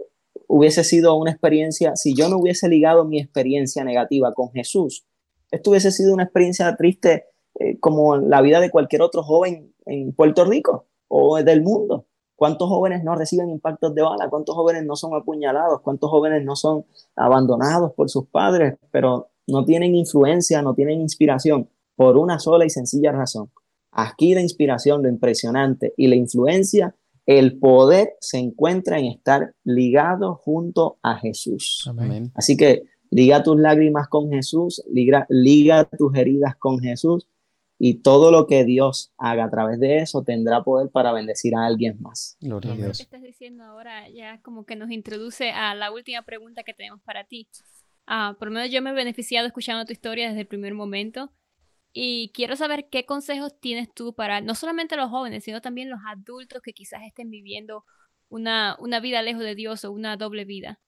hubiese 0.46 0.84
sido 0.84 1.16
una 1.16 1.32
experiencia, 1.32 1.96
si 1.96 2.14
yo 2.14 2.28
no 2.28 2.38
hubiese 2.38 2.68
ligado 2.68 3.04
mi 3.04 3.20
experiencia 3.20 3.82
negativa 3.84 4.32
con 4.34 4.52
Jesús, 4.52 5.04
esto 5.52 5.70
hubiese 5.70 5.92
sido 5.92 6.12
una 6.12 6.24
experiencia 6.24 6.74
triste 6.76 7.26
eh, 7.60 7.78
como 7.78 8.16
la 8.16 8.40
vida 8.40 8.58
de 8.58 8.70
cualquier 8.70 9.02
otro 9.02 9.22
joven 9.22 9.72
en 9.84 10.12
Puerto 10.12 10.44
Rico 10.44 10.86
o 11.08 11.36
del 11.42 11.62
mundo. 11.62 12.06
¿Cuántos 12.34 12.68
jóvenes 12.68 13.04
no 13.04 13.14
reciben 13.14 13.50
impactos 13.50 13.94
de 13.94 14.02
bala? 14.02 14.28
¿Cuántos 14.28 14.56
jóvenes 14.56 14.84
no 14.84 14.96
son 14.96 15.14
apuñalados? 15.14 15.80
¿Cuántos 15.82 16.10
jóvenes 16.10 16.44
no 16.44 16.56
son 16.56 16.86
abandonados 17.14 17.92
por 17.92 18.10
sus 18.10 18.26
padres? 18.26 18.78
Pero 18.90 19.28
no 19.46 19.64
tienen 19.64 19.94
influencia, 19.94 20.62
no 20.62 20.74
tienen 20.74 21.00
inspiración 21.00 21.68
por 21.94 22.16
una 22.16 22.38
sola 22.38 22.64
y 22.64 22.70
sencilla 22.70 23.12
razón. 23.12 23.50
Aquí 23.92 24.34
la 24.34 24.40
inspiración, 24.40 25.02
lo 25.02 25.08
impresionante 25.08 25.92
y 25.96 26.06
la 26.08 26.16
influencia, 26.16 26.96
el 27.26 27.58
poder 27.58 28.16
se 28.20 28.38
encuentra 28.38 28.98
en 28.98 29.04
estar 29.04 29.54
ligado 29.62 30.34
junto 30.36 30.98
a 31.02 31.16
Jesús. 31.18 31.88
Así 32.34 32.56
que 32.56 32.84
liga 33.12 33.42
tus 33.42 33.60
lágrimas 33.60 34.08
con 34.08 34.30
Jesús, 34.30 34.82
liga, 34.90 35.26
liga 35.28 35.84
tus 35.84 36.16
heridas 36.16 36.56
con 36.56 36.80
Jesús 36.80 37.28
y 37.78 38.00
todo 38.00 38.30
lo 38.30 38.46
que 38.46 38.64
Dios 38.64 39.12
haga 39.18 39.44
a 39.44 39.50
través 39.50 39.78
de 39.78 39.98
eso 39.98 40.24
tendrá 40.24 40.62
poder 40.64 40.90
para 40.90 41.12
bendecir 41.12 41.54
a 41.54 41.66
alguien 41.66 42.00
más. 42.00 42.38
Gloria 42.40 42.72
a 42.72 42.76
Dios. 42.76 42.96
que 42.96 43.02
estás 43.02 43.22
diciendo 43.22 43.64
ahora 43.64 44.08
ya 44.08 44.40
como 44.40 44.64
que 44.64 44.76
nos 44.76 44.90
introduce 44.90 45.50
a 45.50 45.74
la 45.74 45.92
última 45.92 46.22
pregunta 46.22 46.62
que 46.62 46.72
tenemos 46.72 47.02
para 47.02 47.24
ti. 47.24 47.48
Ah, 48.06 48.34
por 48.38 48.48
lo 48.48 48.54
menos 48.54 48.70
yo 48.70 48.80
me 48.80 48.90
he 48.90 48.94
beneficiado 48.94 49.46
escuchando 49.46 49.84
tu 49.84 49.92
historia 49.92 50.28
desde 50.28 50.40
el 50.40 50.46
primer 50.46 50.72
momento 50.72 51.32
y 51.92 52.30
quiero 52.32 52.56
saber 52.56 52.88
qué 52.90 53.04
consejos 53.04 53.60
tienes 53.60 53.92
tú 53.92 54.14
para 54.14 54.40
no 54.40 54.54
solamente 54.54 54.96
los 54.96 55.10
jóvenes, 55.10 55.44
sino 55.44 55.60
también 55.60 55.90
los 55.90 56.00
adultos 56.08 56.62
que 56.62 56.72
quizás 56.72 57.02
estén 57.02 57.28
viviendo 57.28 57.84
una, 58.30 58.74
una 58.80 59.00
vida 59.00 59.20
lejos 59.20 59.42
de 59.42 59.54
Dios 59.54 59.84
o 59.84 59.92
una 59.92 60.16
doble 60.16 60.46
vida. 60.46 60.80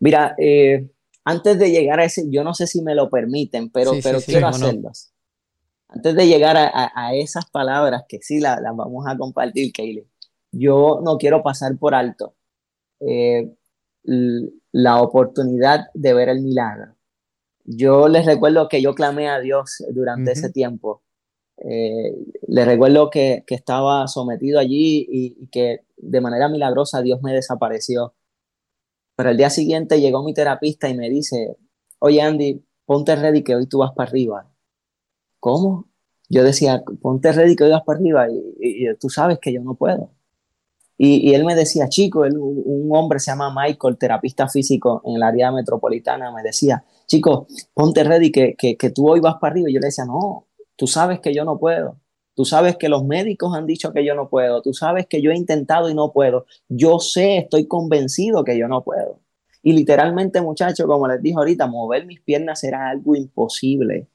Mira, 0.00 0.34
eh, 0.38 0.90
antes 1.24 1.58
de 1.58 1.70
llegar 1.70 2.00
a 2.00 2.04
ese, 2.04 2.24
yo 2.30 2.44
no 2.44 2.54
sé 2.54 2.66
si 2.66 2.82
me 2.82 2.94
lo 2.94 3.10
permiten, 3.10 3.70
pero, 3.70 3.92
pero 4.02 4.20
quiero 4.20 4.48
hacerlos. 4.48 5.12
Antes 5.88 6.14
de 6.14 6.26
llegar 6.26 6.56
a, 6.56 7.14
esas 7.14 7.50
palabras, 7.50 8.04
que 8.08 8.20
sí 8.20 8.40
las 8.40 8.60
vamos 8.62 9.06
a 9.06 9.16
compartir, 9.16 9.72
Kaylee, 9.72 10.06
yo 10.52 11.00
no 11.02 11.16
quiero 11.16 11.42
pasar 11.42 11.78
por 11.78 11.94
alto 11.94 12.34
eh, 13.00 13.50
la 14.04 15.00
oportunidad 15.00 15.86
de 15.94 16.14
ver 16.14 16.28
el 16.28 16.42
milagro 16.42 16.98
yo 17.70 18.08
les 18.08 18.24
recuerdo 18.24 18.68
que 18.68 18.80
yo 18.80 18.94
clamé 18.94 19.28
a 19.28 19.40
Dios 19.40 19.84
durante 19.92 20.32
ese 20.32 20.50
tiempo. 20.50 21.02
Eh, 21.58 22.14
les 22.46 22.66
recuerdo 22.66 23.10
que, 23.10 23.44
estaba 23.46 24.06
sometido 24.08 24.58
allí 24.58 25.06
y, 25.10 25.46
que 25.48 25.80
de 25.98 26.20
manera 26.22 26.48
milagrosa 26.48 27.02
Dios 27.02 27.20
me 27.22 27.34
desapareció. 27.34 28.14
Pero 29.18 29.30
el 29.30 29.36
día 29.36 29.50
siguiente 29.50 30.00
llegó 30.00 30.22
mi 30.22 30.32
terapista 30.32 30.88
y 30.88 30.94
me 30.96 31.10
dice, 31.10 31.56
oye 31.98 32.22
Andy, 32.22 32.64
ponte 32.86 33.16
ready 33.16 33.42
que 33.42 33.56
hoy 33.56 33.66
tú 33.66 33.78
vas 33.78 33.90
para 33.90 34.08
arriba. 34.08 34.48
¿Cómo? 35.40 35.88
Yo 36.28 36.44
decía, 36.44 36.84
ponte 37.02 37.32
ready 37.32 37.56
que 37.56 37.64
hoy 37.64 37.72
vas 37.72 37.82
para 37.82 37.98
arriba 37.98 38.28
y 38.30 38.94
tú 38.94 39.10
sabes 39.10 39.40
que 39.40 39.52
yo 39.52 39.60
no 39.60 39.74
puedo. 39.74 40.12
Y, 40.96 41.34
él 41.34 41.44
me 41.44 41.56
decía, 41.56 41.88
chico, 41.88 42.20
un 42.20 42.88
hombre 42.92 43.18
se 43.18 43.32
llama 43.32 43.52
Michael, 43.52 43.98
terapista 43.98 44.48
físico 44.48 45.02
en 45.04 45.16
el 45.16 45.22
área 45.24 45.50
metropolitana, 45.50 46.30
me 46.30 46.42
decía, 46.44 46.84
chico, 47.08 47.48
ponte 47.74 48.04
ready 48.04 48.30
que, 48.30 48.54
que, 48.56 48.76
que 48.76 48.90
tú 48.90 49.10
hoy 49.10 49.18
vas 49.18 49.34
para 49.40 49.50
arriba. 49.52 49.68
Y 49.68 49.74
yo 49.74 49.80
le 49.80 49.86
decía, 49.86 50.04
no, 50.04 50.46
tú 50.76 50.86
sabes 50.86 51.18
que 51.18 51.34
yo 51.34 51.44
no 51.44 51.58
puedo. 51.58 51.96
Tú 52.38 52.44
sabes 52.44 52.76
que 52.76 52.88
los 52.88 53.04
médicos 53.04 53.52
han 53.56 53.66
dicho 53.66 53.92
que 53.92 54.04
yo 54.04 54.14
no 54.14 54.28
puedo. 54.28 54.62
Tú 54.62 54.72
sabes 54.72 55.08
que 55.08 55.20
yo 55.20 55.32
he 55.32 55.36
intentado 55.36 55.90
y 55.90 55.94
no 55.94 56.12
puedo. 56.12 56.46
Yo 56.68 57.00
sé, 57.00 57.38
estoy 57.38 57.66
convencido 57.66 58.44
que 58.44 58.56
yo 58.56 58.68
no 58.68 58.84
puedo. 58.84 59.18
Y 59.60 59.72
literalmente, 59.72 60.40
muchachos, 60.40 60.86
como 60.86 61.08
les 61.08 61.20
dije 61.20 61.34
ahorita, 61.36 61.66
mover 61.66 62.06
mis 62.06 62.20
piernas 62.20 62.62
era 62.62 62.90
algo 62.90 63.16
imposible. 63.16 64.06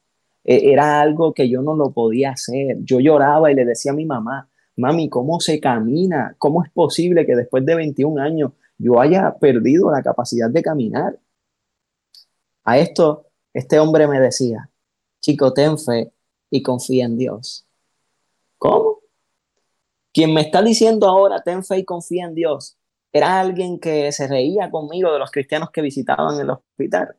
E, 0.42 0.72
era 0.72 1.02
algo 1.02 1.34
que 1.34 1.50
yo 1.50 1.60
no 1.60 1.76
lo 1.76 1.90
podía 1.90 2.30
hacer. 2.30 2.78
Yo 2.80 2.98
lloraba 2.98 3.52
y 3.52 3.56
le 3.56 3.66
decía 3.66 3.92
a 3.92 3.94
mi 3.94 4.06
mamá, 4.06 4.48
mami, 4.74 5.10
¿cómo 5.10 5.38
se 5.38 5.60
camina? 5.60 6.34
¿Cómo 6.38 6.64
es 6.64 6.70
posible 6.70 7.26
que 7.26 7.36
después 7.36 7.66
de 7.66 7.74
21 7.74 8.22
años 8.22 8.52
yo 8.78 9.02
haya 9.02 9.36
perdido 9.38 9.90
la 9.90 10.02
capacidad 10.02 10.48
de 10.48 10.62
caminar? 10.62 11.18
A 12.64 12.78
esto, 12.78 13.26
este 13.52 13.78
hombre 13.78 14.08
me 14.08 14.18
decía, 14.18 14.70
chico, 15.20 15.52
ten 15.52 15.76
fe 15.76 16.10
y 16.48 16.62
confía 16.62 17.04
en 17.04 17.18
Dios. 17.18 17.66
¿Cómo? 18.64 19.00
Quien 20.10 20.32
me 20.32 20.40
está 20.40 20.62
diciendo 20.62 21.06
ahora, 21.06 21.42
ten 21.42 21.62
fe 21.62 21.78
y 21.78 21.84
confía 21.84 22.24
en 22.24 22.34
Dios, 22.34 22.78
era 23.12 23.38
alguien 23.38 23.78
que 23.78 24.10
se 24.10 24.26
reía 24.26 24.70
conmigo 24.70 25.12
de 25.12 25.18
los 25.18 25.30
cristianos 25.30 25.68
que 25.70 25.82
visitaban 25.82 26.40
el 26.40 26.48
hospital. 26.48 27.14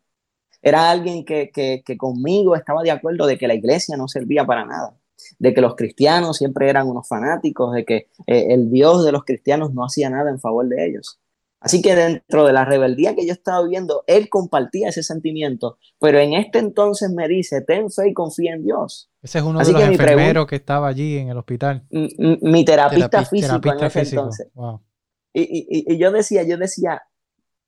Era 0.59 0.89
alguien 0.89 1.23
que, 1.23 1.51
que, 1.51 1.97
conmigo 1.97 2.55
estaba 2.55 2.81
de 2.81 2.89
acuerdo 2.89 3.27
de 3.27 3.37
que 3.37 3.47
la 3.47 3.53
iglesia 3.53 3.95
no 3.95 4.07
servía 4.07 4.43
para 4.45 4.65
nada 4.65 4.97
de 5.39 5.53
que 5.53 5.61
los 5.61 5.75
cristianos 5.75 6.37
siempre 6.37 6.69
eran 6.69 6.87
unos 6.87 7.07
fanáticos, 7.07 7.73
de 7.73 7.85
que 7.85 7.95
eh, 8.27 8.47
el 8.49 8.69
Dios 8.69 9.05
de 9.05 9.11
los 9.11 9.23
cristianos 9.23 9.73
no 9.73 9.85
hacía 9.85 10.09
nada 10.09 10.29
en 10.29 10.39
favor 10.39 10.67
de 10.67 10.85
ellos. 10.85 11.19
Así 11.59 11.81
que 11.81 11.95
dentro 11.95 12.45
de 12.45 12.53
la 12.53 12.65
rebeldía 12.65 13.15
que 13.15 13.25
yo 13.25 13.33
estaba 13.33 13.63
viviendo, 13.63 14.03
él 14.07 14.29
compartía 14.29 14.89
ese 14.89 15.03
sentimiento, 15.03 15.77
pero 15.99 16.19
en 16.19 16.33
este 16.33 16.59
entonces 16.59 17.09
me 17.11 17.27
dice, 17.27 17.61
ten 17.61 17.89
fe 17.89 18.09
y 18.09 18.13
confía 18.13 18.53
en 18.53 18.63
Dios. 18.63 19.09
Ese 19.25 19.39
es 19.39 19.43
uno 19.43 19.59
de 19.59 19.71
los 19.71 19.81
enfermeros 19.81 20.45
que 20.45 20.55
estaba 20.55 20.87
allí 20.87 21.17
en 21.17 21.29
el 21.29 21.37
hospital. 21.37 21.83
Mi, 21.89 22.63
terapista 22.63 23.25
físico 23.25 23.71
en 23.71 23.83
ese 23.83 24.01
entonces. 24.01 24.47
Y, 25.33 25.91
y 25.91 25.97
yo 25.97 26.11
decía, 26.11 26.43
yo 26.43 26.57
decía, 26.57 27.01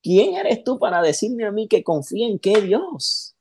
¿quién 0.04 0.36
eres 0.36 0.64
tú 0.64 0.78
para 0.78 1.02
decirme 1.02 1.46
a 1.46 1.52
mí 1.52 1.68
que 1.68 1.84
confíe 1.84 2.28
en 2.28 2.38
qué 2.38 2.62
Dios? 2.62 3.36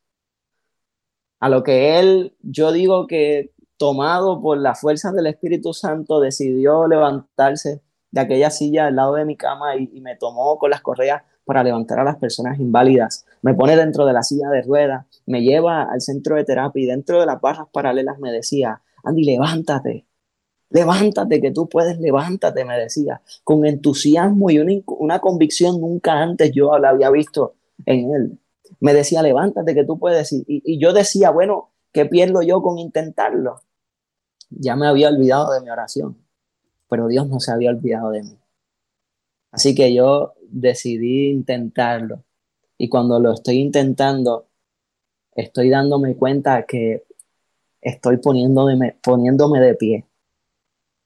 A 1.40 1.50
lo 1.50 1.62
que 1.62 1.98
él, 1.98 2.34
yo 2.40 2.72
digo 2.72 3.06
que 3.06 3.52
tomado 3.76 4.40
por 4.40 4.56
la 4.56 4.74
fuerza 4.74 5.12
del 5.12 5.26
Espíritu 5.26 5.74
Santo, 5.74 6.18
decidió 6.18 6.88
levantarse 6.88 7.82
de 8.10 8.20
aquella 8.22 8.48
silla 8.48 8.86
al 8.86 8.96
lado 8.96 9.12
de 9.12 9.26
mi 9.26 9.36
cama 9.36 9.76
y, 9.76 10.00
me 10.00 10.16
tomó 10.16 10.58
con 10.58 10.70
las 10.70 10.80
correas 10.80 11.22
para 11.44 11.62
levantar 11.62 12.00
a 12.00 12.04
las 12.04 12.16
personas 12.16 12.58
inválidas. 12.58 13.26
Me 13.46 13.54
pone 13.54 13.76
dentro 13.76 14.04
de 14.04 14.12
la 14.12 14.22
silla 14.22 14.48
de 14.48 14.62
ruedas, 14.62 15.06
me 15.26 15.42
lleva 15.42 15.84
al 15.84 16.00
centro 16.00 16.34
de 16.34 16.44
terapia 16.44 16.82
y 16.82 16.86
dentro 16.86 17.20
de 17.20 17.26
las 17.26 17.40
barras 17.40 17.68
paralelas 17.72 18.18
me 18.18 18.32
decía, 18.32 18.82
Andy, 19.04 19.24
levántate, 19.24 20.06
levántate, 20.70 21.40
que 21.40 21.52
tú 21.52 21.68
puedes, 21.68 21.98
levántate, 22.00 22.64
me 22.64 22.76
decía, 22.76 23.22
con 23.44 23.64
entusiasmo 23.64 24.50
y 24.50 24.58
una, 24.98 25.20
convicción 25.20 25.80
nunca 25.80 26.14
antes 26.20 26.50
yo 26.52 26.76
la 26.78 26.88
había 26.88 27.10
visto 27.10 27.54
en 27.84 28.10
él. 28.12 28.38
Me 28.80 28.92
decía, 28.92 29.22
levántate, 29.22 29.74
que 29.74 29.84
tú 29.84 29.98
puedes. 29.98 30.32
y 30.32 30.78
yo 30.80 30.92
decía, 30.92 31.30
bueno, 31.30 31.70
¿qué 31.92 32.04
pierdo 32.04 32.42
yo 32.42 32.62
con 32.62 32.78
intentarlo? 32.78 33.60
ya 34.50 34.76
me 34.76 34.86
había 34.86 35.08
olvidado 35.08 35.52
de 35.52 35.60
mi 35.60 35.70
oración, 35.70 36.18
pero 36.88 37.08
Dios 37.08 37.28
no 37.28 37.40
se 37.40 37.52
había 37.52 37.70
olvidado 37.70 38.10
de 38.10 38.22
mí. 38.22 38.38
Así 39.50 39.74
que 39.74 39.94
yo 39.94 40.34
decidí 40.48 41.30
intentarlo. 41.30 42.25
Y 42.78 42.88
cuando 42.88 43.18
lo 43.20 43.32
estoy 43.32 43.58
intentando, 43.58 44.46
estoy 45.32 45.70
dándome 45.70 46.16
cuenta 46.16 46.64
que 46.66 47.04
estoy 47.80 48.18
poniéndome, 48.18 48.96
poniéndome 49.02 49.60
de 49.60 49.74
pie. 49.74 50.06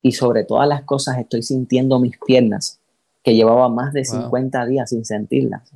Y 0.02 0.12
sobre 0.12 0.44
todas 0.44 0.66
las 0.66 0.84
cosas 0.84 1.18
estoy 1.18 1.42
sintiendo 1.42 1.98
mis 1.98 2.18
piernas, 2.18 2.80
que 3.22 3.34
llevaba 3.34 3.68
más 3.68 3.92
de 3.92 4.04
50 4.04 4.66
días 4.66 4.90
sin 4.90 5.04
sentirlas. 5.04 5.70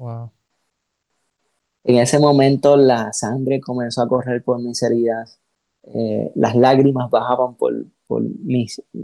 En 1.84 1.97
ese 1.97 2.18
momento 2.18 2.76
la 2.76 3.12
sangre 3.12 3.61
comenzó 3.61 4.03
a 4.03 4.09
correr 4.09 4.42
por 4.42 4.61
mis 4.62 4.82
heridas, 4.82 5.38
eh, 5.82 6.32
las 6.34 6.57
lágrimas 6.57 7.11
bajaban 7.11 7.57
por, 7.57 7.84
por, 8.07 8.22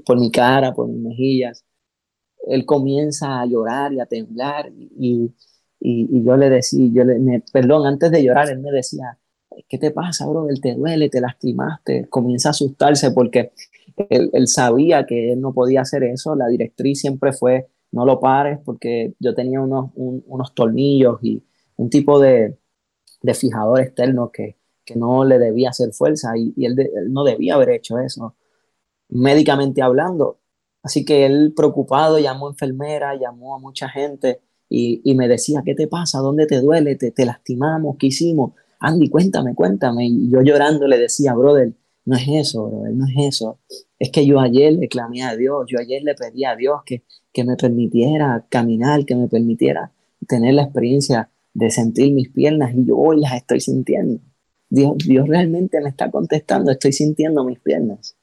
por 0.07 0.19
mi 0.19 0.31
cara, 0.31 0.73
por 0.73 0.89
mis 0.89 1.03
mejillas. 1.03 1.65
Él 2.47 2.65
comienza 2.65 3.41
a 3.41 3.47
llorar 3.47 3.93
y 3.93 4.01
a 4.01 4.07
temblar 4.07 4.73
y, 4.73 5.31
y, 5.81 6.23
yo 6.23 6.37
le 6.37 6.51
decía, 6.51 6.91
yo 6.93 7.05
le, 7.05 7.43
perdón, 7.53 7.87
antes 7.87 8.11
de 8.11 8.23
llorar, 8.23 8.51
él 8.51 8.61
me 8.61 8.71
decía, 8.71 9.19
¿qué 9.69 9.79
te 9.79 9.91
pasa, 9.91 10.27
bro? 10.27 10.49
Él 10.49 10.61
te 10.61 10.75
duele, 10.75 11.09
te 11.09 11.21
lastimaste. 11.21 12.07
Comienza 12.09 12.51
a 12.51 12.51
asustarse 12.51 13.11
porque 13.13 13.53
él, 14.11 14.31
él, 14.33 14.47
sabía 14.47 15.07
que 15.07 15.33
él 15.33 15.41
no 15.41 15.53
podía 15.55 15.81
hacer 15.83 16.05
eso. 16.05 16.35
La 16.37 16.49
directriz 16.49 17.01
siempre 17.01 17.33
fue, 17.33 17.69
no 17.93 18.05
lo 18.05 18.21
pares 18.21 18.59
porque 18.65 19.15
yo 19.19 19.35
tenía 19.35 19.61
unos, 19.61 19.91
unos 19.95 20.55
tornillos 20.55 21.19
y 21.23 21.43
un 21.77 21.89
tipo 21.89 22.21
de, 22.21 22.59
de 23.23 23.35
fijador 23.35 23.81
externo 23.81 24.31
que, 24.31 24.57
que 24.85 24.97
no 24.97 25.25
le 25.25 25.39
debía 25.39 25.71
hacer 25.71 25.93
fuerza 25.93 26.37
y, 26.37 26.53
él, 26.65 26.77
no 27.09 27.25
debía 27.25 27.55
haber 27.55 27.71
hecho 27.71 27.99
eso. 27.99 28.37
Médicamente 29.09 29.83
hablando, 29.83 30.41
Así 30.83 31.05
que 31.05 31.27
él 31.27 31.53
preocupado 31.55 32.19
llamó 32.19 32.47
a 32.47 32.51
enfermera, 32.53 33.15
llamó 33.15 33.55
a 33.55 33.59
mucha 33.59 33.89
gente 33.89 34.41
y, 34.71 35.15
me 35.17 35.27
decía, 35.29 35.63
¿qué 35.65 35.75
te 35.75 35.89
pasa? 35.89 36.21
¿Dónde 36.21 36.47
te 36.47 36.61
duele? 36.61 36.95
¿Te, 36.95 37.11
te 37.11 37.27
lastimamos? 37.27 37.97
¿Qué 37.99 38.07
hicimos? 38.07 38.53
Andy, 38.79 39.09
cuéntame, 39.09 39.55
cuéntame. 39.55 40.07
Y 40.07 40.31
yo 40.31 40.43
llorando 40.43 40.87
le 40.87 40.97
decía, 40.97 41.35
brother, 41.35 41.75
no 42.05 42.17
es 42.17 42.29
eso, 42.29 42.69
brother, 42.69 42.95
no 42.95 43.05
es 43.07 43.35
eso. 43.35 43.59
Es 43.99 44.11
que 44.11 44.25
yo 44.25 44.39
ayer 44.39 44.73
le 44.75 44.89
clamé 44.89 45.25
a 45.25 45.37
Dios, 45.37 45.67
yo 45.69 45.79
ayer 45.81 46.03
le 46.05 46.15
pedí 46.15 46.45
a 46.45 46.55
Dios 46.55 46.83
que, 46.87 47.03
que 47.33 47.45
me 47.45 47.57
permitiera 47.57 48.47
caminar, 48.49 49.05
que 49.05 49.17
me 49.17 49.29
permitiera 49.29 49.93
tener 50.29 50.55
la 50.55 50.63
experiencia 50.63 51.31
de 51.53 51.71
sentir 51.71 52.13
mis 52.13 52.31
piernas 52.31 52.73
y 52.75 52.87
yo 52.87 52.97
hoy 52.97 53.21
las 53.21 53.35
estoy 53.35 53.61
sintiendo. 53.61 54.21
Dios, 54.69 54.95
Dios 54.99 55.27
realmente 55.29 55.81
me 55.81 55.89
está 55.89 56.11
contestando, 56.11 56.71
estoy 56.71 56.93
sintiendo 56.93 57.45
mis 57.45 57.59
piernas. 57.59 58.17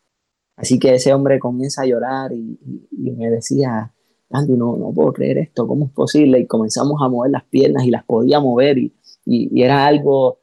Así 0.55 0.79
que 0.79 0.95
ese 0.95 1.13
hombre 1.13 1.39
comienza 1.39 1.83
a 1.83 1.85
llorar 1.85 2.31
y, 2.33 2.57
me 2.91 3.29
decía, 3.29 3.93
Andy, 4.29 4.53
no, 4.53 4.75
no 4.77 4.91
puedo 4.93 5.13
creer 5.13 5.37
esto, 5.37 5.67
¿cómo 5.67 5.85
es 5.85 5.91
posible? 5.91 6.39
Y 6.39 6.47
comenzamos 6.47 7.01
a 7.01 7.07
mover 7.07 7.31
las 7.31 7.45
piernas 7.45 7.85
y 7.85 7.91
las 7.91 8.03
podía 8.03 8.39
mover 8.39 8.77
y, 8.77 8.93
y 9.25 9.61
era 9.61 9.85
algo 9.85 10.39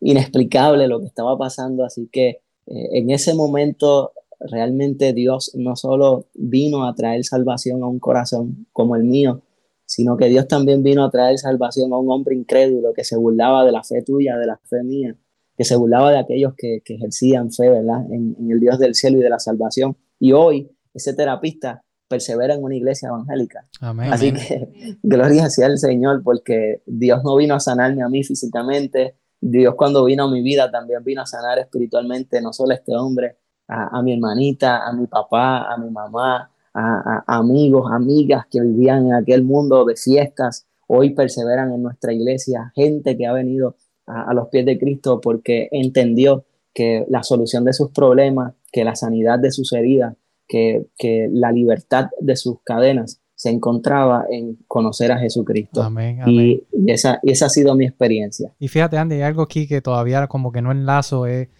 inexplicable 0.00 0.88
lo 0.88 1.00
que 1.00 1.06
estaba 1.06 1.36
pasando. 1.36 1.84
Así 1.84 2.08
que 2.10 2.28
eh, 2.66 2.88
en 2.92 3.10
ese 3.10 3.34
momento 3.34 4.12
realmente 4.40 5.12
Dios 5.12 5.52
no 5.54 5.76
solo 5.76 6.26
vino 6.34 6.86
a 6.86 6.94
traer 6.94 7.24
salvación 7.24 7.82
a 7.82 7.86
un 7.86 7.98
corazón 7.98 8.66
como 8.72 8.96
el 8.96 9.04
mío, 9.04 9.42
sino 9.86 10.16
que 10.16 10.28
Dios 10.28 10.48
también 10.48 10.82
vino 10.82 11.04
a 11.04 11.10
traer 11.10 11.38
salvación 11.38 11.92
a 11.92 11.98
un 11.98 12.10
hombre 12.10 12.34
incrédulo 12.34 12.92
que 12.92 13.04
se 13.04 13.16
burlaba 13.16 13.64
de 13.64 13.72
la 13.72 13.84
fe 13.84 14.02
tuya, 14.02 14.36
de 14.36 14.46
la 14.46 14.60
fe 14.64 14.82
mía, 14.82 15.16
que 15.56 15.64
se 15.64 15.76
burlaba 15.76 16.10
de 16.10 16.18
aquellos 16.18 16.54
que, 16.56 16.82
ejercían 16.84 17.52
fe, 17.52 17.70
¿verdad? 17.70 18.04
En, 18.12 18.36
el 18.50 18.60
Dios 18.60 18.78
del 18.78 18.94
cielo 18.94 19.18
y 19.18 19.22
de 19.22 19.30
la 19.30 19.38
salvación. 19.38 19.96
Y 20.18 20.32
hoy 20.32 20.70
ese 20.92 21.14
terapista 21.14 21.84
persevera 22.08 22.54
en 22.54 22.62
una 22.62 22.74
iglesia 22.76 23.08
evangélica. 23.08 23.64
Así 24.10 24.32
que 24.32 24.98
gloria 25.02 25.50
sea 25.50 25.66
al 25.66 25.78
Señor 25.78 26.22
porque 26.22 26.82
Dios 26.86 27.22
no 27.24 27.36
vino 27.36 27.54
a 27.54 27.60
sanarme 27.60 28.02
a 28.02 28.08
mí 28.08 28.22
físicamente, 28.24 29.16
Dios 29.40 29.74
cuando 29.74 30.04
vino 30.04 30.24
a 30.24 30.30
mi 30.30 30.42
vida 30.42 30.70
también 30.70 31.04
vino 31.04 31.22
a 31.22 31.26
sanar 31.26 31.58
espiritualmente, 31.58 32.40
no 32.40 32.52
solo 32.52 32.72
a 32.72 32.74
este 32.74 32.96
hombre, 32.96 33.36
a, 33.68 34.00
mi 34.02 34.12
hermanita, 34.12 34.86
a 34.86 34.92
mi 34.92 35.06
papá, 35.06 35.72
a 35.72 35.76
mi 35.76 35.90
mamá, 35.90 36.50
a, 36.72 37.24
amigos, 37.26 37.90
amigas 37.92 38.46
que 38.50 38.60
vivían 38.60 39.06
en 39.06 39.14
aquel 39.14 39.42
mundo 39.42 39.84
de 39.84 39.96
fiestas, 39.96 40.66
hoy 40.86 41.10
perseveran 41.10 41.72
en 41.72 41.82
nuestra 41.82 42.12
iglesia, 42.12 42.72
gente 42.74 43.16
que 43.16 43.26
ha 43.26 43.32
venido 43.32 43.76
a, 44.06 44.32
los 44.34 44.48
pies 44.48 44.64
de 44.66 44.78
Cristo 44.78 45.20
porque 45.20 45.68
entendió 45.72 46.44
que 46.72 47.06
la 47.08 47.22
solución 47.22 47.64
de 47.64 47.72
sus 47.72 47.90
problemas, 47.90 48.54
que 48.70 48.84
la 48.84 48.94
sanidad 48.94 49.38
de 49.38 49.50
sus 49.50 49.72
heridas, 49.72 50.14
que, 50.48 50.86
que 50.96 51.28
la 51.30 51.52
libertad 51.52 52.06
de 52.20 52.36
sus 52.36 52.60
cadenas 52.62 53.20
se 53.34 53.50
encontraba 53.50 54.24
en 54.30 54.56
conocer 54.66 55.12
a 55.12 55.18
Jesucristo. 55.18 55.82
Amén, 55.82 56.20
Y, 56.26 56.62
esa, 56.86 57.20
y 57.22 57.32
esa 57.32 57.46
ha 57.46 57.50
sido 57.50 57.74
mi 57.74 57.84
experiencia. 57.84 58.54
Y 58.58 58.68
fíjate, 58.68 58.96
Andy, 58.96 59.16
hay 59.16 59.22
algo 59.22 59.42
aquí 59.42 59.68
que 59.68 59.82
todavía 59.82 60.26
como 60.26 60.52
que 60.52 60.62
no 60.62 60.72
enlazo, 60.72 61.26
eh, 61.26 61.50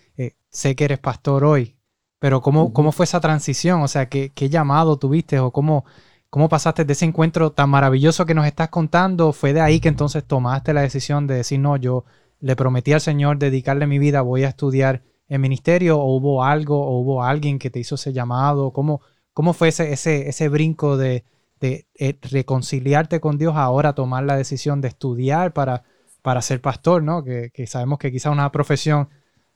sé 0.57 0.75
que 0.75 0.85
eres 0.85 0.99
pastor 0.99 1.45
hoy, 1.45 1.77
pero 2.19 2.41
¿cómo, 2.41 2.73
¿cómo 2.73 2.93
fue 2.93 3.05
esa 3.05 3.21
transición? 3.21 3.83
O 3.83 3.89
sea, 3.89 4.09
¿qué, 4.09 4.33
qué 4.35 4.49
llamado 4.49 4.99
tuviste 4.99 5.39
o 5.39 5.51
cómo, 5.51 5.85
cómo 6.31 6.49
pasaste 6.49 6.87
de 6.87 6.95
ese 6.95 7.05
encuentro 7.05 7.53
tan 7.53 7.69
maravilloso 7.69 8.25
que 8.25 8.35
nos 8.35 8.47
estás 8.47 8.71
contando? 8.71 9.33
¿Fue 9.33 9.53
de 9.53 9.61
ahí 9.61 9.81
que 9.81 9.89
entonces 9.89 10.25
tomaste 10.25 10.73
la 10.73 10.81
decisión 10.81 11.27
de 11.27 11.35
decir, 11.35 11.61
no, 11.61 11.77
yo 11.77 12.05
le 12.41 12.57
prometí 12.57 12.95
al 12.95 13.03
Señor 13.03 13.39
dedicarle 13.39 13.87
mi 13.87 13.99
vida, 13.99 14.23
voy 14.23 14.45
a 14.45 14.49
estudiar 14.49 15.03
en 15.29 15.41
ministerio? 15.41 15.99
¿O 15.99 16.17
hubo 16.17 16.45
algo 16.45 16.81
o 16.81 17.01
hubo 17.01 17.23
alguien 17.23 17.59
que 17.59 17.71
te 17.71 17.81
hizo 17.81 17.97
ese 17.97 18.13
llamado? 18.13 18.73
¿Cómo, 18.73 19.01
cómo 19.33 19.53
fue 19.53 19.69
ese, 19.69 19.93
ese, 19.93 20.29
ese 20.29 20.49
brinco 20.49 20.97
de, 20.97 21.25
de 21.61 21.87
eh, 21.99 22.19
reconciliarte 22.31 23.21
con 23.21 23.39
Dios 23.39 23.55
ahora, 23.57 23.95
tomar 23.95 24.25
la 24.25 24.37
decisión 24.37 24.81
de 24.81 24.89
estudiar 24.89 25.53
para, 25.53 25.85
para 26.23 26.43
ser 26.43 26.61
pastor, 26.61 27.03
¿no? 27.03 27.25
Que, 27.25 27.51
que 27.53 27.67
sabemos 27.67 27.99
que 27.99 28.13
quizá 28.13 28.31
una 28.31 28.51
profesión 28.53 29.09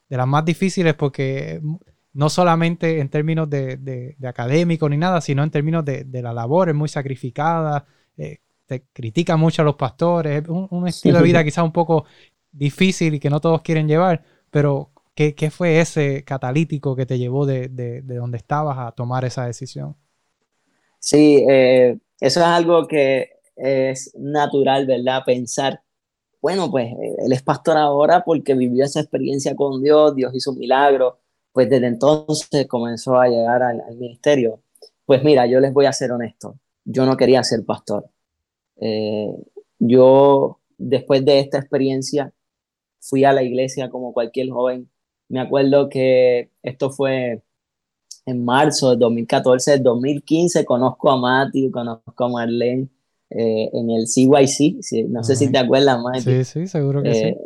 de 0.09 0.17
las 0.17 0.27
más 0.27 0.45
difíciles 0.45 0.95
porque 0.95 1.61
no 2.13 2.29
solamente 2.29 3.01
en 3.01 3.09
términos 3.09 3.49
de, 3.49 3.77
de, 3.77 4.29
académico 4.29 4.89
ni 4.89 4.97
nada, 4.97 5.21
sino 5.21 5.43
en 5.43 5.51
términos 5.51 5.85
de, 5.85 6.07
la 6.23 6.33
labor, 6.33 6.69
es 6.69 6.75
muy 6.75 6.89
sacrificada, 6.89 7.87
eh, 8.17 8.39
te 8.67 8.85
critica 8.93 9.37
mucho 9.37 9.63
a 9.63 9.65
los 9.65 9.77
pastores, 9.77 10.43
es 10.43 10.49
un, 10.49 10.89
estilo 10.89 11.19
de 11.19 11.25
vida 11.25 11.45
quizás 11.45 11.65
un 11.65 11.73
poco 11.73 12.05
difícil 12.51 13.15
y 13.15 13.21
que 13.21 13.31
no 13.31 13.41
todos 13.41 13.63
quieren 13.63 13.87
llevar, 13.87 14.25
pero 14.51 14.90
¿qué, 15.15 15.51
fue 15.51 15.81
ese 15.81 16.25
catalítico 16.25 16.97
que 16.97 17.07
te 17.07 17.19
llevó 17.19 17.47
de, 17.47 17.69
de, 17.69 18.03
donde 18.03 18.39
estabas 18.39 18.79
a 18.79 18.93
tomar 18.93 19.25
esa 19.25 19.47
decisión? 19.47 19.97
Sí, 20.99 21.45
eh, 21.49 21.99
eso 22.21 22.41
es 22.41 22.47
algo 22.47 22.87
que 22.87 23.31
es 23.57 24.15
natural, 24.17 24.87
¿verdad? 24.87 25.23
Pensar, 25.25 25.83
bueno, 26.41 26.71
pues 26.71 26.93
él 27.19 27.33
es 27.33 27.43
pastor 27.43 27.77
ahora 27.77 28.25
porque 28.25 28.55
vivió 28.55 28.85
esa 28.85 29.01
experiencia 29.01 29.55
con 29.55 29.83
Dios, 29.83 30.15
Dios 30.15 30.35
hizo 30.35 30.53
un 30.53 30.59
milagro, 30.59 31.19
pues 31.53 31.69
desde 31.69 31.87
entonces 31.87 32.67
comenzó 32.69 33.19
a 33.19 33.29
llegar 33.29 33.63
al, 33.63 33.83
ministerio. 33.97 34.63
Pues 35.05 35.23
mira, 35.25 35.47
yo 35.47 35.61
les 35.61 35.73
voy 35.73 35.87
a 35.87 35.93
ser 35.93 36.13
honesto, 36.13 36.57
yo 36.85 37.05
no 37.07 37.17
quería 37.17 37.43
ser 37.43 37.65
pastor. 37.65 38.09
Eh, 38.81 39.35
yo, 39.79 40.61
después 40.79 41.25
de 41.25 41.41
esta 41.41 41.59
experiencia, 41.59 42.33
fui 43.01 43.25
a 43.25 43.33
la 43.33 43.43
iglesia 43.43 43.91
como 43.91 44.13
cualquier 44.13 44.51
joven. 44.51 44.91
Me 45.31 45.41
acuerdo 45.41 45.89
que 45.89 46.51
esto 46.63 46.91
fue 46.91 47.43
en 48.27 48.45
marzo 48.45 48.91
de 48.91 48.97
2014, 48.97 49.79
2015, 49.79 50.65
conozco 50.65 51.11
a 51.11 51.17
Matthew, 51.17 51.71
conozco 51.71 52.25
a 52.25 52.29
Marlene 52.29 52.89
eh, 53.31 53.71
en 53.73 53.91
el 53.91 54.07
CYC, 54.07 55.09
no 55.09 55.23
sé 55.23 55.37
si 55.37 55.51
te 55.51 55.59
acuerdas, 55.59 56.01
Matthew. 56.03 56.45
Sí, 56.45 56.45
sí, 56.45 56.67
seguro 56.67 57.03
que 57.03 57.15
sí. 57.15 57.21
Eh, 57.21 57.39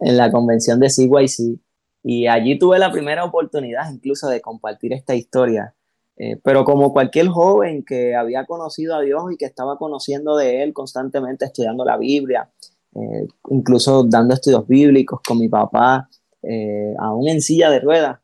en 0.00 0.16
la 0.16 0.30
convención 0.30 0.80
de 0.80 0.90
CYC. 0.90 1.60
Y 2.02 2.26
allí 2.26 2.58
tuve 2.58 2.78
la 2.78 2.90
primera 2.90 3.24
oportunidad 3.24 3.92
incluso 3.92 4.28
de 4.28 4.40
compartir 4.40 4.92
esta 4.92 5.14
historia. 5.14 5.74
Eh, 6.16 6.36
pero 6.42 6.64
como 6.64 6.92
cualquier 6.92 7.28
joven 7.28 7.84
que 7.84 8.16
había 8.16 8.44
conocido 8.44 8.96
a 8.96 9.00
Dios 9.02 9.22
y 9.32 9.36
que 9.36 9.44
estaba 9.44 9.76
conociendo 9.76 10.36
de 10.36 10.62
Él 10.62 10.72
constantemente, 10.72 11.44
estudiando 11.44 11.84
la 11.84 11.96
Biblia, 11.96 12.50
eh, 12.94 13.28
incluso 13.50 14.02
dando 14.02 14.34
estudios 14.34 14.66
bíblicos 14.66 15.20
con 15.26 15.38
mi 15.38 15.48
papá, 15.48 16.08
eh, 16.42 16.94
aún 16.98 17.28
en 17.28 17.40
silla 17.40 17.70
de 17.70 17.80
ruedas 17.80 18.20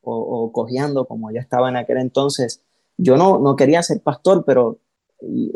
o, 0.00 0.50
o, 0.52 0.52
como 1.06 1.30
yo 1.30 1.40
estaba 1.40 1.68
en 1.68 1.76
aquel 1.76 1.98
entonces, 1.98 2.62
yo 2.96 3.16
no, 3.16 3.38
no 3.38 3.56
quería 3.56 3.82
ser 3.82 4.00
pastor, 4.02 4.44
pero 4.46 4.80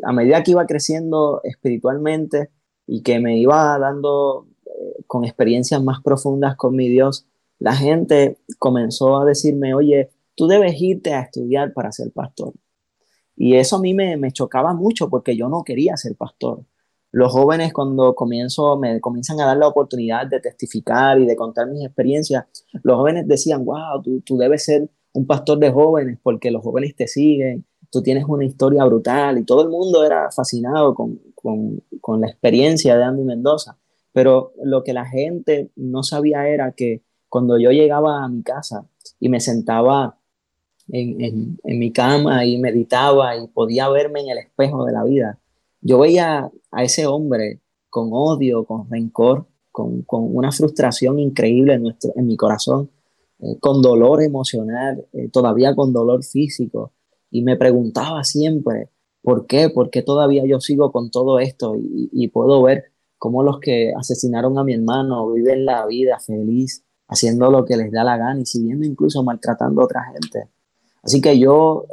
a 0.02 0.12
medida 0.12 0.42
que 0.42 0.50
iba 0.50 0.66
creciendo 0.66 1.40
espiritualmente 1.44 2.50
y 2.86 3.02
que 3.02 3.20
me 3.20 3.38
iba 3.38 3.78
dando 3.78 4.48
con 5.06 5.24
experiencias 5.24 5.82
más 5.82 6.02
profundas 6.02 6.56
con 6.56 6.74
mi 6.74 6.88
Dios, 6.88 7.26
la 7.58 7.74
gente 7.74 8.38
comenzó 8.58 9.18
a 9.18 9.24
decirme, 9.24 9.74
oye, 9.74 10.10
tú 10.34 10.46
debes 10.46 10.80
irte 10.80 11.14
a 11.14 11.20
estudiar 11.20 11.72
para 11.72 11.92
ser 11.92 12.10
pastor. 12.12 12.54
Y 13.36 13.56
eso 13.56 13.76
a 13.76 13.80
mí 13.80 13.94
me, 13.94 14.16
me 14.16 14.32
chocaba 14.32 14.74
mucho 14.74 15.08
porque 15.08 15.36
yo 15.36 15.48
no 15.48 15.62
quería 15.64 15.96
ser 15.96 16.16
pastor. 16.16 16.64
Los 17.12 17.30
jóvenes 17.30 17.72
cuando 17.72 18.14
comienzo, 18.14 18.76
me 18.78 19.00
comienzan 19.00 19.40
a 19.40 19.46
dar 19.46 19.56
la 19.56 19.68
oportunidad 19.68 20.26
de 20.26 20.40
testificar 20.40 21.20
y 21.20 21.26
de 21.26 21.36
contar 21.36 21.68
mis 21.68 21.84
experiencias, 21.84 22.46
los 22.82 22.96
jóvenes 22.96 23.28
decían, 23.28 23.64
wow, 23.64 24.02
tú, 24.02 24.20
tú 24.22 24.36
debes 24.36 24.64
ser 24.64 24.90
un 25.12 25.26
pastor 25.26 25.58
de 25.58 25.70
jóvenes 25.70 26.18
porque 26.22 26.50
los 26.50 26.62
jóvenes 26.62 26.96
te 26.96 27.06
siguen, 27.06 27.66
tú 27.90 28.02
tienes 28.02 28.24
una 28.26 28.44
historia 28.44 28.84
brutal 28.84 29.38
y 29.38 29.44
todo 29.44 29.62
el 29.62 29.68
mundo 29.68 30.04
era 30.04 30.30
fascinado 30.30 30.94
con, 30.94 31.20
con, 31.34 31.82
con 32.00 32.20
la 32.20 32.28
experiencia 32.28 32.96
de 32.96 33.04
Andy 33.04 33.24
Mendoza. 33.24 33.78
Pero 34.12 34.52
lo 34.62 34.82
que 34.82 34.92
la 34.92 35.06
gente 35.06 35.70
no 35.76 36.02
sabía 36.02 36.48
era 36.48 36.72
que 36.72 37.02
cuando 37.28 37.58
yo 37.58 37.70
llegaba 37.70 38.24
a 38.24 38.28
mi 38.28 38.42
casa 38.42 38.86
y 39.20 39.28
me 39.28 39.40
sentaba 39.40 40.18
en, 40.88 41.58
mi 41.64 41.92
cama 41.92 42.44
y 42.44 42.58
meditaba 42.58 43.36
y 43.36 43.46
podía 43.48 43.88
verme 43.88 44.20
en 44.20 44.30
el 44.30 44.38
espejo 44.38 44.84
de 44.84 44.92
la 44.92 45.04
vida, 45.04 45.38
yo 45.82 45.98
veía 45.98 46.50
a 46.70 46.84
ese 46.84 47.06
hombre 47.06 47.60
con 47.90 48.08
odio, 48.12 48.64
con 48.64 48.88
rencor, 48.88 49.46
con, 49.70 50.04
una 50.08 50.52
frustración 50.52 51.18
increíble 51.18 51.74
en, 51.74 51.82
nuestro, 51.82 52.12
en 52.16 52.26
mi 52.26 52.36
corazón, 52.36 52.90
eh, 53.40 53.58
con 53.60 53.82
dolor 53.82 54.22
emocional, 54.22 55.04
eh, 55.12 55.28
todavía 55.28 55.74
con 55.74 55.92
dolor 55.92 56.24
físico. 56.24 56.92
Y 57.30 57.42
me 57.42 57.56
preguntaba 57.56 58.22
siempre, 58.24 58.90
¿por 59.22 59.46
qué? 59.46 59.68
¿Por 59.70 59.90
qué 59.90 60.02
todavía 60.02 60.44
yo 60.46 60.60
sigo 60.60 60.92
con 60.92 61.10
todo 61.10 61.38
esto? 61.40 61.76
Y, 61.76 62.08
y 62.12 62.28
puedo 62.28 62.62
ver 62.62 62.84
cómo 63.18 63.42
los 63.42 63.58
que 63.58 63.92
asesinaron 63.96 64.58
a 64.58 64.64
mi 64.64 64.74
hermano 64.74 65.30
viven 65.32 65.64
la 65.64 65.86
vida 65.86 66.18
feliz, 66.20 66.84
haciendo 67.08 67.50
lo 67.50 67.64
que 67.64 67.76
les 67.76 67.90
da 67.90 68.04
la 68.04 68.16
gana 68.16 68.40
y 68.40 68.46
siguiendo 68.46 68.86
incluso 68.86 69.22
maltratando 69.22 69.82
a 69.82 69.84
otra 69.84 70.04
gente. 70.12 70.48
Así 71.02 71.20
que 71.20 71.38
yo 71.38 71.86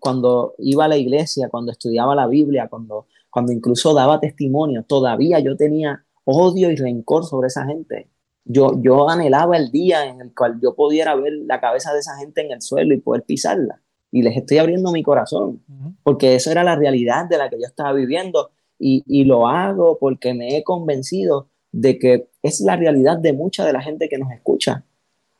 cuando 0.00 0.54
iba 0.58 0.86
a 0.86 0.88
la 0.88 0.96
iglesia, 0.96 1.48
cuando 1.48 1.70
estudiaba 1.72 2.14
la 2.14 2.26
Biblia, 2.26 2.68
cuando, 2.68 3.06
cuando 3.30 3.52
incluso 3.52 3.94
daba 3.94 4.20
testimonio, 4.20 4.84
todavía 4.84 5.38
yo 5.40 5.56
tenía 5.56 6.04
odio 6.24 6.70
y 6.70 6.76
rencor 6.76 7.24
sobre 7.24 7.48
esa 7.48 7.64
gente. 7.64 8.10
Yo, 8.44 8.80
yo 8.82 9.08
anhelaba 9.08 9.56
el 9.56 9.70
día 9.70 10.06
en 10.06 10.20
el 10.20 10.34
cual 10.34 10.58
yo 10.62 10.74
pudiera 10.74 11.14
ver 11.14 11.32
la 11.44 11.60
cabeza 11.60 11.92
de 11.92 12.00
esa 12.00 12.16
gente 12.16 12.40
en 12.40 12.52
el 12.52 12.62
suelo 12.62 12.94
y 12.94 13.00
poder 13.00 13.24
pisarla. 13.24 13.80
y 14.12 14.22
les 14.22 14.36
estoy 14.36 14.58
abriendo 14.58 14.90
mi 14.90 15.04
corazón, 15.04 15.62
porque 16.02 16.34
esa 16.34 16.50
era 16.50 16.64
la 16.64 16.74
realidad 16.74 17.26
de 17.26 17.38
la 17.38 17.48
que 17.48 17.60
yo 17.60 17.66
estaba 17.66 17.92
viviendo 17.92 18.50
y, 18.76 19.04
y 19.06 19.24
lo 19.24 19.46
hago 19.46 19.98
porque 20.00 20.34
me 20.34 20.56
he 20.56 20.64
convencido 20.64 21.48
de 21.70 21.98
que 21.98 22.28
es 22.42 22.60
la 22.60 22.76
realidad 22.76 23.18
de 23.18 23.32
mucha 23.32 23.64
de 23.64 23.72
la 23.72 23.80
gente 23.80 24.08
que 24.08 24.18
nos 24.18 24.32
escucha. 24.32 24.84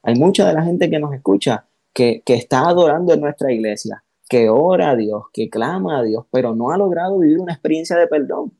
Hay 0.02 0.14
mucha 0.14 0.46
de 0.46 0.54
la 0.54 0.62
gente 0.62 0.88
que 0.88 0.98
nos 1.00 1.12
escucha 1.12 1.66
que, 1.92 2.22
que 2.24 2.34
está 2.34 2.68
adorando 2.68 3.12
en 3.12 3.20
nuestra 3.20 3.52
iglesia, 3.52 4.04
que 4.30 4.48
ora 4.48 4.90
a 4.90 4.96
Dios, 4.96 5.24
que 5.32 5.50
clama 5.50 5.98
a 5.98 6.02
Dios, 6.04 6.24
pero 6.30 6.54
no 6.54 6.70
ha 6.70 6.78
logrado 6.78 7.18
vivir 7.18 7.40
una 7.40 7.52
experiencia 7.52 7.96
de 7.96 8.06
perdón. 8.06 8.52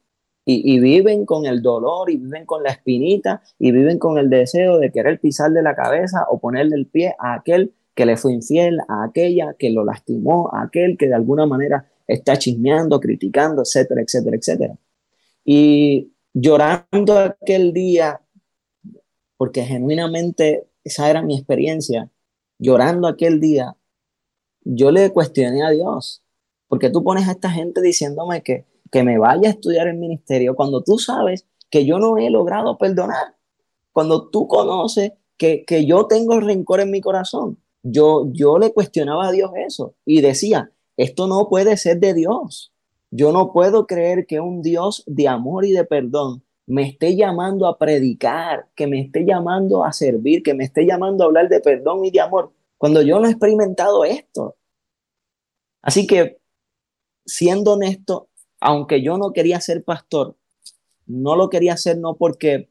Y, 0.45 0.81
viven 0.81 1.27
con 1.27 1.47
el 1.47 1.63
dolor 1.63 2.11
y 2.11 2.17
viven 2.17 2.45
con 2.45 2.65
la 2.65 2.71
espinita 2.71 3.41
y 3.57 3.71
viven 3.71 4.01
con 4.01 4.19
el 4.19 4.29
deseo 4.31 4.79
de 4.79 4.91
querer 4.91 5.21
pisar 5.21 5.53
de 5.53 5.63
la 5.63 5.77
cabeza 5.77 6.27
o 6.29 6.41
ponerle 6.41 6.75
el 6.75 6.87
pie 6.87 7.15
a 7.21 7.35
aquel 7.35 7.73
que 7.95 8.05
le 8.05 8.17
fue 8.17 8.33
infiel, 8.33 8.81
a 8.89 9.05
aquella 9.05 9.55
que 9.57 9.71
lo 9.71 9.85
lastimó, 9.85 10.51
a 10.53 10.63
aquel 10.63 10.99
que 10.99 11.07
de 11.07 11.15
alguna 11.15 11.47
manera 11.47 11.87
está 12.09 12.37
chismeando, 12.37 12.99
criticando, 12.99 13.63
etcétera, 13.63 14.03
etcétera, 14.03 14.37
etcétera. 14.37 14.75
Y 15.45 16.13
llorando 16.35 17.17
aquel 17.17 17.73
día, 17.73 18.21
porque 19.37 19.63
genuinamente 19.63 20.67
esa 20.83 21.09
era 21.09 21.23
mi 21.23 21.37
experiencia, 21.37 22.11
llorando 22.59 23.07
aquel 23.07 23.39
día, 23.39 23.77
yo 24.73 24.93
le 24.93 25.11
cuestioné 25.11 25.65
a 25.65 25.71
Dios, 25.71 26.23
porque 26.69 26.91
tú 26.91 27.03
pones 27.03 27.29
a 27.29 27.33
esta 27.33 27.51
gente 27.51 27.81
diciéndome 27.81 28.43
que, 28.43 28.67
que 28.93 29.03
me 29.03 29.19
vaya 29.19 29.49
a 29.49 29.53
estudiar 29.53 29.89
el 29.89 29.97
ministerio 29.97 30.55
cuando 30.55 30.83
tú 30.83 30.99
sabes 30.99 31.47
que 31.71 31.85
yo 31.85 31.99
no 31.99 32.19
he 32.19 32.31
logrado 32.31 32.79
perdonar, 32.79 33.37
cuando 33.93 34.29
tú 34.29 34.47
conoces 34.47 35.13
que, 35.37 35.65
que 35.65 35.87
yo 35.87 36.07
tengo 36.07 36.39
rencor 36.39 36.81
en 36.81 36.91
mi 36.93 37.01
corazón. 37.01 37.59
Yo, 37.83 38.29
yo 38.33 38.59
le 38.59 38.73
cuestionaba 38.73 39.29
a 39.29 39.33
Dios 39.33 39.51
eso 39.57 39.95
y 40.05 40.21
decía, 40.21 40.71
esto 40.97 41.27
no 41.27 41.49
puede 41.49 41.77
ser 41.77 41.99
de 41.99 42.15
Dios. 42.15 42.73
Yo 43.11 43.33
no 43.33 43.53
puedo 43.53 43.87
creer 43.87 44.27
que 44.27 44.39
un 44.39 44.63
Dios 44.63 45.03
de 45.07 45.27
amor 45.27 45.65
y 45.65 45.73
de 45.73 45.85
perdón 45.85 46.45
me 46.67 46.83
esté 46.83 47.17
llamando 47.17 47.67
a 47.67 47.77
predicar, 47.77 48.69
que 48.77 48.87
me 48.87 49.01
esté 49.01 49.25
llamando 49.25 49.85
a 49.85 49.93
servir, 49.93 50.45
que 50.45 50.55
me 50.55 50.63
esté 50.63 50.87
llamando 50.87 51.25
a 51.25 51.27
hablar 51.27 51.49
de 51.49 51.59
perdón 51.59 52.05
y 52.05 52.13
de 52.13 52.21
amor, 52.21 52.53
cuando 52.79 53.03
yo 53.03 53.19
no 53.19 53.27
he 53.27 53.31
experimentado 53.31 54.05
esto. 54.05 54.57
Así 55.83 56.07
que, 56.07 56.39
siendo 57.25 57.73
honesto, 57.73 58.29
aunque 58.61 59.03
yo 59.03 59.17
no 59.19 59.33
quería 59.33 59.61
ser 59.61 59.85
pastor, 59.85 60.37
no 61.07 61.37
lo 61.37 61.49
quería 61.49 61.75
hacer 61.75 61.99
no 61.99 62.17
porque, 62.17 62.71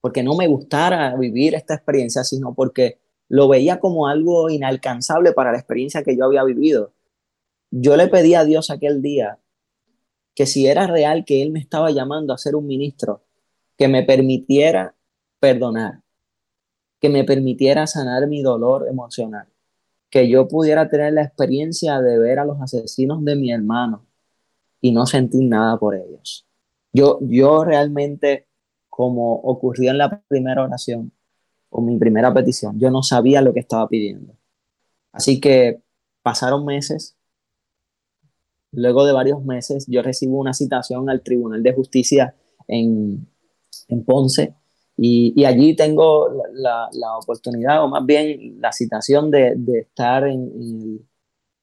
porque 0.00 0.22
no 0.22 0.36
me 0.36 0.46
gustara 0.46 1.16
vivir 1.16 1.54
esta 1.54 1.74
experiencia, 1.74 2.24
sino 2.24 2.54
porque 2.54 2.98
lo 3.28 3.48
veía 3.48 3.78
como 3.78 4.08
algo 4.08 4.50
inalcanzable 4.50 5.32
para 5.32 5.52
la 5.52 5.58
experiencia 5.58 6.02
que 6.02 6.16
yo 6.16 6.24
había 6.24 6.42
vivido. 6.42 6.92
Yo 7.70 7.96
le 7.96 8.08
pedí 8.08 8.34
a 8.34 8.44
Dios 8.44 8.70
aquel 8.70 9.00
día 9.02 9.38
que 10.34 10.46
si 10.46 10.66
era 10.66 10.86
real 10.86 11.24
que 11.24 11.42
Él 11.42 11.52
me 11.52 11.60
estaba 11.60 11.90
llamando 11.90 12.32
a 12.32 12.38
ser 12.38 12.56
un 12.56 12.66
ministro, 12.66 13.22
que 13.76 13.88
me 13.88 14.02
permitiera 14.02 14.94
perdonar, 15.38 16.02
que 17.00 17.08
me 17.08 17.24
permitiera 17.24 17.86
sanar 17.86 18.26
mi 18.26 18.42
dolor 18.42 18.88
emocional, 18.88 19.49
que 20.10 20.28
yo 20.28 20.48
pudiera 20.48 20.88
tener 20.88 21.12
la 21.12 21.22
experiencia 21.22 22.00
de 22.00 22.18
ver 22.18 22.38
a 22.38 22.44
los 22.44 22.60
asesinos 22.60 23.24
de 23.24 23.36
mi 23.36 23.52
hermano 23.52 24.06
y 24.80 24.92
no 24.92 25.06
sentir 25.06 25.48
nada 25.48 25.78
por 25.78 25.94
ellos. 25.94 26.46
Yo, 26.92 27.18
yo 27.22 27.64
realmente, 27.64 28.48
como 28.88 29.34
ocurrió 29.34 29.90
en 29.92 29.98
la 29.98 30.22
primera 30.28 30.64
oración 30.64 31.12
o 31.68 31.80
mi 31.80 31.96
primera 31.98 32.34
petición, 32.34 32.78
yo 32.78 32.90
no 32.90 33.02
sabía 33.02 33.40
lo 33.42 33.54
que 33.54 33.60
estaba 33.60 33.88
pidiendo. 33.88 34.34
Así 35.12 35.40
que 35.40 35.82
pasaron 36.22 36.64
meses 36.64 37.16
Luego 38.72 39.04
de 39.04 39.12
varios 39.12 39.44
meses, 39.44 39.86
yo 39.88 40.02
recibo 40.02 40.38
una 40.38 40.54
citación 40.54 41.10
al 41.10 41.22
Tribunal 41.22 41.62
de 41.62 41.72
Justicia 41.72 42.34
en, 42.68 43.26
Ponce 44.06 44.54
y, 45.02 45.44
allí 45.46 45.74
tengo 45.74 46.28
la, 46.52 46.90
oportunidad, 47.16 47.82
o 47.82 47.88
más 47.88 48.04
bien 48.04 48.60
la 48.60 48.70
citación 48.70 49.30
de, 49.30 49.56
estar 49.80 50.24
en, 50.28 51.06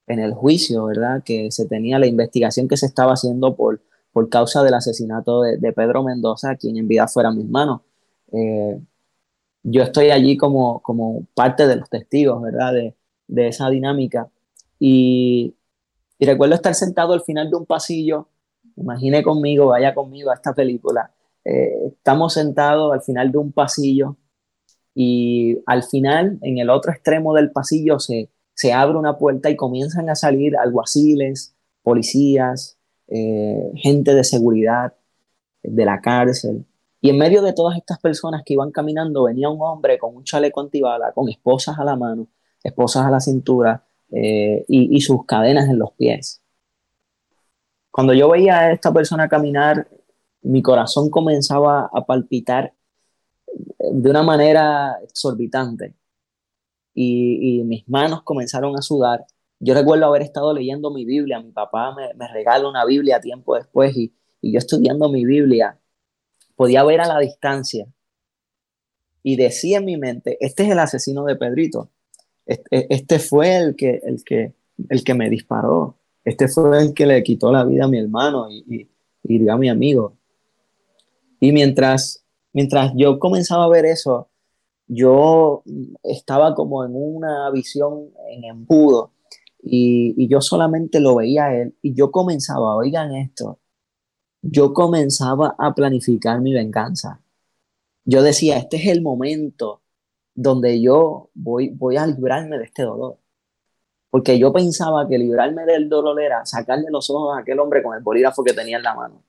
el 0.08 0.34
juicio, 0.34 0.86
¿verdad? 0.86 1.22
Que 1.24 1.52
se 1.52 1.68
tenía 1.68 2.00
la 2.00 2.08
investigación 2.08 2.68
que 2.68 2.78
se 2.78 2.88
estaba 2.88 3.14
haciendo 3.14 3.56
por, 3.56 3.80
por 4.12 4.30
causa 4.30 4.64
del 4.64 4.74
asesinato 4.74 5.44
de, 5.44 5.72
Pedro 5.72 6.02
Mendoza, 6.02 6.56
quien 6.56 6.78
en 6.78 6.88
vida 6.88 7.08
fuera 7.08 7.32
mi 7.32 7.44
hermano. 7.44 7.84
Eh, 8.32 8.80
yo 9.62 9.84
estoy 9.84 10.10
allí 10.10 10.36
como, 10.36 10.82
como 10.82 11.28
parte 11.36 11.68
de 11.68 11.76
los 11.76 11.90
testigos, 11.92 12.42
¿verdad? 12.42 12.74
De, 12.74 12.96
de 13.28 13.50
esa 13.50 13.70
dinámica. 13.70 14.32
Y, 14.80 15.54
y 16.18 16.26
recuerdo 16.26 16.56
estar 16.56 16.74
sentado 16.74 17.14
al 17.14 17.22
final 17.22 17.52
de 17.52 17.56
un 17.56 17.68
pasillo, 17.68 18.30
imagine 18.78 19.22
conmigo, 19.22 19.68
vaya 19.68 19.94
conmigo 19.94 20.32
a 20.32 20.34
esta 20.34 20.56
película. 20.56 21.12
Eh, 21.48 21.88
estamos 21.94 22.34
sentados 22.34 22.94
al 22.94 23.02
final 23.02 23.32
de 23.32 23.38
un 23.38 23.54
pasillo 23.54 24.18
y 24.94 25.60
al 25.66 25.84
final, 25.84 26.40
en 26.42 26.58
el 26.58 26.70
otro 26.70 26.92
extremo 26.92 27.34
del 27.34 27.52
pasillo, 27.52 28.00
se, 28.00 28.32
se 28.54 28.74
abre 28.74 28.98
una 28.98 29.18
puerta 29.18 29.50
y 29.50 29.56
comienzan 29.56 30.10
a 30.10 30.16
salir 30.16 30.58
alguaciles, 30.58 31.56
policías, 31.84 32.78
eh, 33.08 33.72
gente 33.76 34.14
de 34.14 34.24
seguridad 34.24 34.94
de 35.64 35.86
la 35.86 36.02
cárcel. 36.02 36.66
Y 37.00 37.12
en 37.12 37.18
medio 37.18 37.42
de 37.42 37.54
todas 37.54 37.78
estas 37.78 38.00
personas 38.00 38.42
que 38.44 38.54
iban 38.54 38.72
caminando 38.72 39.24
venía 39.24 39.50
un 39.50 39.62
hombre 39.62 39.98
con 39.98 40.16
un 40.16 40.24
chaleco 40.24 40.62
antibala, 40.62 41.12
con 41.14 41.30
esposas 41.30 41.78
a 41.80 41.86
la 41.86 41.96
mano, 41.96 42.28
esposas 42.64 43.06
a 43.06 43.12
la 43.12 43.20
cintura, 43.20 43.86
eh, 44.12 44.66
y, 44.68 45.02
sus 45.02 45.26
cadenas 45.26 45.70
en 45.70 45.80
los 45.80 45.92
pies. 45.92 46.42
Cuando 47.92 48.14
yo 48.14 48.30
veía 48.30 48.60
a 48.60 48.72
esta 48.72 48.94
persona 48.94 49.28
caminar, 49.28 49.88
mi 50.42 50.62
corazón 50.62 51.10
comenzaba 51.10 51.90
a 51.94 52.06
palpitar 52.06 52.74
de 53.80 54.10
una 54.10 54.24
manera 54.24 54.98
exorbitante 55.04 55.96
y, 56.94 57.64
mis 57.66 57.88
manos 57.88 58.24
comenzaron 58.24 58.76
a 58.78 58.82
sudar. 58.82 59.26
Yo 59.60 59.74
recuerdo 59.74 60.06
haber 60.06 60.22
estado 60.22 60.54
leyendo 60.54 60.92
mi 60.92 61.06
Biblia, 61.06 61.40
mi 61.40 61.52
papá 61.52 61.94
me, 61.96 62.14
me 62.16 62.28
regala 62.28 62.70
una 62.70 62.86
Biblia 62.86 63.20
tiempo 63.20 63.56
después 63.56 63.96
y, 63.96 64.14
y 64.42 64.54
yo 64.54 64.60
estudiando 64.60 65.10
mi 65.10 65.26
Biblia 65.26 65.80
podía 66.56 66.84
ver 66.84 67.02
a 67.02 67.08
la 67.08 67.20
distancia 67.20 67.88
y 69.24 69.36
decía 69.36 69.80
en 69.80 69.86
mi 69.86 69.98
mente, 69.98 70.38
este 70.40 70.64
es 70.64 70.70
el 70.70 70.80
asesino 70.80 71.26
de 71.26 71.36
Pedrito. 71.36 71.90
Este, 72.46 73.20
fue 73.20 73.58
el 73.58 73.76
que, 73.76 74.00
el, 74.04 74.24
que, 74.24 74.54
el 74.88 75.04
que 75.04 75.14
me 75.14 75.30
disparó. 75.30 75.98
Este 76.24 76.48
fue 76.48 76.82
el 76.82 76.94
que 76.94 77.06
le 77.06 77.22
quitó 77.24 77.52
la 77.52 77.66
vida 77.66 77.84
a 77.84 77.88
mi 77.90 78.00
hermano 78.00 78.50
y, 78.50 78.88
y, 79.24 79.50
a 79.50 79.58
mi 79.58 79.68
amigo. 79.68 80.16
Y 81.40 81.52
mientras, 81.52 82.24
mientras 82.54 82.94
yo 82.96 83.20
comenzaba 83.20 83.66
a 83.66 83.70
ver 83.70 83.86
eso, 83.86 84.30
yo 84.88 85.64
estaba 86.04 86.56
como 86.56 86.86
en 86.86 86.92
una 86.96 87.50
visión 87.52 88.12
en 88.30 88.46
embudo 88.46 89.12
y, 89.62 90.14
y, 90.18 90.28
yo 90.30 90.40
solamente 90.40 91.00
lo 91.00 91.16
veía 91.16 91.46
a 91.46 91.56
él 91.56 91.76
y 91.82 91.94
yo 91.94 92.12
comenzaba, 92.12 92.76
oigan 92.76 93.14
esto, 93.14 93.60
yo 94.42 94.74
comenzaba 94.74 95.56
a 95.58 95.76
planificar 95.76 96.42
mi 96.42 96.54
venganza. 96.54 97.22
Yo 98.06 98.24
decía, 98.24 98.58
este 98.58 98.78
es 98.78 98.88
el 98.88 99.02
momento 99.02 99.82
donde 100.38 100.80
yo 100.82 101.30
voy, 101.34 101.70
voy 101.70 101.98
a 101.98 102.08
librarme 102.08 102.58
de 102.58 102.66
este 102.66 102.84
dolor. 102.84 103.18
Porque 104.10 104.40
yo 104.40 104.54
pensaba 104.54 105.08
que 105.08 105.18
librarme 105.18 105.66
del 105.66 105.90
dolor 105.90 106.22
era 106.22 106.46
sacarle 106.46 106.88
los 106.90 107.10
ojos 107.10 107.36
a 107.36 107.42
aquel 107.42 107.60
hombre 107.60 107.84
con 107.84 107.96
el 107.98 108.04
bolígrafo 108.04 108.44
que 108.44 108.54
tenía 108.54 108.78
en 108.78 108.84
la 108.84 108.96
mano. 108.96 109.24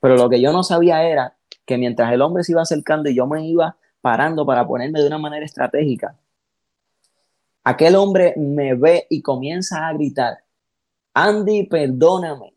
Pero 0.00 0.16
lo 0.16 0.28
que 0.28 0.40
yo 0.40 0.52
no 0.52 0.62
sabía 0.62 1.04
era 1.04 1.36
que 1.64 1.78
mientras 1.78 2.12
el 2.12 2.22
hombre 2.22 2.44
se 2.44 2.52
iba 2.52 2.62
acercando 2.62 3.08
y 3.08 3.14
yo 3.14 3.26
me 3.26 3.46
iba 3.46 3.76
parando 4.00 4.46
para 4.46 4.66
ponerme 4.66 5.00
de 5.00 5.06
una 5.06 5.18
manera 5.18 5.44
estratégica, 5.44 6.18
aquel 7.64 7.96
hombre 7.96 8.34
me 8.36 8.74
ve 8.74 9.06
y 9.10 9.22
comienza 9.22 9.86
a 9.86 9.92
gritar, 9.92 10.38
Andy, 11.14 11.64
perdóname. 11.64 12.54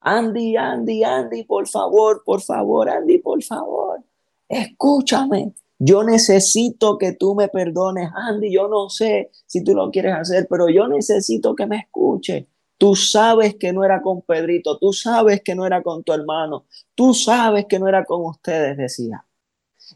Andy, 0.00 0.56
Andy, 0.56 1.02
Andy, 1.02 1.44
por 1.44 1.66
favor, 1.66 2.22
por 2.24 2.40
favor, 2.40 2.88
Andy, 2.88 3.18
por 3.18 3.42
favor, 3.42 4.00
escúchame. 4.48 5.52
Yo 5.78 6.02
necesito 6.02 6.98
que 6.98 7.12
tú 7.12 7.34
me 7.34 7.48
perdones, 7.48 8.10
Andy. 8.14 8.52
Yo 8.52 8.68
no 8.68 8.88
sé 8.88 9.30
si 9.46 9.62
tú 9.62 9.74
lo 9.74 9.90
quieres 9.90 10.14
hacer, 10.14 10.46
pero 10.50 10.68
yo 10.68 10.88
necesito 10.88 11.54
que 11.54 11.66
me 11.66 11.76
escuche. 11.78 12.48
Tú 12.78 12.94
sabes 12.94 13.56
que 13.56 13.72
no 13.72 13.84
era 13.84 14.00
con 14.00 14.22
Pedrito, 14.22 14.78
tú 14.78 14.92
sabes 14.92 15.42
que 15.42 15.54
no 15.54 15.66
era 15.66 15.82
con 15.82 16.04
tu 16.04 16.12
hermano, 16.12 16.66
tú 16.94 17.12
sabes 17.12 17.66
que 17.66 17.78
no 17.78 17.88
era 17.88 18.04
con 18.04 18.24
ustedes, 18.24 18.76
decía. 18.76 19.24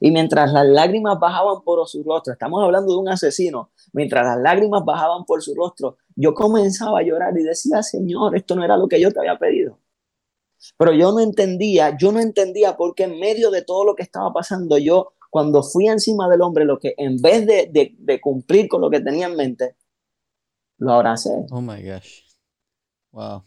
Y 0.01 0.11
mientras 0.11 0.53
las 0.53 0.67
lágrimas 0.67 1.19
bajaban 1.21 1.63
por 1.63 1.87
su 1.87 2.03
rostro, 2.03 2.33
estamos 2.33 2.63
hablando 2.63 2.93
de 2.93 2.99
un 2.99 3.09
asesino, 3.09 3.71
mientras 3.93 4.25
las 4.25 4.39
lágrimas 4.39 4.85
bajaban 4.85 5.25
por 5.25 5.43
su 5.43 5.55
rostro, 5.55 5.99
yo 6.17 6.35
comenzaba 6.35 6.99
a 6.99 7.03
llorar 7.03 7.39
y 7.39 7.43
decía, 7.43 7.83
Señor, 7.83 8.37
esto 8.37 8.57
no 8.57 8.65
era 8.65 8.77
lo 8.77 8.89
que 8.89 9.01
yo 9.01 9.13
te 9.13 9.21
había 9.21 9.39
pedido. 9.39 9.79
Pero 10.77 10.93
yo 10.93 11.13
no 11.13 11.21
entendía, 11.21 11.97
yo 11.97 12.13
no 12.13 12.21
entendía 12.21 12.77
por 12.77 12.95
qué 12.95 13.05
en 13.05 13.19
medio 13.19 13.51
de 13.51 13.63
todo 13.63 13.85
lo 13.85 13.95
que 13.95 14.03
estaba 14.03 14.33
pasando, 14.33 14.79
yo 14.79 15.13
cuando 15.31 15.63
fui 15.63 15.89
encima 15.89 16.29
del 16.29 16.43
hombre, 16.43 16.65
lo 16.65 16.79
que 16.79 16.95
en 16.97 17.17
vez 17.17 17.47
de, 17.47 18.21
cumplir 18.21 18.69
con 18.69 18.81
lo 18.81 18.91
que 18.91 19.01
tenía 19.01 19.27
en 19.27 19.37
mente, 19.37 19.77
lo 20.79 20.93
abracé. 20.93 21.47
Oh 21.51 21.61
my 21.61 21.83
gosh. 21.83 22.32
Wow. 23.13 23.45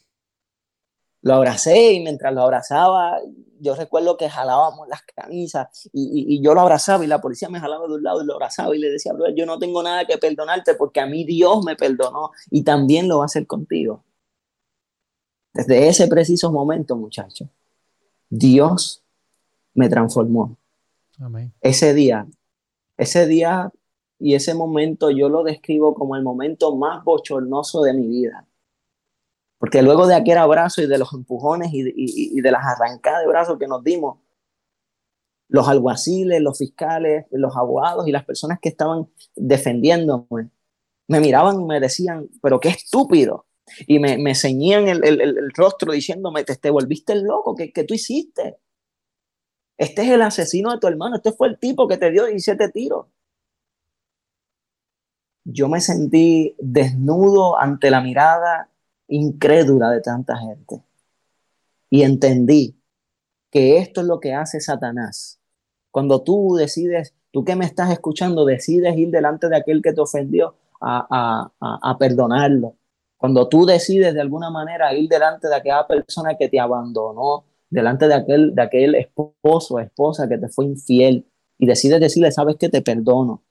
Lo 1.21 1.33
abracé 1.33 1.93
y 1.93 1.99
mientras 2.01 2.33
lo 2.33 2.43
abrazaba, 2.43 3.17
yo 3.59 3.75
recuerdo 3.75 4.15
que 4.15 4.29
jalábamos 4.29 4.87
las 4.87 5.01
camisas 5.01 5.89
y, 5.91 6.39
yo 6.39 6.53
lo 6.53 6.61
abrazaba 6.61 7.03
y 7.03 7.07
la 7.07 7.19
policía 7.19 7.49
me 7.49 7.59
jalaba 7.59 7.87
de 7.87 7.95
un 7.95 8.03
lado 8.03 8.21
y 8.21 8.25
lo 8.25 8.35
abrazaba 8.35 8.75
y 8.75 8.79
le 8.79 8.91
decía, 8.91 9.11
yo 9.35 9.45
no 9.47 9.57
tengo 9.57 9.81
nada 9.81 10.05
que 10.05 10.19
perdonarte 10.19 10.75
porque 10.75 10.99
a 10.99 11.07
mí 11.07 11.23
Dios 11.23 11.65
me 11.65 11.75
perdonó 11.75 12.31
y 12.51 12.61
también 12.61 13.07
lo 13.07 13.17
va 13.17 13.23
a 13.23 13.25
hacer 13.25 13.47
contigo. 13.47 14.03
Desde 15.51 15.87
ese 15.87 16.07
preciso 16.07 16.51
momento, 16.51 16.95
muchachos, 16.95 17.47
Dios 18.29 19.03
me 19.73 19.89
transformó. 19.89 20.57
Ese 21.61 21.93
día, 21.93 22.27
ese 22.97 23.25
día 23.25 23.71
y 24.19 24.35
ese 24.35 24.53
momento 24.53 25.09
yo 25.09 25.29
lo 25.29 25.43
describo 25.43 25.95
como 25.95 26.15
el 26.15 26.23
momento 26.23 26.75
más 26.75 27.03
bochornoso 27.03 27.81
de 27.81 27.93
mi 27.93 28.07
vida. 28.07 28.45
Porque 29.57 29.81
luego 29.81 30.07
de 30.07 30.15
aquel 30.15 30.37
abrazo 30.37 30.81
y 30.81 30.87
de 30.87 30.97
los 30.97 31.13
empujones 31.13 31.69
y, 31.71 32.41
de 32.41 32.51
las 32.51 32.65
arrancadas 32.65 33.21
de 33.21 33.27
brazos 33.27 33.57
que 33.57 33.67
nos 33.67 33.83
dimos, 33.83 34.19
los 35.47 35.67
alguaciles, 35.67 36.41
los 36.41 36.57
fiscales, 36.57 37.25
los 37.31 37.55
abogados 37.55 38.07
y 38.07 38.11
las 38.11 38.25
personas 38.25 38.59
que 38.59 38.69
estaban 38.69 39.07
defendiéndome, 39.35 40.49
me 41.07 41.19
miraban 41.19 41.61
y 41.61 41.65
me 41.65 41.79
decían, 41.79 42.29
pero 42.41 42.59
qué 42.59 42.69
estúpido. 42.69 43.45
Y 43.87 43.99
me, 43.99 44.17
me 44.17 44.35
ceñían 44.35 44.87
el, 44.87 45.51
rostro 45.55 45.93
diciéndome, 45.93 46.43
te, 46.43 46.55
te 46.55 46.69
volviste 46.69 47.13
el 47.13 47.23
loco, 47.23 47.55
¿qué, 47.55 47.71
¿qué 47.71 47.83
tú 47.83 47.93
hiciste? 47.93 48.57
Este 49.77 50.03
es 50.03 50.09
el 50.09 50.21
asesino 50.21 50.71
de 50.71 50.79
tu 50.79 50.87
hermano, 50.87 51.15
este 51.15 51.31
fue 51.31 51.47
el 51.47 51.57
tipo 51.57 51.87
que 51.87 51.97
te 51.97 52.11
dio 52.11 52.25
17 52.25 52.69
tiros. 52.69 53.07
Yo 55.43 55.69
me 55.69 55.79
sentí 55.79 56.55
desnudo 56.59 57.59
ante 57.59 57.91
la 57.91 58.01
mirada 58.01 58.69
incrédula 59.07 59.91
de 59.91 60.01
tanta 60.01 60.37
gente. 60.37 60.83
Y 61.89 62.03
entendí 62.03 62.77
que 63.51 63.77
esto 63.77 64.01
es 64.01 64.07
lo 64.07 64.19
que 64.19 64.33
hace 64.33 64.59
Satanás. 64.59 65.39
Cuando 65.91 66.21
tú 66.23 66.55
decides, 66.55 67.13
tú 67.31 67.45
que 67.45 67.55
me 67.55 67.65
estás 67.65 67.91
escuchando, 67.91 68.43
decides 68.45 68.97
ir 68.97 69.11
delante 69.11 69.47
de 69.47 69.55
aquel 69.55 69.81
que 69.81 69.93
te 69.93 70.01
ofendió 70.01 70.55
a, 70.81 71.51
a, 71.59 71.97
perdonarlo. 71.97 72.75
Cuando 73.17 73.47
tú 73.47 73.65
decides 73.65 74.13
de 74.13 74.21
alguna 74.21 74.49
manera 74.49 74.93
ir 74.93 75.09
delante 75.09 75.47
de 75.47 75.55
aquella 75.55 75.87
persona 75.87 76.35
que 76.37 76.49
te 76.49 76.59
abandonó, 76.59 77.45
delante 77.69 78.07
de 78.07 78.13
aquel, 78.13 78.53
de 78.53 78.61
aquel 78.61 78.95
esposo 78.95 79.79
esposa 79.79 80.27
que 80.27 80.37
te 80.37 80.49
fue 80.49 80.65
infiel, 80.65 81.25
y 81.57 81.65
decides 81.65 82.01
decirle, 82.01 82.31
sabes 82.31 82.57
que 82.57 82.69
te 82.69 82.81
perdono. 82.81 83.43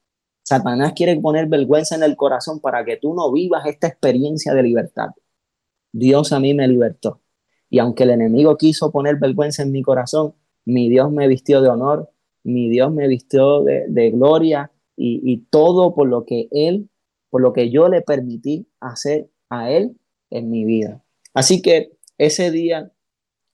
Satanás 0.42 0.92
quiere 0.94 1.18
poner 1.18 1.46
vergüenza 1.46 1.94
en 1.94 2.02
el 2.02 2.16
corazón 2.16 2.60
para 2.60 2.84
que 2.84 2.98
tú 2.98 3.14
no 3.14 3.32
vivas 3.32 3.64
esta 3.64 3.86
experiencia 3.86 4.52
de 4.52 4.62
libertad. 4.62 5.08
Dios 5.94 6.32
a 6.32 6.40
mí 6.40 6.54
me 6.54 6.66
libertó. 6.66 7.20
Y 7.70 7.78
aunque 7.78 8.02
el 8.02 8.10
enemigo 8.10 8.56
quiso 8.56 8.90
poner 8.90 9.16
vergüenza 9.16 9.62
en 9.62 9.70
mi 9.70 9.80
corazón, 9.80 10.34
mi 10.64 10.88
Dios 10.88 11.12
me 11.12 11.28
vistió 11.28 11.62
de 11.62 11.68
honor, 11.68 12.10
mi 12.42 12.68
Dios 12.68 12.92
me 12.92 13.06
vistió 13.06 13.62
de, 13.62 14.10
gloria 14.10 14.72
y, 14.96 15.20
y, 15.22 15.46
todo 15.50 15.94
por 15.94 16.08
lo 16.08 16.24
que 16.24 16.48
Él, 16.50 16.88
por 17.30 17.42
lo 17.42 17.52
que 17.52 17.70
yo 17.70 17.88
le 17.88 18.02
permití 18.02 18.66
hacer 18.80 19.30
a 19.48 19.70
Él 19.70 19.96
en 20.30 20.50
mi 20.50 20.64
vida. 20.64 21.04
Así 21.32 21.62
que 21.62 21.92
ese 22.18 22.50
día 22.50 22.90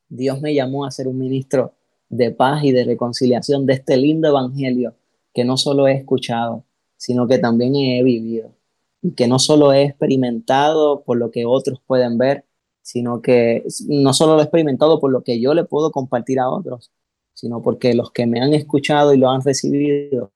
Dios 0.08 0.40
me 0.40 0.54
llamó 0.54 0.86
a 0.86 0.90
ser 0.90 1.08
un 1.08 1.18
ministro 1.18 1.74
de 2.08 2.30
paz 2.30 2.64
y 2.64 2.72
de 2.72 2.84
reconciliación 2.84 3.66
de 3.66 3.74
este 3.74 3.98
lindo 3.98 4.28
evangelio 4.28 4.94
que 5.34 5.44
no 5.44 5.58
solo 5.58 5.88
he 5.88 5.92
escuchado, 5.92 6.64
sino 6.96 7.28
que 7.28 7.38
también 7.38 7.76
he 7.76 8.02
vivido 8.02 8.54
que 9.16 9.28
no 9.28 9.38
solo 9.38 9.72
he 9.72 9.84
experimentado 9.84 11.02
por 11.02 11.16
lo 11.16 11.30
que 11.30 11.46
otros 11.46 11.80
pueden 11.86 12.18
ver, 12.18 12.44
sino 12.82 13.22
que 13.22 13.64
no 13.88 14.12
solo 14.12 14.34
lo 14.34 14.40
he 14.40 14.44
experimentado 14.44 15.00
por 15.00 15.10
lo 15.10 15.22
que 15.22 15.40
yo 15.40 15.54
le 15.54 15.64
puedo 15.64 15.90
compartir 15.90 16.38
a 16.40 16.50
otros, 16.50 16.90
sino 17.34 17.62
porque 17.62 17.94
los 17.94 18.10
que 18.12 18.26
me 18.26 18.40
han 18.40 18.52
escuchado 18.52 19.14
y 19.14 19.18
lo 19.18 19.30
han 19.30 19.42
recibido 19.42 20.32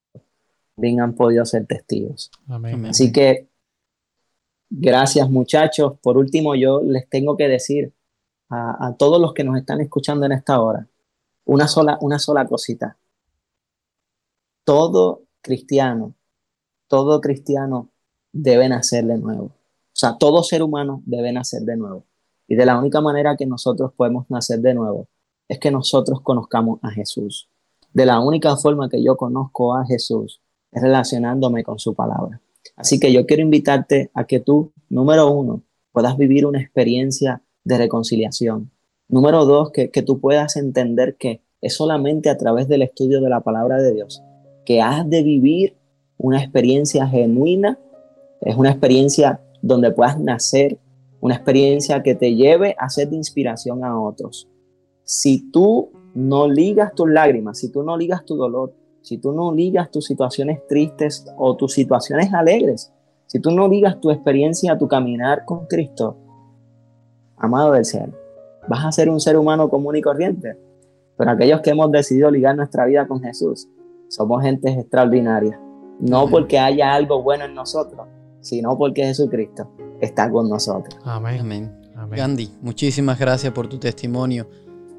bien 0.76 1.00
han 1.00 1.14
podido 1.14 1.44
ser 1.44 1.66
testigos. 1.66 2.30
Así 2.88 3.12
que 3.12 3.48
gracias 4.70 5.30
muchachos. 5.30 5.98
Por 6.02 6.16
último, 6.16 6.54
yo 6.54 6.80
les 6.82 7.08
tengo 7.08 7.36
que 7.36 7.48
decir 7.48 7.92
a, 8.48 8.88
a, 8.88 8.96
todos 8.96 9.20
los 9.20 9.34
que 9.34 9.44
nos 9.44 9.56
están 9.56 9.80
escuchando 9.80 10.26
en 10.26 10.32
esta 10.32 10.60
hora 10.60 10.88
una 11.44 11.68
sola, 11.68 11.98
una 12.00 12.18
sola 12.18 12.46
cosita. 12.46 12.96
Todo 14.64 15.22
cristiano, 15.42 16.14
todo 16.88 17.20
cristiano 17.20 17.90
debe 18.34 18.68
nacer 18.68 19.06
de 19.06 19.16
nuevo. 19.18 19.44
O 19.44 19.96
sea, 19.96 20.18
todo 20.18 20.42
ser 20.42 20.62
humano 20.62 21.02
debe 21.06 21.32
nacer 21.32 21.62
de 21.62 21.76
nuevo. 21.76 22.04
Y 22.46 22.56
de 22.56 22.66
la 22.66 22.78
única 22.78 23.00
manera 23.00 23.36
que 23.36 23.46
nosotros 23.46 23.92
podemos 23.96 24.28
nacer 24.28 24.60
de 24.60 24.74
nuevo 24.74 25.08
es 25.48 25.58
que 25.58 25.70
nosotros 25.70 26.20
conozcamos 26.20 26.78
a 26.82 26.90
Jesús. 26.90 27.48
De 27.92 28.04
la 28.04 28.20
única 28.20 28.56
forma 28.56 28.88
que 28.88 29.02
yo 29.02 29.16
conozco 29.16 29.74
a 29.74 29.86
Jesús 29.86 30.42
es 30.72 30.82
relacionándome 30.82 31.62
con 31.64 31.78
su 31.78 31.94
palabra. 31.94 32.40
Así 32.76 32.98
que 32.98 33.12
yo 33.12 33.24
quiero 33.24 33.42
invitarte 33.42 34.10
a 34.14 34.26
que 34.26 34.40
tú, 34.40 34.72
número 34.88 35.30
uno, 35.30 35.62
puedas 35.92 36.16
vivir 36.16 36.44
una 36.44 36.60
experiencia 36.60 37.42
de 37.62 37.78
reconciliación. 37.78 38.70
Número 39.08 39.44
dos, 39.44 39.70
que, 39.70 39.90
que 39.90 40.02
tú 40.02 40.20
puedas 40.20 40.56
entender 40.56 41.16
que 41.16 41.42
es 41.60 41.74
solamente 41.74 42.30
a 42.30 42.36
través 42.36 42.68
del 42.68 42.82
estudio 42.82 43.20
de 43.20 43.30
la 43.30 43.40
palabra 43.40 43.80
de 43.80 43.94
Dios 43.94 44.22
que 44.64 44.80
has 44.80 45.08
de 45.08 45.22
vivir 45.22 45.76
una 46.16 46.40
experiencia 46.40 47.06
genuina 47.06 47.78
es 48.44 48.56
una 48.56 48.70
experiencia 48.70 49.40
donde 49.62 49.90
puedas 49.90 50.20
nacer, 50.20 50.78
una 51.20 51.34
experiencia 51.34 52.02
que 52.02 52.14
te 52.14 52.34
lleve 52.34 52.76
a 52.78 52.90
ser 52.90 53.08
de 53.08 53.16
inspiración 53.16 53.82
a 53.82 53.98
otros. 53.98 54.48
Si 55.04 55.50
tú 55.50 55.90
no 56.14 56.46
ligas 56.46 56.94
tus 56.94 57.08
lágrimas, 57.08 57.58
si 57.58 57.72
tú 57.72 57.82
no 57.82 57.96
ligas 57.96 58.24
tu 58.24 58.36
dolor, 58.36 58.74
si 59.00 59.18
tú 59.18 59.32
no 59.32 59.52
ligas 59.52 59.90
tus 59.90 60.04
situaciones 60.04 60.66
tristes 60.68 61.26
o 61.38 61.56
tus 61.56 61.72
situaciones 61.72 62.32
alegres, 62.34 62.92
si 63.26 63.40
tú 63.40 63.50
no 63.50 63.66
ligas 63.66 64.00
tu 64.00 64.10
experiencia 64.10 64.72
a 64.72 64.78
tu 64.78 64.86
caminar 64.88 65.44
con 65.46 65.66
Cristo, 65.66 66.18
amado 67.38 67.72
del 67.72 67.86
cielo, 67.86 68.12
vas 68.68 68.84
a 68.84 68.92
ser 68.92 69.08
un 69.08 69.20
ser 69.20 69.38
humano 69.38 69.70
común 69.70 69.96
y 69.96 70.02
corriente. 70.02 70.58
Pero 71.16 71.30
aquellos 71.30 71.60
que 71.62 71.70
hemos 71.70 71.90
decidido 71.90 72.30
ligar 72.30 72.56
nuestra 72.56 72.84
vida 72.84 73.06
con 73.06 73.22
Jesús, 73.22 73.68
somos 74.08 74.42
gentes 74.42 74.76
extraordinarias. 74.76 75.58
No 76.00 76.28
porque 76.28 76.58
haya 76.58 76.92
algo 76.92 77.22
bueno 77.22 77.44
en 77.44 77.54
nosotros, 77.54 78.06
sino 78.44 78.76
porque 78.76 79.04
Jesucristo 79.04 79.70
está 80.00 80.30
con 80.30 80.48
nosotros. 80.48 81.00
Amén. 81.04 81.40
Amén. 81.40 81.72
Gandhi, 82.10 82.50
muchísimas 82.60 83.18
gracias 83.18 83.52
por 83.52 83.68
tu 83.68 83.78
testimonio. 83.78 84.48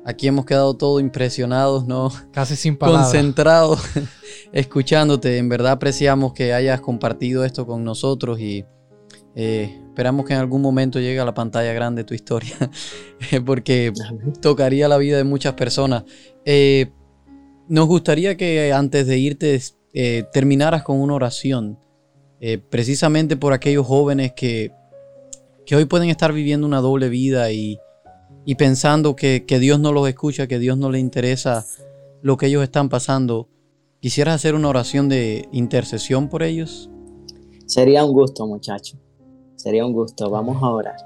Aquí 0.03 0.27
hemos 0.27 0.45
quedado 0.45 0.75
todos 0.75 1.01
impresionados, 1.01 1.85
¿no? 1.87 2.11
Casi 2.31 2.55
sin 2.55 2.77
palabras. 2.77 3.07
Concentrados, 3.07 3.79
escuchándote. 4.51 5.37
En 5.37 5.49
verdad 5.49 5.73
apreciamos 5.73 6.33
que 6.33 6.53
hayas 6.53 6.81
compartido 6.81 7.43
esto 7.43 7.65
con 7.65 7.83
nosotros 7.83 8.39
y 8.39 8.65
eh, 9.35 9.81
esperamos 9.87 10.25
que 10.25 10.33
en 10.33 10.39
algún 10.39 10.61
momento 10.61 10.99
llegue 10.99 11.19
a 11.19 11.25
la 11.25 11.33
pantalla 11.33 11.73
grande 11.73 12.03
tu 12.03 12.13
historia, 12.13 12.55
porque 13.45 13.93
tocaría 14.41 14.87
la 14.87 14.97
vida 14.97 15.17
de 15.17 15.23
muchas 15.23 15.53
personas. 15.53 16.03
Eh, 16.45 16.91
nos 17.67 17.87
gustaría 17.87 18.37
que 18.37 18.73
antes 18.73 19.07
de 19.07 19.17
irte 19.17 19.59
eh, 19.93 20.25
terminaras 20.31 20.83
con 20.83 20.99
una 20.99 21.15
oración 21.15 21.79
eh, 22.47 22.59
precisamente 22.59 23.37
por 23.37 23.53
aquellos 23.53 23.87
jóvenes 23.87 24.33
que, 24.33 24.71
hoy 25.75 25.85
pueden 25.85 26.11
estar 26.11 26.31
viviendo 26.31 26.67
una 26.67 26.79
doble 26.79 27.09
vida 27.09 27.51
y, 27.51 27.79
pensando 28.55 29.15
que, 29.15 29.43
Dios 29.59 29.79
no 29.79 29.91
los 29.91 30.07
escucha, 30.07 30.45
que 30.45 30.59
Dios 30.59 30.77
no 30.77 30.91
les 30.91 31.01
interesa 31.01 31.65
lo 32.21 32.37
que 32.37 32.45
ellos 32.45 32.61
están 32.61 32.87
pasando. 32.87 33.49
¿Quisieras 33.99 34.35
hacer 34.35 34.53
una 34.53 34.69
oración 34.69 35.09
de 35.09 35.49
intercesión 35.53 36.29
por 36.29 36.43
ellos? 36.43 36.87
Sería 37.65 38.05
un 38.05 38.13
gusto, 38.13 38.45
muchacho. 38.45 38.95
Sería 39.55 39.83
un 39.83 39.93
gusto. 39.93 40.29
Vamos 40.29 40.61
a 40.61 40.69
orar. 40.69 40.97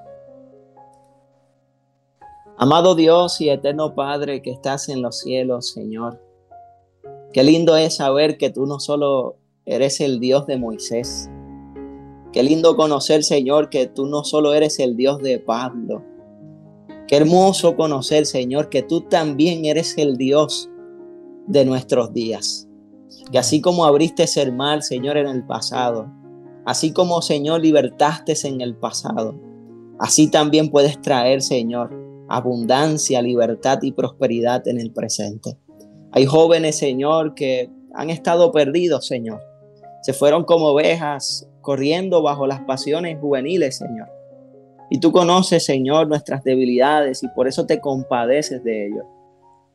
Amado 2.57 2.95
Dios 2.95 3.39
y 3.39 3.49
eterno 3.49 3.95
Padre 3.95 4.41
que 4.41 4.51
estás 4.51 4.89
en 4.89 5.01
los 5.01 5.19
cielos, 5.19 5.69
Señor. 5.69 6.21
Qué 7.31 7.45
lindo 7.45 7.77
es 7.77 7.95
saber 7.95 8.37
que 8.37 8.49
tú 8.49 8.65
no 8.65 8.81
solo 8.81 9.37
eres 9.70 10.01
el 10.01 10.20
Dios 10.20 10.47
de 10.47 10.57
Moisés. 10.57 11.30
Qué 12.34 12.41
lindo 12.41 12.76
conocer, 12.76 13.24
Señor, 13.24 13.70
que 13.70 13.86
tú 13.86 14.07
no 14.07 14.24
solo 14.24 14.53
eres 14.53 14.80
el 14.80 14.97
Dios 14.97 15.20
de 15.20 15.38
Pablo. 15.39 16.03
Qué 17.07 17.17
hermoso 17.17 17.76
conocer, 17.76 18.26
Señor, 18.26 18.70
que 18.70 18.82
tú 18.82 19.01
también 19.01 19.65
eres 19.65 19.95
el 19.97 20.17
Dios 20.17 20.70
de 21.47 21.65
nuestros 21.65 22.13
días. 22.13 22.67
Que 23.32 23.38
así 23.38 23.61
como 23.61 23.86
abriste 23.86 24.26
el 24.38 24.53
mar, 24.53 24.82
Señor, 24.82 25.17
en 25.17 25.28
el 25.28 25.45
pasado, 25.45 26.11
así 26.65 26.91
como, 26.91 27.22
Señor, 27.22 27.61
libertaste 27.61 28.34
en 28.47 28.61
el 28.61 28.76
pasado, 28.76 29.36
así 29.99 30.30
también 30.30 30.70
puedes 30.70 30.99
traer, 31.01 31.41
Señor, 31.41 31.91
abundancia, 32.28 33.22
libertad 33.22 33.80
y 33.82 33.91
prosperidad 33.91 34.67
en 34.67 34.80
el 34.80 34.91
presente. 34.91 35.57
Hay 36.11 36.26
jóvenes, 36.26 36.78
Señor, 36.78 37.36
que 37.36 37.70
han 37.93 38.09
estado 38.09 38.51
perdidos, 38.51 39.07
Señor 39.07 39.48
se 40.01 40.13
fueron 40.13 40.43
como 40.43 40.67
ovejas 40.67 41.47
corriendo 41.61 42.21
bajo 42.21 42.47
las 42.47 42.61
pasiones 42.61 43.19
juveniles, 43.19 43.77
Señor. 43.77 44.09
Y 44.89 44.99
tú 44.99 45.11
conoces, 45.11 45.65
Señor, 45.65 46.07
nuestras 46.07 46.43
debilidades 46.43 47.21
y 47.23 47.27
por 47.29 47.47
eso 47.47 47.65
te 47.65 47.79
compadeces 47.79 48.63
de 48.63 48.87
ellos. 48.87 49.05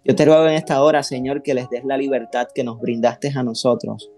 Yo 0.04 0.14
te 0.14 0.24
ruego 0.24 0.46
en 0.46 0.54
esta 0.54 0.82
hora, 0.82 1.02
Señor, 1.02 1.42
que 1.42 1.54
les 1.54 1.70
des 1.70 1.84
la 1.84 1.96
libertad 1.96 2.48
que 2.54 2.64
nos 2.64 2.80
brindaste 2.80 3.32
a 3.34 3.42
nosotros, 3.42 4.10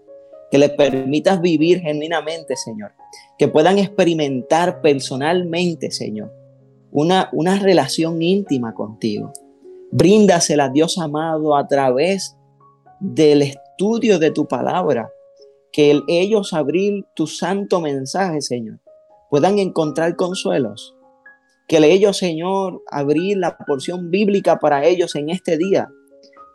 que 0.51 0.57
les 0.57 0.71
permitas 0.71 1.39
vivir 1.39 1.81
genuinamente, 1.81 2.55
Señor, 2.55 2.91
que 3.37 3.47
puedan 3.47 3.77
experimentar 3.77 4.81
personalmente, 4.81 5.91
Señor, 5.91 6.33
una, 6.91 7.29
una 7.31 7.59
relación 7.59 8.21
íntima 8.21 8.73
contigo. 8.73 9.31
Bríndasela, 9.91 10.69
Dios 10.69 10.97
amado, 10.97 11.55
a 11.55 11.67
través 11.67 12.35
del 12.99 13.43
estudio 13.43 14.19
de 14.19 14.31
tu 14.31 14.45
palabra, 14.47 15.09
que 15.71 16.01
ellos 16.07 16.53
abrir 16.53 17.05
tu 17.15 17.27
santo 17.27 17.81
mensaje, 17.81 18.41
Señor, 18.41 18.79
puedan 19.29 19.59
encontrar 19.59 20.15
consuelos. 20.15 20.95
Que 21.67 21.77
ellos, 21.77 22.17
Señor, 22.17 22.81
abrir 22.89 23.37
la 23.37 23.57
porción 23.57 24.09
bíblica 24.09 24.57
para 24.57 24.85
ellos 24.85 25.15
en 25.15 25.29
este 25.29 25.57
día, 25.57 25.89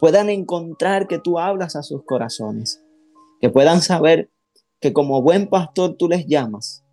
puedan 0.01 0.31
encontrar 0.31 1.07
que 1.07 1.19
tú 1.19 1.39
hablas 1.39 1.77
a 1.77 1.83
sus 1.83 2.05
corazones. 2.05 2.83
Que 3.41 3.51
puedan 3.51 3.83
saber 3.83 4.31
que 4.81 4.93
como 4.93 5.23
buen 5.23 5.49
pastor 5.49 5.97
tú 5.97 6.09
les 6.09 6.27
llamas 6.27 6.85